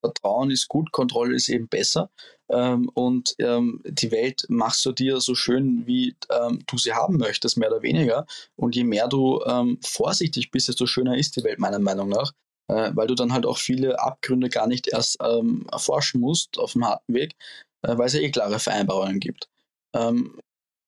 Vertrauen 0.00 0.50
ist 0.50 0.68
gut, 0.68 0.92
Kontrolle 0.92 1.34
ist 1.34 1.48
eben 1.48 1.68
besser. 1.68 2.08
Ähm, 2.48 2.88
und 2.94 3.34
ähm, 3.40 3.82
die 3.84 4.10
Welt 4.12 4.46
machst 4.48 4.86
du 4.86 4.92
dir 4.92 5.20
so 5.20 5.34
schön, 5.34 5.86
wie 5.86 6.16
ähm, 6.30 6.62
du 6.66 6.78
sie 6.78 6.94
haben 6.94 7.16
möchtest, 7.16 7.58
mehr 7.58 7.70
oder 7.70 7.82
weniger. 7.82 8.26
Und 8.56 8.76
je 8.76 8.84
mehr 8.84 9.08
du 9.08 9.40
vorsichtig 9.82 10.50
bist, 10.50 10.68
desto 10.68 10.86
schöner 10.86 11.18
ist 11.18 11.36
die 11.36 11.44
Welt 11.44 11.58
meiner 11.58 11.80
Meinung 11.80 12.08
nach 12.08 12.32
äh, 12.68 12.90
weil 12.94 13.06
du 13.06 13.14
dann 13.14 13.32
halt 13.32 13.46
auch 13.46 13.58
viele 13.58 14.00
Abgründe 14.00 14.48
gar 14.48 14.66
nicht 14.66 14.88
erst 14.88 15.18
ähm, 15.22 15.66
erforschen 15.72 16.20
musst 16.20 16.58
auf 16.58 16.72
dem 16.72 16.84
harten 16.84 17.14
Weg, 17.14 17.34
äh, 17.82 17.96
weil 17.96 18.06
es 18.06 18.12
ja 18.14 18.20
eh 18.20 18.30
klare 18.30 18.58
Vereinbarungen 18.58 19.20
gibt. 19.20 19.48
Ähm, 19.94 20.38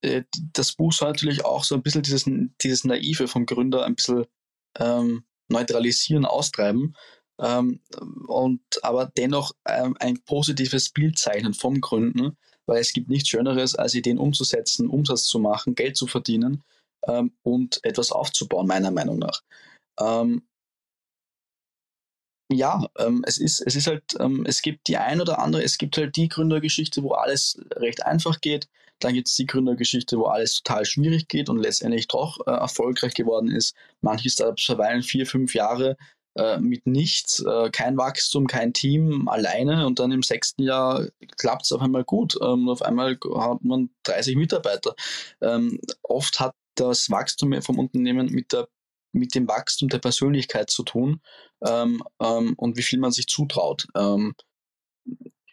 äh, 0.03 0.25
das 0.53 0.73
Buch 0.73 0.93
soll 0.93 1.09
natürlich 1.09 1.45
auch 1.45 1.65
so 1.65 1.75
ein 1.75 1.83
bisschen 1.83 2.03
dieses, 2.03 2.25
dieses 2.63 2.85
Naive 2.85 3.29
vom 3.29 3.47
Gründer 3.47 3.85
ein 3.85 3.97
bisschen 3.97 4.27
ähm, 4.79 5.25
neutralisieren, 5.49 6.25
austreiben. 6.25 6.97
Ähm, 7.41 7.81
und 8.29 8.61
aber 8.83 9.07
dennoch 9.17 9.53
ähm, 9.67 9.97
ein 9.99 10.23
positives 10.25 10.91
Bild 10.91 11.19
zeichnen 11.19 11.55
vom 11.55 11.81
Gründen, 11.81 12.37
weil 12.67 12.81
es 12.81 12.93
gibt 12.93 13.09
nichts 13.09 13.31
Schöneres, 13.31 13.75
als 13.75 13.95
Ideen 13.95 14.19
umzusetzen, 14.19 14.89
Umsatz 14.89 15.25
zu 15.25 15.39
machen, 15.39 15.75
Geld 15.75 15.97
zu 15.97 16.07
verdienen 16.07 16.63
ähm, 17.07 17.33
und 17.43 17.83
etwas 17.83 18.13
aufzubauen, 18.13 18.67
meiner 18.67 18.91
Meinung 18.91 19.19
nach. 19.19 19.43
Ähm, 19.99 20.43
ja, 22.53 22.85
ähm, 22.99 23.23
es 23.27 23.39
ist, 23.39 23.61
es 23.61 23.77
ist 23.77 23.87
halt, 23.87 24.03
ähm, 24.19 24.45
es 24.47 24.63
gibt 24.63 24.89
die 24.89 24.97
ein 24.97 25.21
oder 25.21 25.39
andere, 25.39 25.63
es 25.63 25.79
gibt 25.79 25.97
halt 25.97 26.17
die 26.17 26.29
Gründergeschichte, 26.29 27.03
wo 27.03 27.13
alles 27.13 27.61
recht 27.77 28.05
einfach 28.05 28.41
geht. 28.41 28.69
Dann 28.99 29.15
gibt 29.15 29.29
es 29.29 29.37
die 29.37 29.47
Gründergeschichte, 29.47 30.19
wo 30.19 30.25
alles 30.25 30.63
total 30.63 30.85
schwierig 30.85 31.29
geht 31.29 31.49
und 31.49 31.59
letztendlich 31.59 32.09
doch 32.09 32.47
äh, 32.47 32.51
erfolgreich 32.51 33.15
geworden 33.15 33.51
ist. 33.51 33.75
Manche 34.01 34.29
Startups 34.29 34.65
verweilen 34.65 35.03
vier, 35.03 35.27
fünf 35.27 35.55
Jahre 35.55 35.97
äh, 36.37 36.59
mit 36.59 36.87
nichts, 36.87 37.41
äh, 37.41 37.71
kein 37.71 37.97
Wachstum, 37.97 38.47
kein 38.47 38.73
Team, 38.73 39.29
alleine 39.29 39.87
und 39.87 39.99
dann 39.99 40.13
im 40.13 40.23
sechsten 40.23 40.63
Jahr 40.63 41.09
klappt 41.39 41.65
es 41.65 41.73
auf 41.73 41.81
einmal 41.81 42.05
gut. 42.05 42.37
Ähm, 42.43 42.69
auf 42.69 42.83
einmal 42.83 43.19
hat 43.37 43.65
man 43.65 43.91
30 44.05 44.37
Mitarbeiter. 44.37 44.95
Ähm, 45.41 45.81
oft 46.03 46.41
hat 46.41 46.55
das 46.75 47.11
Wachstum 47.11 47.61
vom 47.63 47.79
Unternehmen 47.79 48.31
mit 48.31 48.53
der 48.53 48.69
mit 49.13 49.35
dem 49.35 49.49
Wachstum 49.49 49.89
der 49.89 49.99
Persönlichkeit 49.99 50.71
zu 50.71 50.83
tun 50.83 51.21
ähm, 51.67 52.03
ähm, 52.21 52.55
und 52.57 52.77
wie 52.77 52.83
viel 52.83 52.99
man 52.99 53.13
sich 53.13 53.27
zutraut. 53.27 53.87
Ähm, 53.97 54.35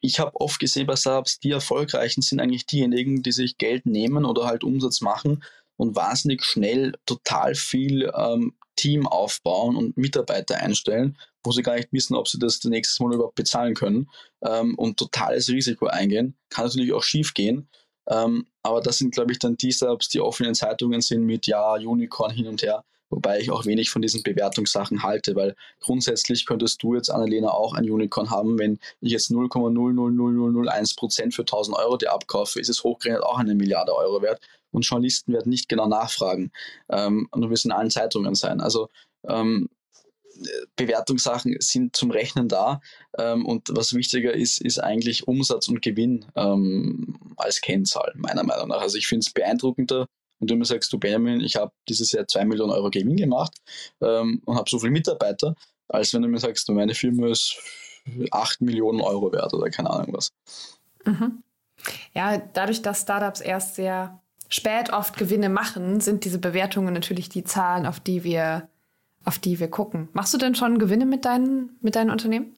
ich 0.01 0.19
habe 0.19 0.39
oft 0.39 0.59
gesehen 0.59 0.87
bei 0.87 0.95
Startups, 0.95 1.39
die 1.39 1.51
erfolgreichen 1.51 2.21
sind 2.21 2.39
eigentlich 2.39 2.65
diejenigen, 2.65 3.23
die 3.23 3.31
sich 3.31 3.57
Geld 3.57 3.85
nehmen 3.85 4.25
oder 4.25 4.45
halt 4.45 4.63
Umsatz 4.63 5.01
machen 5.01 5.43
und 5.75 5.95
wahnsinnig 5.95 6.43
schnell 6.43 6.93
total 7.05 7.55
viel 7.55 8.11
ähm, 8.15 8.55
Team 8.75 9.07
aufbauen 9.07 9.75
und 9.75 9.97
Mitarbeiter 9.97 10.57
einstellen, 10.57 11.17
wo 11.43 11.51
sie 11.51 11.63
gar 11.63 11.75
nicht 11.75 11.91
wissen, 11.91 12.15
ob 12.15 12.27
sie 12.27 12.39
das 12.39 12.63
nächstes 12.63 12.99
Mal 12.99 13.13
überhaupt 13.13 13.35
bezahlen 13.35 13.73
können 13.73 14.09
ähm, 14.43 14.75
und 14.75 14.97
totales 14.97 15.49
Risiko 15.49 15.87
eingehen. 15.87 16.37
Kann 16.49 16.65
natürlich 16.65 16.93
auch 16.93 17.03
schief 17.03 17.33
gehen. 17.33 17.69
Ähm, 18.09 18.47
aber 18.63 18.81
das 18.81 18.99
sind, 18.99 19.13
glaube 19.13 19.31
ich, 19.31 19.39
dann 19.39 19.57
die 19.57 19.73
Startups, 19.73 20.09
die 20.09 20.21
offen 20.21 20.45
in 20.45 20.55
Zeitungen 20.55 21.01
sind 21.01 21.23
mit 21.23 21.47
Ja, 21.47 21.73
Unicorn 21.73 22.31
hin 22.31 22.47
und 22.47 22.61
her. 22.61 22.85
Wobei 23.09 23.39
ich 23.39 23.51
auch 23.51 23.65
wenig 23.65 23.89
von 23.89 24.01
diesen 24.01 24.23
Bewertungssachen 24.23 25.03
halte, 25.03 25.35
weil 25.35 25.55
grundsätzlich 25.79 26.45
könntest 26.45 26.83
du 26.83 26.95
jetzt, 26.95 27.09
Annalena, 27.09 27.51
auch 27.51 27.73
ein 27.73 27.89
Unicorn 27.89 28.29
haben. 28.29 28.59
Wenn 28.59 28.79
ich 28.99 29.11
jetzt 29.11 29.31
0,00001% 29.31 31.33
für 31.33 31.43
1000 31.43 31.77
Euro 31.77 31.97
dir 31.97 32.11
abkaufe, 32.11 32.59
ist 32.59 32.69
es 32.69 32.83
hochgerechnet 32.83 33.23
auch 33.23 33.37
eine 33.37 33.55
Milliarde 33.55 33.95
Euro 33.95 34.21
wert. 34.21 34.41
Und 34.71 34.85
Journalisten 34.85 35.33
werden 35.33 35.49
nicht 35.49 35.69
genau 35.69 35.87
nachfragen. 35.87 36.51
Ähm, 36.89 37.27
und 37.31 37.41
du 37.41 37.49
wirst 37.49 37.65
in 37.65 37.71
allen 37.71 37.89
Zeitungen 37.89 38.35
sein. 38.35 38.59
Also 38.59 38.89
ähm, 39.27 39.69
Bewertungssachen 40.75 41.55
sind 41.59 41.95
zum 41.95 42.11
Rechnen 42.11 42.47
da. 42.47 42.81
Ähm, 43.17 43.45
und 43.45 43.69
was 43.71 43.93
wichtiger 43.93 44.33
ist, 44.33 44.61
ist 44.61 44.79
eigentlich 44.79 45.27
Umsatz 45.27 45.67
und 45.67 45.81
Gewinn 45.81 46.25
ähm, 46.35 47.17
als 47.37 47.61
Kennzahl, 47.61 48.13
meiner 48.15 48.43
Meinung 48.43 48.69
nach. 48.69 48.81
Also 48.81 48.97
ich 48.97 49.07
finde 49.07 49.25
es 49.25 49.33
beeindruckender, 49.33 50.07
und 50.39 50.49
du 50.49 50.55
mir 50.55 50.65
sagst, 50.65 50.91
du 50.93 50.99
Benjamin, 50.99 51.41
ich 51.41 51.55
habe 51.55 51.71
dieses 51.87 52.11
Jahr 52.11 52.27
2 52.27 52.45
Millionen 52.45 52.71
Euro 52.71 52.89
Gewinn 52.89 53.17
gemacht 53.17 53.53
ähm, 54.01 54.41
und 54.45 54.55
habe 54.55 54.69
so 54.69 54.79
viele 54.79 54.91
Mitarbeiter, 54.91 55.55
als 55.87 56.13
wenn 56.13 56.21
du 56.21 56.27
mir 56.27 56.39
sagst, 56.39 56.69
meine 56.69 56.93
Firma 56.93 57.27
ist 57.27 57.57
8 58.31 58.61
Millionen 58.61 59.01
Euro 59.01 59.31
wert 59.31 59.53
oder 59.53 59.69
keine 59.69 59.89
Ahnung 59.89 60.13
was. 60.13 60.31
Mhm. 61.05 61.43
Ja, 62.13 62.37
dadurch, 62.37 62.81
dass 62.81 63.01
Startups 63.01 63.41
erst 63.41 63.75
sehr 63.75 64.21
spät 64.49 64.91
oft 64.91 65.17
Gewinne 65.17 65.49
machen, 65.49 66.01
sind 66.01 66.25
diese 66.25 66.39
Bewertungen 66.39 66.93
natürlich 66.93 67.29
die 67.29 67.43
Zahlen, 67.43 67.85
auf 67.85 67.99
die 67.99 68.23
wir, 68.23 68.69
auf 69.25 69.39
die 69.39 69.59
wir 69.59 69.69
gucken. 69.69 70.09
Machst 70.13 70.33
du 70.33 70.37
denn 70.37 70.55
schon 70.55 70.79
Gewinne 70.79 71.05
mit 71.05 71.25
deinen, 71.25 71.77
mit 71.81 71.95
deinen 71.95 72.11
Unternehmen? 72.11 72.55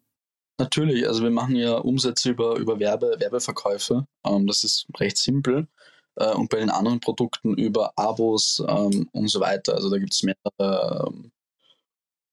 Natürlich, 0.57 1.07
also 1.07 1.23
wir 1.23 1.31
machen 1.31 1.55
ja 1.55 1.77
Umsätze 1.77 2.31
über, 2.31 2.57
über 2.57 2.79
Werbe, 2.79 3.15
Werbeverkäufe. 3.17 4.05
Ähm, 4.25 4.45
das 4.45 4.63
ist 4.63 4.87
recht 4.99 5.17
simpel 5.17 5.67
äh, 6.19 6.33
und 6.33 6.49
bei 6.49 6.59
den 6.59 6.69
anderen 6.69 6.99
Produkten 6.99 7.55
über 7.55 7.93
Abos 7.95 8.63
ähm, 8.67 9.09
und 9.11 9.29
so 9.29 9.39
weiter. 9.39 9.75
Also 9.75 9.89
da 9.89 9.97
gibt 9.97 10.13
es 10.13 10.23
mehrere, 10.23 11.07
ähm, 11.07 11.31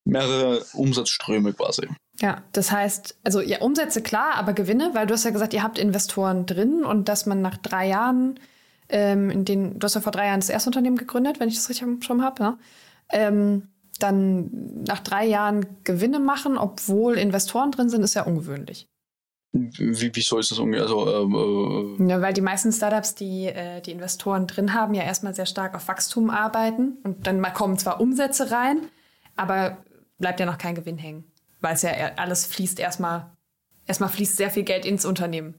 mehrere 0.04 0.64
Umsatzströme 0.74 1.52
quasi. 1.52 1.88
Ja, 2.20 2.42
das 2.52 2.70
heißt, 2.70 3.18
also 3.24 3.40
ja, 3.40 3.60
Umsätze 3.60 4.02
klar, 4.02 4.34
aber 4.36 4.52
Gewinne, 4.52 4.90
weil 4.94 5.06
du 5.06 5.14
hast 5.14 5.24
ja 5.24 5.30
gesagt, 5.30 5.52
ihr 5.52 5.62
habt 5.62 5.78
Investoren 5.78 6.46
drin 6.46 6.84
und 6.84 7.08
dass 7.08 7.26
man 7.26 7.42
nach 7.42 7.58
drei 7.58 7.88
Jahren, 7.88 8.40
ähm, 8.88 9.30
in 9.30 9.44
den, 9.44 9.78
du 9.78 9.84
hast 9.84 9.94
ja 9.94 10.00
vor 10.00 10.12
drei 10.12 10.26
Jahren 10.26 10.40
das 10.40 10.48
erste 10.48 10.70
Unternehmen 10.70 10.96
gegründet, 10.96 11.40
wenn 11.40 11.48
ich 11.48 11.56
das 11.56 11.68
richtig 11.68 12.04
schon 12.04 12.22
habe, 12.22 12.42
ne? 12.42 12.58
ähm, 13.10 13.68
dann 13.98 14.82
nach 14.84 15.00
drei 15.00 15.26
Jahren 15.26 15.66
Gewinne 15.84 16.18
machen, 16.18 16.58
obwohl 16.58 17.16
Investoren 17.16 17.70
drin 17.70 17.88
sind, 17.88 18.02
ist 18.02 18.14
ja 18.14 18.24
ungewöhnlich. 18.24 18.88
Wie, 19.56 20.10
wieso 20.14 20.38
ist 20.38 20.50
das 20.50 20.58
ungefähr? 20.58 20.82
Also, 20.82 21.06
äh, 21.06 22.04
äh 22.04 22.08
ja, 22.08 22.20
weil 22.20 22.34
die 22.34 22.42
meisten 22.42 22.72
Startups, 22.72 23.14
die 23.14 23.46
äh, 23.46 23.80
die 23.80 23.92
Investoren 23.92 24.46
drin 24.46 24.74
haben, 24.74 24.94
ja 24.94 25.02
erstmal 25.02 25.34
sehr 25.34 25.46
stark 25.46 25.74
auf 25.74 25.88
Wachstum 25.88 26.30
arbeiten 26.30 26.98
und 27.04 27.26
dann 27.26 27.42
kommen 27.54 27.78
zwar 27.78 28.00
Umsätze 28.00 28.50
rein, 28.50 28.88
aber 29.34 29.78
bleibt 30.18 30.40
ja 30.40 30.46
noch 30.46 30.58
kein 30.58 30.74
Gewinn 30.74 30.98
hängen, 30.98 31.24
weil 31.60 31.74
es 31.74 31.82
ja 31.82 31.92
alles 32.16 32.44
fließt 32.46 32.78
erstmal, 32.78 33.30
erstmal 33.86 34.10
fließt 34.10 34.36
sehr 34.36 34.50
viel 34.50 34.64
Geld 34.64 34.84
ins 34.84 35.04
Unternehmen. 35.04 35.54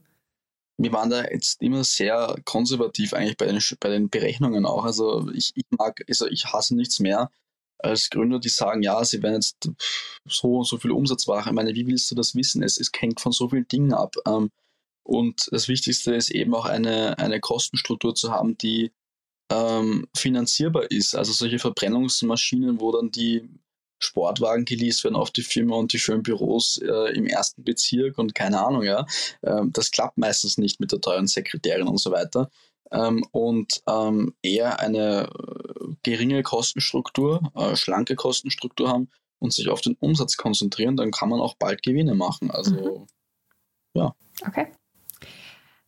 Wir 0.76 0.92
waren 0.92 1.10
da 1.10 1.24
jetzt 1.24 1.60
immer 1.60 1.82
sehr 1.82 2.36
konservativ 2.44 3.12
eigentlich 3.12 3.36
bei 3.36 3.46
den, 3.46 3.60
bei 3.80 3.88
den 3.88 4.10
Berechnungen 4.10 4.64
auch. 4.64 4.84
Also 4.84 5.28
ich, 5.32 5.52
ich 5.56 5.64
mag, 5.70 6.00
also 6.08 6.28
ich 6.28 6.46
hasse 6.46 6.76
nichts 6.76 7.00
mehr 7.00 7.30
als 7.78 8.10
Gründer, 8.10 8.38
die 8.38 8.48
sagen, 8.48 8.82
ja, 8.82 9.04
sie 9.04 9.22
werden 9.22 9.34
jetzt 9.34 9.70
so 10.26 10.58
und 10.58 10.66
so 10.66 10.78
viel 10.78 10.90
Umsatz 10.90 11.26
machen. 11.26 11.50
Ich 11.50 11.54
meine, 11.54 11.74
wie 11.74 11.86
willst 11.86 12.10
du 12.10 12.14
das 12.14 12.34
wissen? 12.34 12.62
Es, 12.62 12.78
es 12.78 12.90
hängt 12.96 13.20
von 13.20 13.32
so 13.32 13.48
vielen 13.48 13.68
Dingen 13.68 13.92
ab. 13.92 14.14
Ähm, 14.26 14.50
und 15.02 15.48
das 15.52 15.68
Wichtigste 15.68 16.14
ist 16.14 16.30
eben 16.30 16.54
auch 16.54 16.66
eine, 16.66 17.18
eine 17.18 17.40
Kostenstruktur 17.40 18.14
zu 18.14 18.30
haben, 18.30 18.58
die 18.58 18.92
ähm, 19.50 20.06
finanzierbar 20.14 20.90
ist. 20.90 21.14
Also 21.14 21.32
solche 21.32 21.58
Verbrennungsmaschinen, 21.58 22.80
wo 22.80 22.92
dann 22.92 23.10
die 23.10 23.48
Sportwagen 23.98 24.64
geleast 24.64 25.04
werden 25.04 25.16
auf 25.16 25.30
die 25.30 25.42
Firma 25.42 25.76
und 25.76 25.92
die 25.92 25.98
schönen 25.98 26.22
Büros 26.22 26.78
äh, 26.82 27.12
im 27.14 27.26
ersten 27.26 27.64
Bezirk 27.64 28.18
und 28.18 28.34
keine 28.34 28.64
Ahnung, 28.64 28.84
ja. 28.84 29.06
Ähm, 29.42 29.72
das 29.72 29.90
klappt 29.90 30.18
meistens 30.18 30.58
nicht 30.58 30.78
mit 30.78 30.92
der 30.92 31.00
teuren 31.00 31.26
Sekretärin 31.26 31.88
und 31.88 31.98
so 31.98 32.12
weiter. 32.12 32.50
Ähm, 32.92 33.24
und 33.32 33.82
ähm, 33.88 34.34
eher 34.42 34.80
eine 34.80 35.28
geringe 36.08 36.42
Kostenstruktur, 36.42 37.52
äh, 37.54 37.76
schlanke 37.76 38.16
Kostenstruktur 38.16 38.88
haben 38.88 39.08
und 39.38 39.52
sich 39.52 39.68
auf 39.68 39.80
den 39.80 39.96
Umsatz 40.00 40.36
konzentrieren, 40.36 40.96
dann 40.96 41.10
kann 41.10 41.28
man 41.28 41.40
auch 41.40 41.54
bald 41.58 41.82
Gewinne 41.82 42.14
machen. 42.14 42.50
Also, 42.50 42.74
mhm. 42.74 43.06
ja. 43.94 44.14
Okay. 44.46 44.68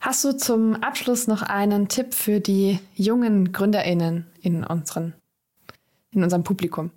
Hast 0.00 0.24
du 0.24 0.36
zum 0.36 0.76
Abschluss 0.76 1.26
noch 1.26 1.42
einen 1.42 1.88
Tipp 1.88 2.14
für 2.14 2.40
die 2.40 2.78
jungen 2.94 3.52
GründerInnen 3.52 4.26
in, 4.40 4.64
unseren, 4.64 5.14
in 6.10 6.22
unserem 6.22 6.42
Publikum? 6.42 6.90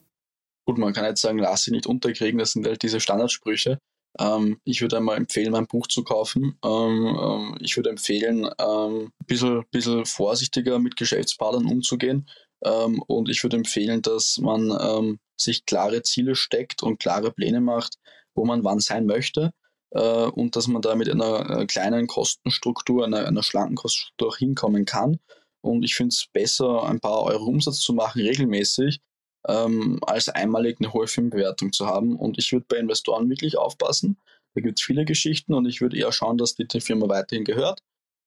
Gut, 0.66 0.78
man 0.78 0.94
kann 0.94 1.06
jetzt 1.06 1.22
sagen, 1.22 1.40
lass 1.40 1.64
sie 1.64 1.72
nicht 1.72 1.88
unterkriegen, 1.88 2.40
das 2.40 2.52
sind 2.52 2.66
halt 2.66 2.82
diese 2.82 3.02
Standardsprüche. 3.02 3.78
Ähm, 4.20 4.60
ich 4.64 4.82
würde 4.82 4.98
einmal 4.98 5.18
empfehlen, 5.18 5.52
mein 5.52 5.68
Buch 5.68 5.88
zu 5.88 6.04
kaufen. 6.04 6.58
Ähm, 6.64 7.18
ähm, 7.20 7.58
ich 7.60 7.76
würde 7.76 7.90
empfehlen, 7.90 8.46
ein 8.46 8.54
ähm, 8.60 9.12
bisschen, 9.26 9.64
bisschen 9.72 10.06
vorsichtiger 10.06 10.80
mit 10.80 10.96
Geschäftspartnern 10.96 11.66
umzugehen. 11.66 12.30
Ähm, 12.66 13.02
und 13.08 13.30
ich 13.30 13.44
würde 13.44 13.58
empfehlen, 13.58 14.02
dass 14.02 14.38
man 14.38 14.72
ähm, 14.80 15.20
sich 15.36 15.66
klare 15.66 16.02
Ziele 16.04 16.36
steckt 16.36 16.84
und 16.84 17.00
klare 17.00 17.32
Pläne 17.32 17.62
macht, 17.62 17.98
wo 18.36 18.46
man 18.46 18.64
wann 18.64 18.80
sein 18.80 19.06
möchte. 19.06 19.52
Äh, 19.92 20.26
und 20.28 20.56
dass 20.56 20.68
man 20.68 20.82
da 20.82 20.96
mit 20.96 21.10
einer, 21.10 21.50
einer 21.50 21.68
kleinen 21.68 22.08
Kostenstruktur, 22.08 23.06
einer, 23.06 23.26
einer 23.26 23.44
schlanken 23.44 23.76
Kostenstruktur 23.76 24.30
auch 24.30 24.38
hinkommen 24.38 24.86
kann. 24.86 25.20
Und 25.62 25.84
ich 25.84 25.96
finde 25.96 26.10
es 26.10 26.28
besser, 26.32 26.84
ein 26.84 27.00
paar 27.00 27.24
Euro 27.24 27.46
Umsatz 27.46 27.80
zu 27.80 27.94
machen 27.94 28.22
regelmäßig, 28.22 29.00
ähm, 29.48 30.00
als 30.02 30.30
einmalig 30.30 30.78
eine 30.80 30.94
hohe 30.94 31.08
Firmenbewertung 31.08 31.72
zu 31.72 31.86
haben. 31.86 32.18
Und 32.18 32.38
ich 32.38 32.52
würde 32.52 32.66
bei 32.68 32.78
Investoren 32.78 33.30
wirklich 33.30 33.58
aufpassen. 33.58 34.18
Da 34.56 34.62
gibt 34.62 34.80
es 34.80 34.86
viele 34.86 35.06
Geschichten 35.06 35.54
und 35.54 35.66
ich 35.66 35.82
würde 35.82 35.98
eher 35.98 36.12
schauen, 36.12 36.38
dass 36.38 36.56
die 36.56 36.68
Firma 36.82 37.08
weiterhin 37.08 37.46
gehört, 37.46 37.80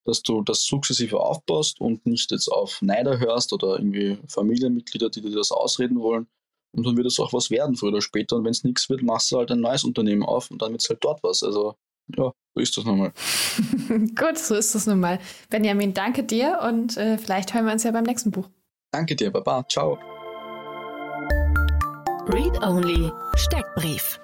dass 0.07 0.23
du 0.23 0.43
das 0.43 0.65
sukzessive 0.65 1.21
aufbaust 1.21 1.81
und 1.81 2.07
nicht 2.07 2.31
jetzt 2.31 2.49
auf 2.49 2.81
Neider 2.81 3.19
hörst 3.19 3.53
oder 3.53 3.79
irgendwie 3.79 4.19
Familienmitglieder, 4.29 5.11
die 5.11 5.21
dir 5.21 5.35
das 5.35 5.53
ausreden 5.53 6.01
wollen. 6.01 6.27
Und 6.73 6.87
dann 6.87 6.97
wird 6.97 7.07
es 7.07 7.19
auch 7.19 7.33
was 7.33 7.51
werden, 7.51 7.77
früher 7.77 7.91
oder 7.91 8.03
später. 8.03 8.37
Und 8.37 8.45
wenn 8.45 8.51
es 8.51 8.65
nichts 8.65 8.89
wird, 8.89 9.03
machst 9.03 9.33
du 9.33 9.39
halt 9.39 9.51
ein 9.51 9.61
neues 9.61 9.85
Unternehmen 9.85 10.23
auf 10.23 10.51
und 10.51 10.63
dann 10.63 10.73
wird 10.73 10.83
es 10.83 10.89
halt 10.89 11.03
dort 11.03 11.23
was. 11.23 11.43
Also 11.43 11.75
ja, 12.17 12.33
so 12.55 12.61
ist 12.61 12.77
das 12.77 12.85
nun 12.85 12.99
mal. 12.99 13.13
Gut, 13.89 14.39
so 14.39 14.55
ist 14.55 14.75
das 14.75 14.87
nun 14.87 15.01
mal. 15.01 15.19
Benjamin, 15.51 15.95
danke 15.95 16.23
dir 16.23 16.61
und 16.63 16.97
äh, 16.97 17.19
vielleicht 17.19 17.55
hören 17.55 17.67
wir 17.67 17.73
uns 17.73 17.83
ja 17.83 17.91
beim 17.91 18.05
nächsten 18.05 18.31
Buch. 18.31 18.49
Danke 18.93 19.17
dir, 19.17 19.31
Baba. 19.31 19.67
Ciao. 19.69 19.99
Read 22.29 22.61
Only 22.63 23.11
Steckbrief. 23.37 24.19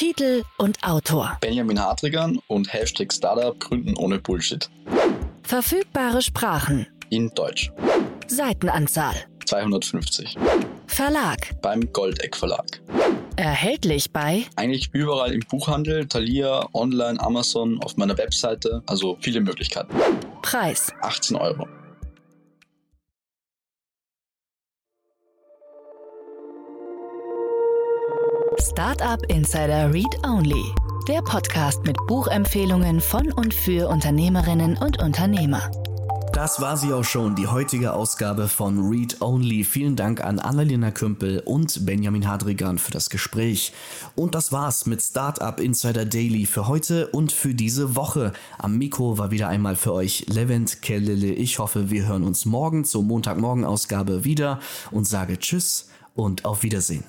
Titel 0.00 0.44
und 0.56 0.82
Autor. 0.82 1.36
Benjamin 1.42 1.78
Hartrigan 1.78 2.38
und 2.46 2.72
Hashtag 2.72 3.12
Startup 3.12 3.60
gründen 3.60 3.98
ohne 3.98 4.18
Bullshit. 4.18 4.70
Verfügbare 5.42 6.22
Sprachen. 6.22 6.86
In 7.10 7.28
Deutsch. 7.34 7.70
Seitenanzahl. 8.26 9.14
250. 9.44 10.38
Verlag. 10.86 11.50
Beim 11.60 11.92
Goldeck 11.92 12.34
Verlag. 12.34 12.80
Erhältlich 13.36 14.10
bei 14.10 14.46
eigentlich 14.56 14.88
überall 14.94 15.34
im 15.34 15.40
Buchhandel, 15.40 16.06
Thalia, 16.08 16.66
online, 16.72 17.20
Amazon, 17.20 17.78
auf 17.82 17.98
meiner 17.98 18.16
Webseite, 18.16 18.82
also 18.86 19.18
viele 19.20 19.42
Möglichkeiten. 19.42 19.94
Preis 20.40 20.90
18 21.02 21.36
Euro. 21.36 21.68
Startup 28.60 29.24
Insider 29.28 29.90
Read 29.90 30.18
Only, 30.22 30.62
der 31.08 31.22
Podcast 31.22 31.82
mit 31.84 31.96
Buchempfehlungen 32.06 33.00
von 33.00 33.32
und 33.32 33.54
für 33.54 33.88
Unternehmerinnen 33.88 34.76
und 34.76 35.02
Unternehmer. 35.02 35.70
Das 36.34 36.60
war 36.60 36.76
sie 36.76 36.92
auch 36.92 37.04
schon, 37.04 37.34
die 37.36 37.46
heutige 37.46 37.94
Ausgabe 37.94 38.48
von 38.48 38.78
Read 38.78 39.22
Only. 39.22 39.64
Vielen 39.64 39.96
Dank 39.96 40.22
an 40.22 40.38
Annalena 40.38 40.90
Kümpel 40.90 41.40
und 41.40 41.86
Benjamin 41.86 42.28
Hadrigan 42.28 42.76
für 42.76 42.90
das 42.90 43.08
Gespräch. 43.08 43.72
Und 44.14 44.34
das 44.34 44.52
war's 44.52 44.84
mit 44.84 45.00
Startup 45.00 45.58
Insider 45.58 46.04
Daily 46.04 46.44
für 46.44 46.68
heute 46.68 47.06
und 47.08 47.32
für 47.32 47.54
diese 47.54 47.96
Woche. 47.96 48.32
Am 48.58 48.76
Mikro 48.76 49.16
war 49.16 49.30
wieder 49.30 49.48
einmal 49.48 49.74
für 49.74 49.94
euch 49.94 50.26
Levent 50.28 50.82
Kellele. 50.82 51.32
Ich 51.32 51.58
hoffe, 51.58 51.90
wir 51.90 52.06
hören 52.06 52.24
uns 52.24 52.44
morgen 52.44 52.84
zur 52.84 53.04
Montagmorgen 53.04 53.64
Ausgabe 53.64 54.24
wieder 54.24 54.60
und 54.90 55.06
sage 55.06 55.38
Tschüss 55.38 55.88
und 56.14 56.44
auf 56.44 56.62
Wiedersehen. 56.62 57.04